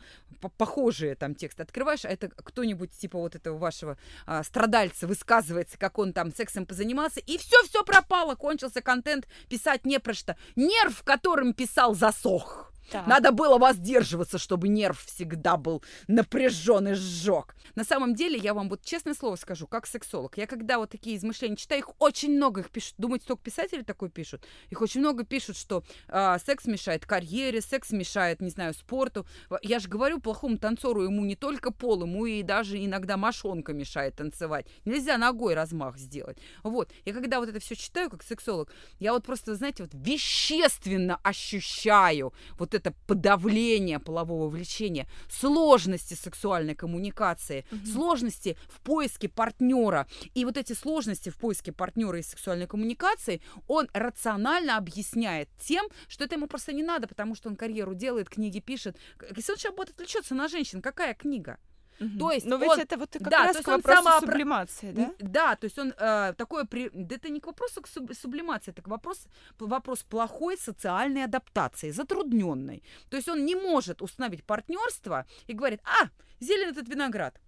похожие 0.57 1.13
там 1.13 1.35
тексты. 1.35 1.61
Открываешь, 1.61 2.03
а 2.03 2.09
это 2.09 2.29
кто-нибудь 2.29 2.97
типа 2.97 3.19
вот 3.19 3.35
этого 3.35 3.59
вашего 3.59 3.95
а, 4.25 4.43
страдальца 4.43 5.05
высказывается, 5.05 5.77
как 5.77 5.99
он 5.99 6.13
там 6.13 6.33
сексом 6.33 6.65
позанимался, 6.65 7.19
и 7.19 7.37
все-все 7.37 7.83
пропало, 7.83 8.33
кончился 8.33 8.81
контент, 8.81 9.27
писать 9.49 9.85
не 9.85 9.99
про 9.99 10.14
что 10.15 10.35
нерв, 10.55 11.03
которым 11.03 11.53
писал, 11.53 11.93
засох. 11.95 12.71
Так. 12.91 13.07
Надо 13.07 13.31
было 13.31 13.57
воздерживаться, 13.57 14.37
чтобы 14.37 14.67
нерв 14.67 15.03
всегда 15.05 15.57
был 15.57 15.83
напряжен 16.07 16.89
и 16.89 16.93
сжег. 16.93 17.55
На 17.75 17.83
самом 17.83 18.13
деле, 18.13 18.37
я 18.37 18.53
вам 18.53 18.69
вот 18.69 18.83
честное 18.83 19.13
слово 19.13 19.35
скажу, 19.35 19.67
как 19.67 19.87
сексолог, 19.87 20.37
я 20.37 20.47
когда 20.47 20.77
вот 20.77 20.91
такие 20.91 21.17
измышления 21.17 21.55
читаю, 21.55 21.79
их 21.79 21.89
очень 21.99 22.35
много 22.35 22.61
их 22.61 22.69
пишут. 22.69 22.93
Думаете, 22.97 23.25
только 23.27 23.43
писатели 23.43 23.81
такое 23.81 24.09
пишут? 24.09 24.45
Их 24.69 24.81
очень 24.81 25.01
много 25.01 25.23
пишут, 25.23 25.57
что 25.57 25.83
э, 26.07 26.37
секс 26.45 26.65
мешает 26.65 27.05
карьере, 27.05 27.61
секс 27.61 27.91
мешает, 27.91 28.41
не 28.41 28.49
знаю, 28.49 28.73
спорту. 28.73 29.25
Я 29.61 29.79
же 29.79 29.87
говорю, 29.87 30.19
плохому 30.19 30.57
танцору 30.57 31.03
ему 31.03 31.25
не 31.25 31.35
только 31.35 31.71
пол, 31.71 32.03
ему 32.03 32.25
и 32.25 32.43
даже 32.43 32.83
иногда 32.83 33.17
мошонка 33.17 33.73
мешает 33.73 34.15
танцевать. 34.15 34.67
Нельзя 34.85 35.17
ногой 35.17 35.55
размах 35.55 35.97
сделать. 35.97 36.37
Вот. 36.63 36.91
Я 37.05 37.13
когда 37.13 37.39
вот 37.39 37.49
это 37.49 37.59
все 37.59 37.75
читаю, 37.75 38.09
как 38.09 38.23
сексолог, 38.23 38.71
я 38.99 39.13
вот 39.13 39.25
просто, 39.25 39.55
знаете, 39.55 39.83
вот 39.83 39.91
вещественно 39.93 41.19
ощущаю 41.23 42.33
вот 42.57 42.74
это 42.75 42.93
подавление 43.07 43.99
полового 43.99 44.47
влечения, 44.49 45.07
сложности 45.29 46.13
сексуальной 46.13 46.75
коммуникации, 46.75 47.65
угу. 47.71 47.85
сложности 47.85 48.57
в 48.67 48.81
поиске 48.81 49.29
партнера. 49.29 50.07
И 50.33 50.45
вот 50.45 50.57
эти 50.57 50.73
сложности 50.73 51.29
в 51.29 51.37
поиске 51.37 51.71
партнера 51.71 52.19
и 52.19 52.23
сексуальной 52.23 52.67
коммуникации 52.67 53.41
он 53.67 53.87
рационально 53.93 54.77
объясняет 54.77 55.49
тем, 55.59 55.87
что 56.07 56.23
это 56.23 56.35
ему 56.35 56.47
просто 56.47 56.73
не 56.73 56.83
надо, 56.83 57.07
потому 57.07 57.35
что 57.35 57.49
он 57.49 57.55
карьеру 57.55 57.95
делает, 57.95 58.29
книги 58.29 58.59
пишет. 58.59 58.97
Если 59.35 59.51
он 59.51 59.57
сейчас 59.57 59.73
будет 59.73 59.91
отвлечется 59.91 60.35
на 60.35 60.47
женщин, 60.47 60.81
какая 60.81 61.13
книга? 61.13 61.57
Угу. 61.99 62.19
То 62.19 62.31
есть 62.31 62.45
Но 62.45 62.57
ведь 62.57 62.77
это 62.77 62.97
вот 62.97 63.11
как 63.11 63.29
да, 63.29 63.45
раз 63.45 63.57
к 63.57 63.67
вопросу 63.67 64.03
самоопра... 64.03 64.27
сублимации, 64.27 64.91
да? 64.91 65.13
Да, 65.19 65.55
то 65.55 65.65
есть 65.65 65.79
он 65.79 65.93
э, 65.97 66.33
такое... 66.37 66.65
При... 66.65 66.91
Это 67.13 67.29
не 67.29 67.39
к 67.39 67.47
вопросу 67.47 67.81
к 67.81 67.87
суб... 67.87 68.13
сублимации, 68.13 68.71
это 68.71 68.81
к 68.81 68.87
вопрос, 68.87 69.27
вопрос 69.59 70.03
плохой 70.03 70.57
социальной 70.57 71.23
адаптации, 71.23 71.91
затрудненной. 71.91 72.83
То 73.09 73.17
есть 73.17 73.29
он 73.29 73.45
не 73.45 73.55
может 73.55 74.01
установить 74.01 74.43
партнерство 74.43 75.25
и 75.47 75.53
говорит, 75.53 75.81
а, 75.83 76.09
зелен 76.39 76.69
этот 76.69 76.89
виноград. 76.89 77.39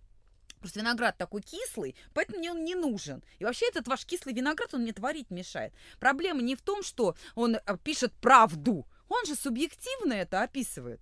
Просто 0.59 0.79
виноград 0.79 1.17
такой 1.17 1.41
кислый, 1.41 1.95
поэтому 2.13 2.39
мне 2.39 2.51
он 2.51 2.63
не 2.63 2.75
нужен. 2.75 3.23
И 3.39 3.45
вообще 3.45 3.67
этот 3.67 3.87
ваш 3.87 4.05
кислый 4.05 4.33
виноград, 4.33 4.73
он 4.73 4.81
мне 4.81 4.93
творить 4.93 5.29
мешает. 5.29 5.73
Проблема 5.99 6.41
не 6.41 6.55
в 6.55 6.61
том, 6.61 6.83
что 6.83 7.15
он 7.35 7.55
э, 7.55 7.77
пишет 7.83 8.13
правду. 8.13 8.87
Он 9.09 9.25
же 9.25 9.35
субъективно 9.35 10.13
это 10.13 10.41
описывает. 10.41 10.99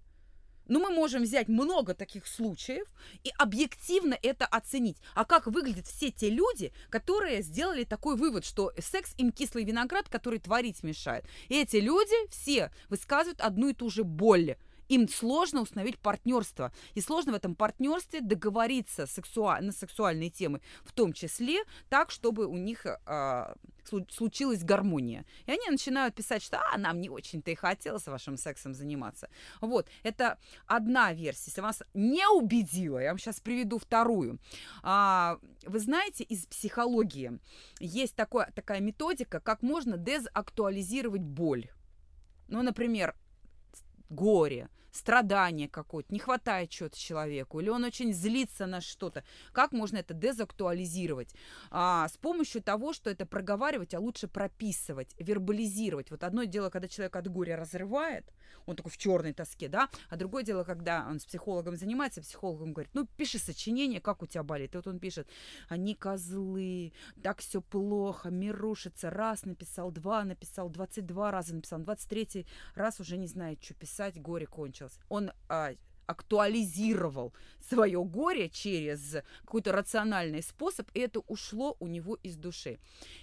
Но 0.67 0.79
мы 0.79 0.89
можем 0.89 1.23
взять 1.23 1.47
много 1.47 1.93
таких 1.93 2.27
случаев 2.27 2.87
и 3.23 3.31
объективно 3.37 4.17
это 4.21 4.45
оценить. 4.45 4.97
А 5.13 5.25
как 5.25 5.47
выглядят 5.47 5.87
все 5.87 6.11
те 6.11 6.29
люди, 6.29 6.73
которые 6.89 7.41
сделали 7.41 7.83
такой 7.83 8.15
вывод, 8.15 8.45
что 8.45 8.71
секс 8.79 9.13
им 9.17 9.31
кислый 9.31 9.63
виноград, 9.63 10.09
который 10.09 10.39
творить 10.39 10.83
мешает. 10.83 11.25
И 11.49 11.59
эти 11.59 11.77
люди 11.77 12.15
все 12.29 12.71
высказывают 12.89 13.41
одну 13.41 13.69
и 13.69 13.73
ту 13.73 13.89
же 13.89 14.03
боль. 14.03 14.55
Им 14.89 15.07
сложно 15.07 15.61
установить 15.61 15.99
партнерство. 15.99 16.71
И 16.93 17.01
сложно 17.01 17.33
в 17.33 17.35
этом 17.35 17.55
партнерстве 17.55 18.21
договориться 18.21 19.03
сексуа- 19.03 19.61
на 19.61 19.71
сексуальные 19.71 20.29
темы, 20.29 20.61
в 20.83 20.93
том 20.93 21.13
числе 21.13 21.63
так, 21.89 22.11
чтобы 22.11 22.45
у 22.45 22.57
них 22.57 22.85
а, 22.85 23.55
случилась 24.09 24.63
гармония. 24.63 25.25
И 25.45 25.51
они 25.51 25.69
начинают 25.69 26.15
писать, 26.15 26.43
что 26.43 26.59
а, 26.59 26.77
нам 26.77 27.01
не 27.01 27.09
очень-то 27.09 27.51
и 27.51 27.55
хотелось 27.55 28.07
вашим 28.07 28.37
сексом 28.37 28.73
заниматься. 28.73 29.29
Вот, 29.61 29.87
это 30.03 30.37
одна 30.67 31.13
версия. 31.13 31.43
Если 31.47 31.61
вас 31.61 31.83
не 31.93 32.27
убедила, 32.27 32.99
я 32.99 33.09
вам 33.09 33.19
сейчас 33.19 33.39
приведу 33.39 33.77
вторую. 33.77 34.39
А, 34.83 35.39
вы 35.65 35.79
знаете, 35.79 36.23
из 36.23 36.45
психологии 36.45 37.39
есть 37.79 38.15
такое, 38.15 38.51
такая 38.55 38.79
методика, 38.79 39.39
как 39.39 39.61
можно 39.61 39.97
дезактуализировать 39.97 41.21
боль. 41.21 41.69
Ну, 42.47 42.61
например, 42.61 43.15
горе, 44.15 44.69
страдание 44.95 45.67
какое-то, 45.67 46.13
не 46.13 46.19
хватает 46.19 46.69
чего-то 46.69 46.97
человеку, 46.97 47.59
или 47.59 47.69
он 47.69 47.83
очень 47.83 48.13
злится 48.13 48.65
на 48.65 48.81
что-то. 48.81 49.23
Как 49.51 49.71
можно 49.71 49.97
это 49.97 50.13
дезактуализировать? 50.13 51.35
А, 51.69 52.07
с 52.07 52.17
помощью 52.17 52.61
того, 52.63 52.93
что 52.93 53.09
это 53.09 53.25
проговаривать, 53.25 53.93
а 53.93 53.99
лучше 53.99 54.27
прописывать, 54.27 55.15
вербализировать. 55.19 56.11
Вот 56.11 56.23
одно 56.23 56.45
дело, 56.45 56.69
когда 56.69 56.87
человек 56.87 57.15
от 57.15 57.27
горя 57.27 57.57
разрывает, 57.57 58.31
он 58.65 58.75
такой 58.75 58.91
в 58.91 58.97
черной 58.97 59.33
тоске, 59.33 59.67
да, 59.67 59.89
а 60.09 60.15
другое 60.15 60.43
дело, 60.43 60.63
когда 60.63 61.05
он 61.07 61.19
с 61.19 61.25
психологом 61.25 61.75
занимается, 61.75 62.21
психологом 62.21 62.73
говорит, 62.73 62.91
ну, 62.93 63.05
пиши 63.05 63.37
сочинение, 63.37 63.99
как 64.01 64.23
у 64.23 64.25
тебя 64.25 64.43
болит. 64.43 64.73
И 64.73 64.77
вот 64.77 64.87
он 64.87 64.99
пишет, 64.99 65.29
они 65.69 65.93
козлы, 65.93 66.93
так 67.21 67.39
все 67.39 67.61
плохо, 67.61 68.29
мир 68.29 68.55
рушится, 68.55 69.09
раз 69.09 69.45
написал, 69.45 69.91
два 69.91 70.23
написал, 70.23 70.69
22 70.69 71.31
раза 71.31 71.55
написал, 71.55 71.79
23 71.79 72.45
раз 72.75 72.99
уже 72.99 73.17
не 73.17 73.27
знает, 73.27 73.63
что 73.63 73.73
писать, 73.73 74.21
горе 74.21 74.47
кончилось 74.47 74.84
закончилось. 74.85 74.99
Он 75.09 75.31
а, 75.49 75.73
актуализировал 76.07 77.33
свое 77.67 78.03
горе 78.03 78.49
через 78.49 79.17
какой-то 79.41 79.71
рациональный 79.71 80.43
способ, 80.43 80.89
и 80.93 80.99
это 80.99 81.21
ушло 81.21 81.75
у 81.79 81.87
него 81.87 82.15
из 82.23 82.37
души. 82.37 82.77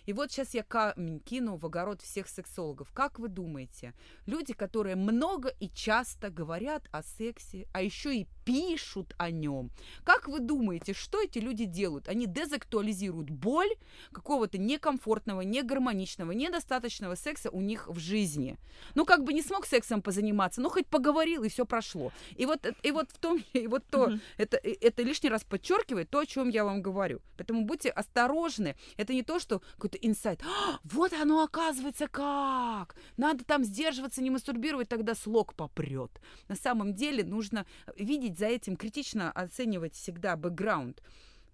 И 0.04 0.12
вот 0.12 0.32
сейчас 0.32 0.54
я 0.54 0.64
камень 0.64 1.20
кину 1.20 1.56
в 1.56 1.66
огород 1.66 2.02
всех 2.02 2.28
сексологов. 2.28 2.92
Как 2.92 3.18
вы 3.18 3.28
думаете, 3.28 3.94
люди, 4.26 4.52
которые 4.52 4.96
много 4.96 5.50
и 5.60 5.68
часто 5.68 6.30
говорят 6.30 6.88
о 6.90 7.02
сексе, 7.02 7.68
а 7.72 7.82
еще 7.82 8.16
и 8.16 8.26
пишут 8.44 9.14
о 9.18 9.30
нем, 9.30 9.70
как 10.04 10.28
вы 10.28 10.40
думаете, 10.40 10.92
что 10.92 11.22
эти 11.22 11.38
люди 11.38 11.64
делают? 11.64 12.08
Они 12.08 12.26
дезактуализируют 12.26 13.30
боль 13.30 13.70
какого-то 14.12 14.58
некомфортного, 14.58 15.42
негармоничного, 15.42 16.32
недостаточного 16.32 17.14
секса 17.14 17.50
у 17.50 17.60
них 17.60 17.88
в 17.88 17.98
жизни. 17.98 18.58
Ну, 18.94 19.04
как 19.04 19.24
бы 19.24 19.32
не 19.32 19.42
смог 19.42 19.66
сексом 19.66 20.02
позаниматься, 20.02 20.60
но 20.60 20.68
хоть 20.68 20.86
поговорил, 20.86 21.44
и 21.44 21.48
все 21.48 21.64
прошло. 21.64 22.12
И 22.36 22.46
вот, 22.46 22.66
и 22.82 22.90
вот 22.90 23.10
в 23.10 23.18
том, 23.18 23.42
и 23.52 23.66
вот 23.66 23.84
то, 23.86 24.08
mm-hmm 24.08 24.20
это, 24.42 24.56
это 24.56 25.02
лишний 25.02 25.30
раз 25.30 25.44
подчеркивает 25.44 26.10
то, 26.10 26.20
о 26.20 26.26
чем 26.26 26.48
я 26.48 26.64
вам 26.64 26.82
говорю. 26.82 27.20
Поэтому 27.36 27.64
будьте 27.64 27.90
осторожны. 27.90 28.76
Это 28.96 29.12
не 29.12 29.22
то, 29.22 29.38
что 29.38 29.60
какой-то 29.74 29.98
инсайт. 29.98 30.40
А, 30.42 30.78
вот 30.84 31.12
оно 31.12 31.42
оказывается 31.42 32.08
как. 32.08 32.96
Надо 33.16 33.44
там 33.44 33.64
сдерживаться, 33.64 34.22
не 34.22 34.30
мастурбировать, 34.30 34.88
тогда 34.88 35.14
слог 35.14 35.54
попрет. 35.54 36.10
На 36.48 36.56
самом 36.56 36.94
деле 36.94 37.24
нужно 37.24 37.66
видеть 37.96 38.31
за 38.38 38.46
этим, 38.46 38.76
критично 38.76 39.30
оценивать 39.30 39.94
всегда 39.94 40.36
бэкграунд 40.36 41.02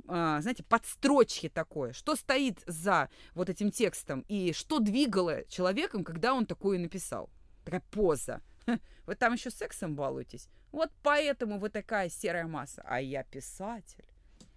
а, 0.07 0.41
знаете, 0.41 0.63
подстрочье 0.63 1.51
такое, 1.51 1.93
что 1.93 2.15
стоит 2.17 2.63
за 2.67 3.11
вот 3.35 3.51
этим 3.51 3.71
текстом 3.71 4.25
и 4.29 4.53
что 4.53 4.79
двигало 4.79 5.45
человеком, 5.49 6.05
когда 6.05 6.35
он 6.35 6.47
такое 6.47 6.79
написал. 6.79 7.31
Такая 7.65 7.83
поза. 7.91 8.43
Вы 9.07 9.15
там 9.15 9.35
еще 9.35 9.51
сексом 9.51 9.97
балуетесь. 9.97 10.49
Вот 10.73 10.91
поэтому 11.03 11.59
вы 11.59 11.71
такая 11.71 12.09
серая 12.09 12.47
масса. 12.47 12.83
А 12.85 13.01
я 13.01 13.25
писатель. 13.25 14.05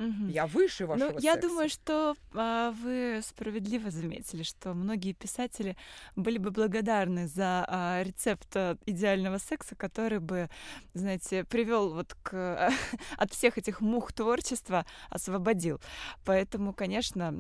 Угу. 0.02 0.30
Я 0.30 0.48
выше 0.48 0.88
вашего 0.88 1.12
ну, 1.12 1.20
Я 1.20 1.36
думаю, 1.36 1.70
что 1.70 2.16
а, 2.34 2.72
вы 2.72 3.22
справедливо 3.24 3.92
заметили, 3.92 4.42
что 4.42 4.74
многие 4.74 5.14
писатели 5.14 5.78
были 6.16 6.40
бы 6.40 6.50
благодарны 6.50 7.28
за 7.28 7.66
а, 7.68 8.02
рецепт 8.04 8.48
а, 8.56 8.78
идеального 8.88 9.38
секса, 9.38 9.76
который 9.76 10.20
бы, 10.20 10.50
знаете, 10.96 11.44
привел 11.44 11.94
вот 11.94 12.16
к 12.24 12.34
а, 12.34 12.72
от 13.18 13.32
всех 13.32 13.60
этих 13.60 13.80
мух 13.80 14.12
творчества 14.12 14.88
освободил. 15.10 15.80
Поэтому, 16.26 16.74
конечно, 16.74 17.32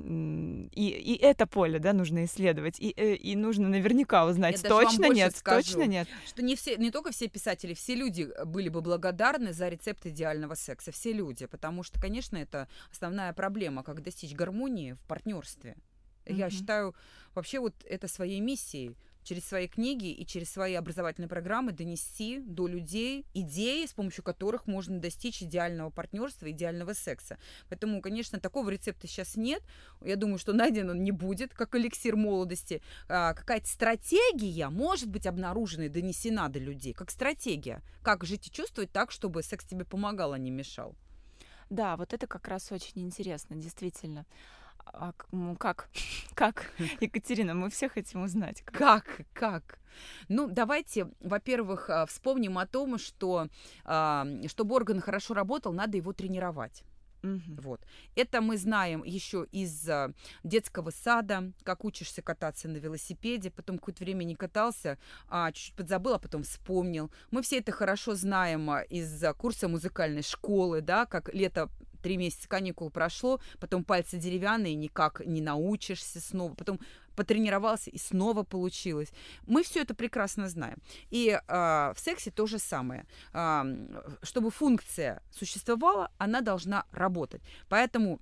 и, 0.71 0.89
и 0.89 1.15
это 1.17 1.47
поле, 1.47 1.79
да, 1.79 1.93
нужно 1.93 2.25
исследовать, 2.25 2.79
и, 2.79 2.93
э, 2.95 3.15
и 3.15 3.35
нужно 3.35 3.69
наверняка 3.69 4.25
узнать, 4.25 4.61
Я 4.61 4.69
точно 4.69 5.07
нет, 5.07 5.35
скажу, 5.35 5.63
точно 5.63 5.87
нет. 5.87 6.07
Что 6.27 6.43
не 6.43 6.55
все, 6.55 6.77
не 6.77 6.91
только 6.91 7.11
все 7.11 7.27
писатели, 7.27 7.73
все 7.73 7.95
люди 7.95 8.29
были 8.45 8.69
бы 8.69 8.81
благодарны 8.81 9.51
за 9.51 9.67
рецепт 9.67 10.05
идеального 10.05 10.53
секса, 10.53 10.91
все 10.91 11.11
люди, 11.11 11.47
потому 11.47 11.81
что, 11.81 11.99
конечно, 11.99 12.37
это 12.37 12.50
это 12.51 12.67
основная 12.91 13.33
проблема, 13.33 13.83
как 13.83 14.01
достичь 14.03 14.33
гармонии 14.33 14.93
в 14.93 15.03
партнерстве. 15.07 15.75
Mm-hmm. 16.25 16.33
Я 16.35 16.49
считаю 16.49 16.95
вообще 17.33 17.59
вот 17.59 17.73
это 17.85 18.07
своей 18.07 18.39
миссией 18.41 18.95
через 19.23 19.45
свои 19.45 19.67
книги 19.67 20.11
и 20.11 20.25
через 20.25 20.49
свои 20.49 20.73
образовательные 20.73 21.29
программы 21.29 21.73
донести 21.73 22.39
до 22.39 22.67
людей 22.67 23.25
идеи, 23.35 23.85
с 23.85 23.93
помощью 23.93 24.23
которых 24.23 24.65
можно 24.65 24.99
достичь 24.99 25.43
идеального 25.43 25.91
партнерства, 25.91 26.49
идеального 26.49 26.93
секса. 26.93 27.37
Поэтому, 27.69 28.01
конечно, 28.01 28.39
такого 28.39 28.69
рецепта 28.71 29.07
сейчас 29.07 29.35
нет. 29.35 29.61
Я 30.03 30.15
думаю, 30.15 30.39
что 30.39 30.53
найден 30.53 30.89
он 30.89 31.03
не 31.03 31.11
будет, 31.11 31.53
как 31.53 31.75
эликсир 31.75 32.15
молодости. 32.15 32.81
А, 33.07 33.35
какая-то 33.35 33.67
стратегия 33.67 34.69
может 34.69 35.09
быть 35.09 35.27
обнаружена 35.27 35.85
и 35.85 35.89
донесена 35.89 36.49
до 36.49 36.57
людей, 36.57 36.93
как 36.93 37.11
стратегия. 37.11 37.83
Как 38.01 38.23
жить 38.23 38.47
и 38.47 38.51
чувствовать 38.51 38.91
так, 38.91 39.11
чтобы 39.11 39.43
секс 39.43 39.65
тебе 39.65 39.85
помогал, 39.85 40.33
а 40.33 40.39
не 40.39 40.49
мешал. 40.49 40.95
Да, 41.71 41.95
вот 41.95 42.13
это 42.13 42.27
как 42.27 42.49
раз 42.49 42.69
очень 42.73 43.01
интересно, 43.01 43.55
действительно. 43.55 44.25
А 44.85 45.13
ну, 45.31 45.55
как? 45.55 45.89
Как? 46.35 46.71
Екатерина, 46.99 47.53
мы 47.53 47.69
все 47.69 47.87
хотим 47.87 48.23
узнать. 48.23 48.61
Как? 48.63 49.21
Как? 49.31 49.79
Ну, 50.27 50.49
давайте, 50.49 51.07
во-первых, 51.21 51.89
а, 51.89 52.05
вспомним 52.05 52.57
о 52.57 52.65
том, 52.65 52.97
что 52.97 53.47
чтобы 54.47 54.75
орган 54.75 54.99
хорошо 54.99 55.33
работал, 55.33 55.71
надо 55.71 55.97
его 55.97 56.13
тренировать. 56.13 56.83
Угу. 57.23 57.61
Вот. 57.61 57.81
Это 58.15 58.41
мы 58.41 58.57
знаем 58.57 59.03
еще 59.03 59.45
из 59.51 59.87
а, 59.87 60.11
детского 60.43 60.89
сада, 60.89 61.51
как 61.63 61.85
учишься 61.85 62.21
кататься 62.21 62.67
на 62.67 62.77
велосипеде, 62.77 63.51
потом 63.51 63.77
какое-то 63.77 64.03
время 64.03 64.23
не 64.23 64.35
катался, 64.35 64.97
а 65.27 65.51
чуть-чуть 65.51 65.75
подзабыл, 65.75 66.15
а 66.15 66.19
потом 66.19 66.43
вспомнил. 66.43 67.11
Мы 67.29 67.41
все 67.43 67.59
это 67.59 67.71
хорошо 67.71 68.15
знаем 68.15 68.69
а, 68.69 68.81
из 68.81 69.23
курса 69.37 69.67
музыкальной 69.67 70.23
школы, 70.23 70.81
да, 70.81 71.05
как 71.05 71.33
лето 71.33 71.69
три 72.01 72.17
месяца 72.17 72.49
каникул 72.49 72.89
прошло, 72.89 73.39
потом 73.59 73.83
пальцы 73.83 74.17
деревянные, 74.17 74.75
никак 74.75 75.25
не 75.25 75.41
научишься 75.41 76.19
снова, 76.19 76.53
потом 76.53 76.79
потренировался 77.15 77.89
и 77.89 77.97
снова 77.97 78.43
получилось. 78.43 79.11
Мы 79.47 79.63
все 79.63 79.81
это 79.81 79.93
прекрасно 79.93 80.49
знаем. 80.49 80.77
И 81.09 81.29
э, 81.29 81.39
в 81.47 81.97
сексе 81.97 82.31
то 82.31 82.47
же 82.47 82.59
самое. 82.59 83.05
Э, 83.33 83.63
чтобы 84.23 84.51
функция 84.51 85.21
существовала, 85.31 86.11
она 86.17 86.41
должна 86.41 86.85
работать. 86.91 87.41
Поэтому 87.69 88.19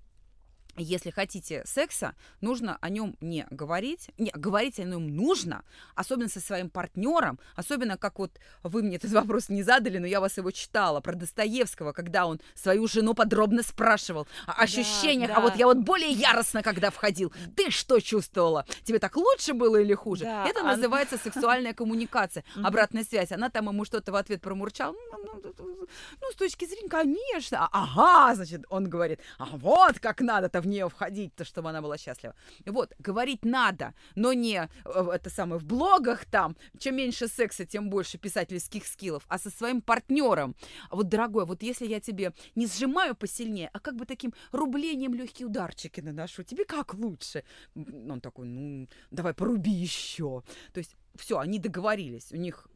если 0.83 1.09
хотите 1.09 1.63
секса, 1.65 2.15
нужно 2.41 2.77
о 2.81 2.89
нем 2.89 3.15
не 3.21 3.45
говорить. 3.49 4.09
Не, 4.17 4.31
говорить 4.31 4.79
о 4.79 4.83
нем 4.83 5.15
нужно, 5.15 5.63
особенно 5.95 6.29
со 6.29 6.39
своим 6.39 6.69
партнером, 6.69 7.39
особенно 7.55 7.97
как 7.97 8.19
вот 8.19 8.39
вы 8.63 8.83
мне 8.83 8.97
этот 8.97 9.11
вопрос 9.11 9.49
не 9.49 9.63
задали, 9.63 9.97
но 9.97 10.07
я 10.07 10.19
вас 10.19 10.37
его 10.37 10.51
читала, 10.51 11.01
про 11.01 11.15
Достоевского, 11.15 11.91
когда 11.91 12.25
он 12.25 12.39
свою 12.55 12.87
жену 12.87 13.13
подробно 13.13 13.63
спрашивал 13.63 14.27
о 14.47 14.61
ощущениях, 14.63 15.29
да, 15.29 15.35
да. 15.35 15.41
а 15.41 15.43
вот 15.43 15.55
я 15.55 15.65
вот 15.65 15.77
более 15.77 16.11
яростно, 16.11 16.63
когда 16.63 16.89
входил. 16.89 17.33
Ты 17.55 17.71
что 17.71 17.99
чувствовала? 17.99 18.65
Тебе 18.83 18.99
так 18.99 19.15
лучше 19.17 19.53
было 19.53 19.77
или 19.77 19.93
хуже? 19.93 20.25
Да, 20.25 20.45
Это 20.47 20.61
а... 20.61 20.75
называется 20.75 21.17
сексуальная 21.17 21.73
коммуникация, 21.73 22.43
обратная 22.63 23.03
связь. 23.03 23.31
Она 23.31 23.49
там 23.49 23.67
ему 23.67 23.85
что-то 23.85 24.11
в 24.11 24.15
ответ 24.15 24.41
промурчала. 24.41 24.93
Ну, 25.11 25.41
ну, 25.43 25.53
ну, 25.57 25.87
ну, 26.21 26.31
с 26.31 26.35
точки 26.35 26.65
зрения, 26.65 26.89
конечно. 26.89 27.67
Ага, 27.71 28.35
значит, 28.35 28.65
он 28.69 28.89
говорит, 28.89 29.19
а 29.37 29.45
вот 29.45 29.99
как 29.99 30.21
надо-то 30.21 30.61
в 30.61 30.67
нее 30.69 30.87
входить-то, 30.87 31.43
чтобы 31.43 31.69
она 31.69 31.81
была 31.81 31.97
счастлива. 31.97 32.35
Вот, 32.65 32.93
говорить 32.99 33.45
надо, 33.45 33.93
но 34.15 34.33
не 34.33 34.69
э, 34.85 35.09
это 35.13 35.29
самое 35.29 35.59
в 35.59 35.65
блогах 35.65 36.25
там, 36.25 36.55
чем 36.77 36.95
меньше 36.95 37.27
секса, 37.27 37.65
тем 37.65 37.89
больше 37.89 38.17
писательских 38.17 38.85
скиллов, 38.85 39.23
а 39.27 39.37
со 39.37 39.49
своим 39.49 39.81
партнером. 39.81 40.55
Вот, 40.91 41.09
дорогой, 41.09 41.45
вот 41.45 41.63
если 41.63 41.87
я 41.87 41.99
тебе 41.99 42.33
не 42.55 42.67
сжимаю 42.67 43.15
посильнее, 43.15 43.69
а 43.73 43.79
как 43.79 43.95
бы 43.95 44.05
таким 44.05 44.33
рублением 44.51 45.13
легкие 45.13 45.47
ударчики 45.47 46.01
наношу, 46.01 46.43
тебе 46.43 46.65
как 46.65 46.93
лучше? 46.93 47.43
Он 47.75 48.21
такой, 48.21 48.47
ну, 48.47 48.87
давай 49.11 49.33
поруби 49.33 49.71
еще. 49.71 50.43
То 50.73 50.79
есть 50.79 50.95
все, 51.15 51.39
они 51.39 51.59
договорились, 51.59 52.31
у 52.31 52.37
них 52.37 52.67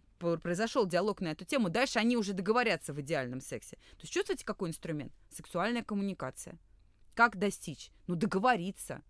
произошел 0.42 0.88
диалог 0.88 1.22
на 1.22 1.32
эту 1.32 1.46
тему, 1.46 1.70
дальше 1.70 2.00
они 2.00 2.18
уже 2.18 2.34
договорятся 2.34 2.94
в 2.94 3.02
идеальном 3.02 3.42
сексе. 3.42 3.76
То 3.76 4.02
есть 4.02 4.14
чувствуете, 4.14 4.46
какой 4.46 4.70
инструмент? 4.70 5.12
Сексуальная 5.30 5.84
коммуникация. 5.84 6.58
Как 7.14 7.38
достичь? 7.38 7.92
Ну, 8.08 8.16
договориться. 8.16 9.02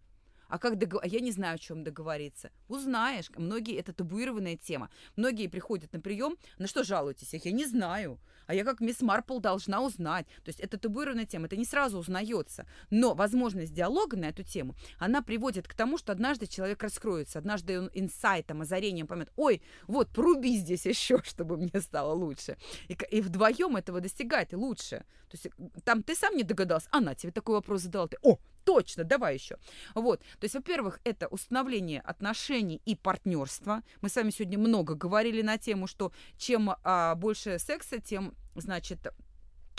А 0.54 0.60
как 0.60 0.78
договор... 0.78 1.04
Я 1.04 1.20
не 1.20 1.32
знаю, 1.32 1.56
о 1.56 1.58
чем 1.58 1.84
договориться. 1.84 2.52
Узнаешь. 2.68 3.32
Многие, 3.38 3.76
это 3.76 3.92
табуированная 3.92 4.56
тема. 4.56 4.92
Многие 5.16 5.48
приходят 5.48 5.92
на 5.94 6.00
прием, 6.00 6.38
на 6.60 6.68
что 6.68 6.84
жалуетесь? 6.84 7.34
Я 7.44 7.52
не 7.52 7.66
знаю. 7.66 8.20
А 8.46 8.54
я 8.54 8.64
как 8.64 8.80
мисс 8.80 9.02
Марпл 9.02 9.40
должна 9.40 9.82
узнать. 9.82 10.28
То 10.44 10.50
есть 10.50 10.60
это 10.60 10.78
табуированная 10.78 11.26
тема, 11.26 11.48
это 11.48 11.58
не 11.58 11.66
сразу 11.66 11.98
узнается. 11.98 12.68
Но 12.92 13.16
возможность 13.16 13.74
диалога 13.74 14.16
на 14.16 14.26
эту 14.26 14.44
тему, 14.44 14.76
она 15.00 15.24
приводит 15.24 15.68
к 15.68 15.74
тому, 15.74 15.98
что 15.98 16.12
однажды 16.12 16.46
человек 16.46 16.84
раскроется, 16.84 17.40
однажды 17.40 17.80
он 17.80 17.90
инсайтом, 17.92 18.62
озарением 18.62 19.08
поймет, 19.08 19.32
ой, 19.36 19.64
вот, 19.88 20.10
проруби 20.10 20.56
здесь 20.58 20.86
еще, 20.86 21.20
чтобы 21.24 21.58
мне 21.58 21.82
стало 21.82 22.14
лучше. 22.14 22.58
И, 22.90 22.98
и 23.10 23.22
вдвоем 23.22 23.76
этого 23.76 24.02
достигать 24.02 24.54
лучше. 24.54 25.04
То 25.32 25.38
есть 25.38 25.48
там 25.84 26.04
ты 26.04 26.14
сам 26.14 26.38
не 26.38 26.44
догадался, 26.44 26.90
она 26.92 27.16
тебе 27.16 27.32
такой 27.32 27.56
вопрос 27.56 27.82
задала, 27.82 28.08
ты, 28.08 28.18
о, 28.22 28.38
точно, 28.64 29.04
давай 29.04 29.36
еще. 29.36 29.58
Вот, 29.96 30.20
то 30.20 30.44
есть, 30.46 30.56
во-первых, 30.56 31.00
это 31.04 31.28
установление 31.28 32.02
отношений 32.02 32.82
и 32.86 32.96
партнерства. 32.96 33.84
Мы 34.02 34.10
с 34.10 34.16
вами 34.16 34.32
сегодня 34.32 34.58
много 34.58 34.96
говорили 34.96 35.42
на 35.42 35.58
тему, 35.58 35.88
что 35.88 36.12
чем 36.38 36.72
а, 36.84 37.16
больше 37.16 37.60
секса, 37.60 38.00
тем, 38.00 38.36
значит, 38.56 39.14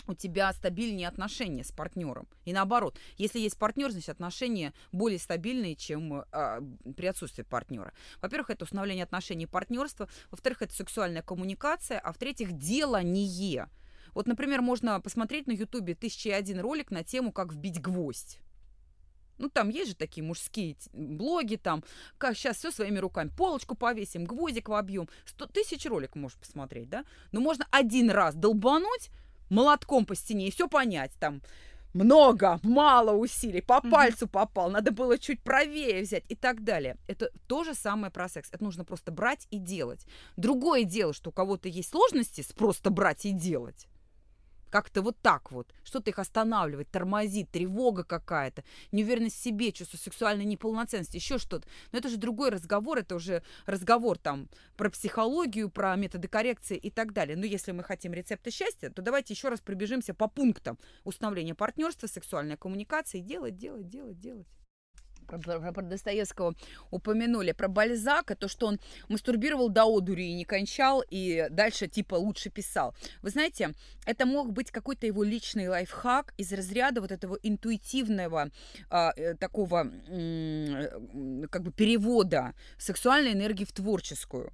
у 0.07 0.13
тебя 0.13 0.53
стабильнее 0.53 1.07
отношения 1.07 1.63
с 1.63 1.71
партнером. 1.71 2.27
И 2.45 2.53
наоборот, 2.53 2.97
если 3.17 3.39
есть 3.39 3.57
партнер, 3.57 3.91
значит 3.91 4.09
отношения 4.09 4.73
более 4.91 5.19
стабильные, 5.19 5.75
чем 5.75 6.25
а, 6.31 6.61
при 6.95 7.07
отсутствии 7.07 7.43
партнера. 7.43 7.93
Во-первых, 8.21 8.49
это 8.51 8.65
установление 8.65 9.03
отношений 9.03 9.45
и 9.45 9.47
партнерства. 9.47 10.07
Во-вторых, 10.31 10.61
это 10.61 10.73
сексуальная 10.73 11.21
коммуникация. 11.21 11.99
А 11.99 12.11
в-третьих, 12.11 12.53
делание. 12.53 13.69
Вот, 14.13 14.27
например, 14.27 14.61
можно 14.61 14.99
посмотреть 15.01 15.47
на 15.47 15.51
Ютубе 15.51 15.95
тысяча 15.95 16.29
и 16.29 16.33
один 16.33 16.59
ролик 16.59 16.91
на 16.91 17.03
тему 17.03 17.31
«Как 17.31 17.51
вбить 17.51 17.81
гвоздь». 17.81 18.39
Ну, 19.37 19.49
там 19.49 19.69
есть 19.69 19.89
же 19.89 19.95
такие 19.95 20.23
мужские 20.23 20.75
блоги, 20.93 21.55
там, 21.55 21.83
как 22.17 22.35
сейчас 22.35 22.57
все 22.57 22.71
своими 22.71 22.99
руками, 22.99 23.31
полочку 23.35 23.75
повесим, 23.75 24.25
гвоздик 24.25 24.69
вобьем. 24.69 25.09
Сто 25.25 25.45
тысяч 25.45 25.85
роликов 25.85 26.15
можешь 26.15 26.37
посмотреть, 26.37 26.89
да? 26.89 27.05
Но 27.31 27.41
можно 27.41 27.67
один 27.71 28.09
раз 28.09 28.35
долбануть 28.35 29.09
молотком 29.49 30.05
по 30.05 30.15
стене 30.15 30.47
и 30.47 30.51
все 30.51 30.67
понять, 30.67 31.11
там, 31.19 31.41
много, 31.95 32.59
мало 32.61 33.13
усилий, 33.15 33.61
по 33.61 33.73
mm-hmm. 33.73 33.89
пальцу 33.89 34.27
попал, 34.27 34.69
надо 34.69 34.91
было 34.91 35.17
чуть 35.17 35.41
правее 35.41 36.01
взять 36.01 36.25
и 36.27 36.35
так 36.35 36.63
далее. 36.63 36.97
Это 37.07 37.31
то 37.47 37.63
же 37.63 37.73
самое 37.73 38.11
про 38.11 38.27
секс. 38.27 38.49
Это 38.51 38.61
нужно 38.63 38.83
просто 38.83 39.13
брать 39.13 39.47
и 39.49 39.59
делать. 39.59 40.05
Другое 40.35 40.83
дело, 40.83 41.13
что 41.13 41.29
у 41.29 41.33
кого-то 41.33 41.69
есть 41.69 41.91
сложности 41.91 42.41
с 42.41 42.51
просто 42.51 42.89
брать 42.89 43.25
и 43.25 43.31
делать. 43.31 43.87
Как-то 44.75 45.01
вот 45.01 45.15
так 45.21 45.53
вот. 45.53 45.73
Что-то 45.85 46.09
их 46.09 46.19
останавливает, 46.19 46.91
тормозит, 46.91 47.49
тревога 47.49 48.03
какая-то, 48.03 48.65
неуверенность 48.91 49.37
в 49.37 49.41
себе, 49.41 49.71
чувство 49.71 49.95
сексуальной 49.95 50.43
неполноценности, 50.43 51.15
еще 51.15 51.37
что-то. 51.37 51.65
Но 51.93 51.99
это 51.99 52.09
же 52.09 52.17
другой 52.17 52.49
разговор, 52.49 52.97
это 52.97 53.15
уже 53.15 53.41
разговор 53.65 54.17
там 54.17 54.49
про 54.75 54.89
психологию, 54.89 55.69
про 55.69 55.95
методы 55.95 56.27
коррекции 56.27 56.75
и 56.75 56.91
так 56.91 57.13
далее. 57.13 57.37
Но 57.37 57.45
если 57.45 57.71
мы 57.71 57.85
хотим 57.85 58.11
рецепта 58.11 58.51
счастья, 58.51 58.89
то 58.89 59.01
давайте 59.01 59.33
еще 59.33 59.47
раз 59.47 59.61
пробежимся 59.61 60.13
по 60.13 60.27
пунктам 60.27 60.77
установления 61.05 61.55
партнерства, 61.55 62.07
сексуальной 62.07 62.57
коммуникации. 62.57 63.21
Делать, 63.21 63.55
делать, 63.55 63.87
делать, 63.87 64.19
делать 64.19 64.47
про, 65.25 65.71
про, 65.71 65.81
Достоевского 65.81 66.55
упомянули, 66.91 67.51
про 67.51 67.67
Бальзака, 67.67 68.35
то, 68.35 68.47
что 68.47 68.67
он 68.67 68.79
мастурбировал 69.09 69.69
до 69.69 69.85
одури 69.85 70.27
и 70.27 70.33
не 70.33 70.45
кончал, 70.45 71.03
и 71.09 71.47
дальше 71.49 71.87
типа 71.87 72.15
лучше 72.15 72.49
писал. 72.49 72.95
Вы 73.21 73.29
знаете, 73.29 73.73
это 74.05 74.25
мог 74.25 74.51
быть 74.51 74.71
какой-то 74.71 75.05
его 75.07 75.23
личный 75.23 75.67
лайфхак 75.67 76.33
из 76.37 76.51
разряда 76.53 77.01
вот 77.01 77.11
этого 77.11 77.37
интуитивного 77.43 78.49
а, 78.89 79.13
э, 79.15 79.35
такого 79.35 79.91
э, 80.07 81.47
как 81.49 81.63
бы 81.63 81.71
перевода 81.71 82.53
сексуальной 82.77 83.33
энергии 83.33 83.65
в 83.65 83.71
творческую. 83.71 84.51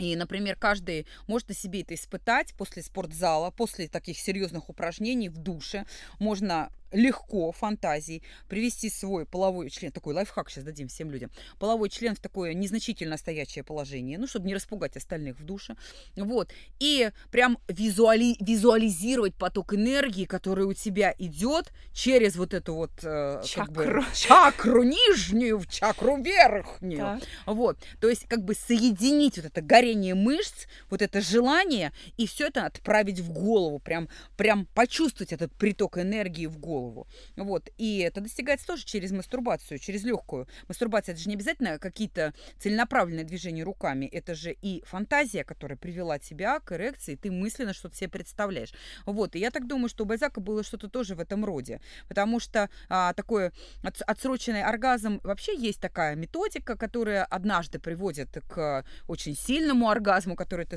И, 0.00 0.16
например, 0.16 0.56
каждый 0.56 1.06
может 1.26 1.48
на 1.48 1.54
себе 1.54 1.82
это 1.82 1.94
испытать 1.94 2.54
после 2.54 2.82
спортзала, 2.82 3.50
после 3.50 3.86
таких 3.86 4.18
серьезных 4.18 4.70
упражнений 4.70 5.28
в 5.28 5.36
душе. 5.36 5.84
Можно 6.18 6.72
легко 6.92 7.52
фантазии 7.52 8.22
привести 8.48 8.90
свой 8.90 9.26
половой 9.26 9.70
член, 9.70 9.92
такой 9.92 10.14
лайфхак 10.14 10.50
сейчас 10.50 10.64
дадим 10.64 10.88
всем 10.88 11.10
людям, 11.10 11.30
половой 11.58 11.88
член 11.88 12.14
в 12.14 12.20
такое 12.20 12.54
незначительно 12.54 13.16
стоящее 13.16 13.64
положение, 13.64 14.18
ну, 14.18 14.26
чтобы 14.26 14.46
не 14.46 14.54
распугать 14.54 14.96
остальных 14.96 15.38
в 15.38 15.44
душе, 15.44 15.76
вот, 16.16 16.50
и 16.78 17.10
прям 17.30 17.58
визуали, 17.68 18.36
визуализировать 18.40 19.34
поток 19.34 19.74
энергии, 19.74 20.24
который 20.24 20.64
у 20.64 20.74
тебя 20.74 21.14
идет 21.18 21.72
через 21.92 22.36
вот 22.36 22.54
эту 22.54 22.74
вот 22.74 22.92
э, 23.02 23.42
чакру. 23.44 23.74
Как 23.74 23.94
бы, 23.94 24.04
чакру 24.14 24.82
нижнюю 24.82 25.58
в 25.58 25.66
чакру 25.68 26.20
верхнюю, 26.22 27.20
так. 27.20 27.22
вот, 27.46 27.78
то 28.00 28.08
есть 28.08 28.26
как 28.26 28.44
бы 28.44 28.54
соединить 28.54 29.36
вот 29.36 29.46
это 29.46 29.60
горение 29.60 30.14
мышц, 30.14 30.66
вот 30.88 31.02
это 31.02 31.20
желание, 31.20 31.92
и 32.16 32.26
все 32.26 32.48
это 32.48 32.66
отправить 32.66 33.20
в 33.20 33.30
голову, 33.30 33.78
прям, 33.78 34.08
прям 34.36 34.66
почувствовать 34.74 35.32
этот 35.32 35.52
приток 35.54 35.98
энергии 35.98 36.46
в 36.46 36.58
голову, 36.58 36.79
голову. 36.80 37.06
Вот. 37.36 37.68
И 37.76 37.98
это 37.98 38.20
достигается 38.20 38.66
тоже 38.66 38.84
через 38.84 39.12
мастурбацию, 39.12 39.78
через 39.78 40.04
легкую. 40.04 40.48
Мастурбация 40.68 41.12
это 41.12 41.22
же 41.22 41.28
не 41.28 41.34
обязательно 41.34 41.78
какие-то 41.78 42.32
целенаправленные 42.58 43.24
движения 43.24 43.62
руками. 43.62 44.06
Это 44.06 44.34
же 44.34 44.56
и 44.62 44.82
фантазия, 44.86 45.44
которая 45.44 45.76
привела 45.76 46.18
тебя 46.18 46.60
к 46.60 46.72
эрекции, 46.72 47.16
ты 47.16 47.30
мысленно 47.30 47.72
что-то 47.72 47.96
себе 47.96 48.08
представляешь. 48.08 48.72
Вот. 49.06 49.36
И 49.36 49.38
я 49.38 49.50
так 49.50 49.66
думаю, 49.66 49.88
что 49.88 50.04
у 50.04 50.06
Бальзака 50.06 50.40
было 50.40 50.62
что-то 50.62 50.88
тоже 50.88 51.14
в 51.14 51.20
этом 51.20 51.44
роде. 51.44 51.80
Потому 52.08 52.40
что 52.40 52.70
а, 52.88 53.12
такой 53.14 53.50
отсроченный 53.82 54.62
оргазм, 54.62 55.20
вообще 55.22 55.56
есть 55.56 55.80
такая 55.80 56.16
методика, 56.16 56.76
которая 56.76 57.24
однажды 57.24 57.78
приводит 57.78 58.38
к 58.48 58.84
очень 59.06 59.36
сильному 59.36 59.88
оргазму, 59.88 60.36
который 60.36 60.66
ты, 60.66 60.76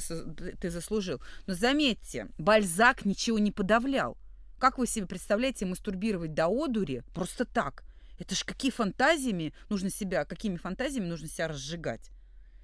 ты 0.60 0.70
заслужил. 0.70 1.22
Но 1.48 1.54
заметьте, 1.54 2.28
Бальзак 2.38 3.06
ничего 3.06 3.40
не 3.40 3.52
подавлял. 3.52 4.18
Как 4.64 4.78
вы 4.78 4.88
себе 4.88 5.08
представляете 5.08 5.66
мастурбировать 5.66 6.34
до 6.34 6.48
одури 6.48 7.04
просто 7.14 7.44
так? 7.44 7.84
Это 8.18 8.34
ж 8.34 8.46
какие 8.46 8.72
фантазиями 8.72 9.54
нужно 9.68 9.90
себя, 9.90 10.24
какими 10.24 10.56
фантазиями 10.56 11.08
нужно 11.08 11.28
себя 11.28 11.50
разжигать? 11.50 12.12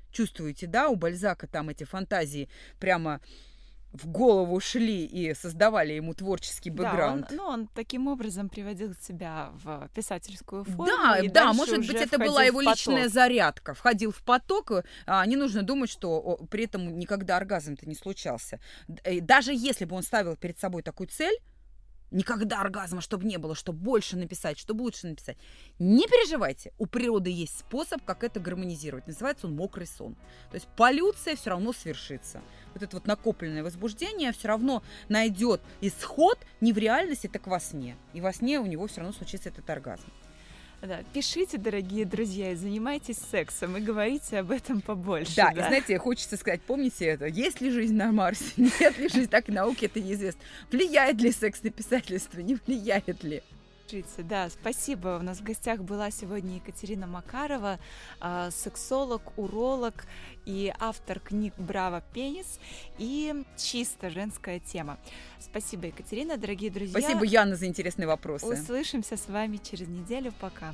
Чувствуете, 0.09 0.65
да, 0.65 0.87
у 0.87 0.95
Бальзака 0.95 1.45
там 1.45 1.67
эти 1.67 1.83
фантазии 1.83 2.47
прямо 2.79 3.19
в 3.91 4.07
голову 4.07 4.61
шли 4.61 5.03
и 5.03 5.33
создавали 5.33 5.91
ему 5.91 6.13
творческий 6.13 6.69
бэкграунд. 6.69 7.27
Да, 7.27 7.31
он, 7.31 7.35
ну, 7.35 7.43
он 7.43 7.67
таким 7.67 8.07
образом 8.07 8.47
приводил 8.47 8.93
себя 9.01 9.49
в 9.61 9.89
писательскую 9.93 10.63
форму. 10.63 10.85
Да, 10.85 11.19
да, 11.33 11.51
может 11.51 11.79
быть, 11.79 11.95
это 11.95 12.17
была 12.17 12.45
его 12.45 12.61
личная 12.61 13.09
зарядка. 13.09 13.73
Входил 13.73 14.13
в 14.13 14.23
поток, 14.23 14.71
а, 15.05 15.25
не 15.25 15.35
нужно 15.35 15.63
думать, 15.63 15.89
что 15.89 16.39
при 16.49 16.63
этом 16.63 16.97
никогда 16.97 17.35
оргазм-то 17.35 17.89
не 17.89 17.95
случался. 17.95 18.61
Даже 18.87 19.51
если 19.53 19.83
бы 19.83 19.97
он 19.97 20.03
ставил 20.03 20.37
перед 20.37 20.57
собой 20.57 20.81
такую 20.81 21.07
цель, 21.07 21.37
Никогда 22.11 22.61
оргазма, 22.61 23.01
чтобы 23.01 23.25
не 23.25 23.37
было, 23.37 23.55
чтобы 23.55 23.79
больше 23.79 24.17
написать, 24.17 24.57
чтобы 24.57 24.81
лучше 24.81 25.07
написать. 25.07 25.37
Не 25.77 26.07
переживайте, 26.07 26.73
у 26.77 26.85
природы 26.85 27.29
есть 27.29 27.59
способ, 27.59 28.03
как 28.03 28.23
это 28.23 28.39
гармонизировать. 28.39 29.07
Называется 29.07 29.47
он 29.47 29.55
мокрый 29.55 29.85
сон. 29.85 30.15
То 30.49 30.55
есть 30.55 30.67
полюция 30.75 31.35
все 31.35 31.51
равно 31.51 31.71
свершится. 31.73 32.41
Вот 32.73 32.83
это 32.83 32.97
вот 32.97 33.05
накопленное 33.05 33.63
возбуждение 33.63 34.31
все 34.31 34.47
равно 34.47 34.83
найдет 35.07 35.61
исход 35.81 36.39
не 36.61 36.73
в 36.73 36.77
реальности, 36.77 37.27
так 37.27 37.45
во 37.47 37.59
сне. 37.59 37.95
И 38.13 38.21
во 38.21 38.33
сне 38.33 38.59
у 38.59 38.65
него 38.65 38.87
все 38.87 39.01
равно 39.01 39.13
случится 39.13 39.49
этот 39.49 39.69
оргазм. 39.69 40.05
Да, 40.81 40.99
пишите, 41.13 41.57
дорогие 41.57 42.05
друзья, 42.05 42.51
и 42.53 42.55
занимайтесь 42.55 43.17
сексом, 43.17 43.75
и 43.75 43.81
говорите 43.81 44.39
об 44.39 44.51
этом 44.51 44.79
побольше. 44.79 45.35
Да, 45.35 45.51
да, 45.53 45.61
и 45.61 45.67
знаете, 45.67 45.97
хочется 45.97 46.37
сказать, 46.37 46.61
помните 46.61 47.05
это, 47.05 47.25
есть 47.25 47.59
ли 47.59 47.69
жизнь 47.69 47.95
на 47.95 48.13
Марсе, 48.13 48.53
нет 48.57 48.97
ли 48.97 49.09
жизнь, 49.09 49.29
так 49.29 49.49
и 49.49 49.51
науке 49.51 49.87
это 49.87 49.99
неизвестно. 49.99 50.41
Влияет 50.71 51.19
ли 51.21 51.31
секс 51.31 51.61
на 51.63 51.69
писательство, 51.69 52.39
не 52.39 52.55
влияет 52.55 53.23
ли? 53.23 53.43
Да, 54.17 54.49
спасибо. 54.49 55.17
У 55.19 55.23
нас 55.23 55.39
в 55.39 55.43
гостях 55.43 55.81
была 55.81 56.11
сегодня 56.11 56.55
Екатерина 56.55 57.07
Макарова, 57.07 57.79
а, 58.19 58.51
сексолог, 58.51 59.21
уролог 59.37 60.05
и 60.45 60.73
автор 60.79 61.19
книг 61.19 61.53
«Браво, 61.57 62.03
пенис» 62.13 62.59
и 62.97 63.43
«Чисто 63.57 64.09
женская 64.09 64.59
тема». 64.59 64.97
Спасибо, 65.39 65.87
Екатерина, 65.87 66.37
дорогие 66.37 66.69
друзья. 66.69 66.99
Спасибо, 66.99 67.25
Яна, 67.25 67.55
за 67.55 67.65
интересные 67.65 68.07
вопросы. 68.07 68.45
Услышимся 68.45 69.17
с 69.17 69.27
вами 69.27 69.57
через 69.57 69.87
неделю. 69.87 70.33
Пока. 70.39 70.73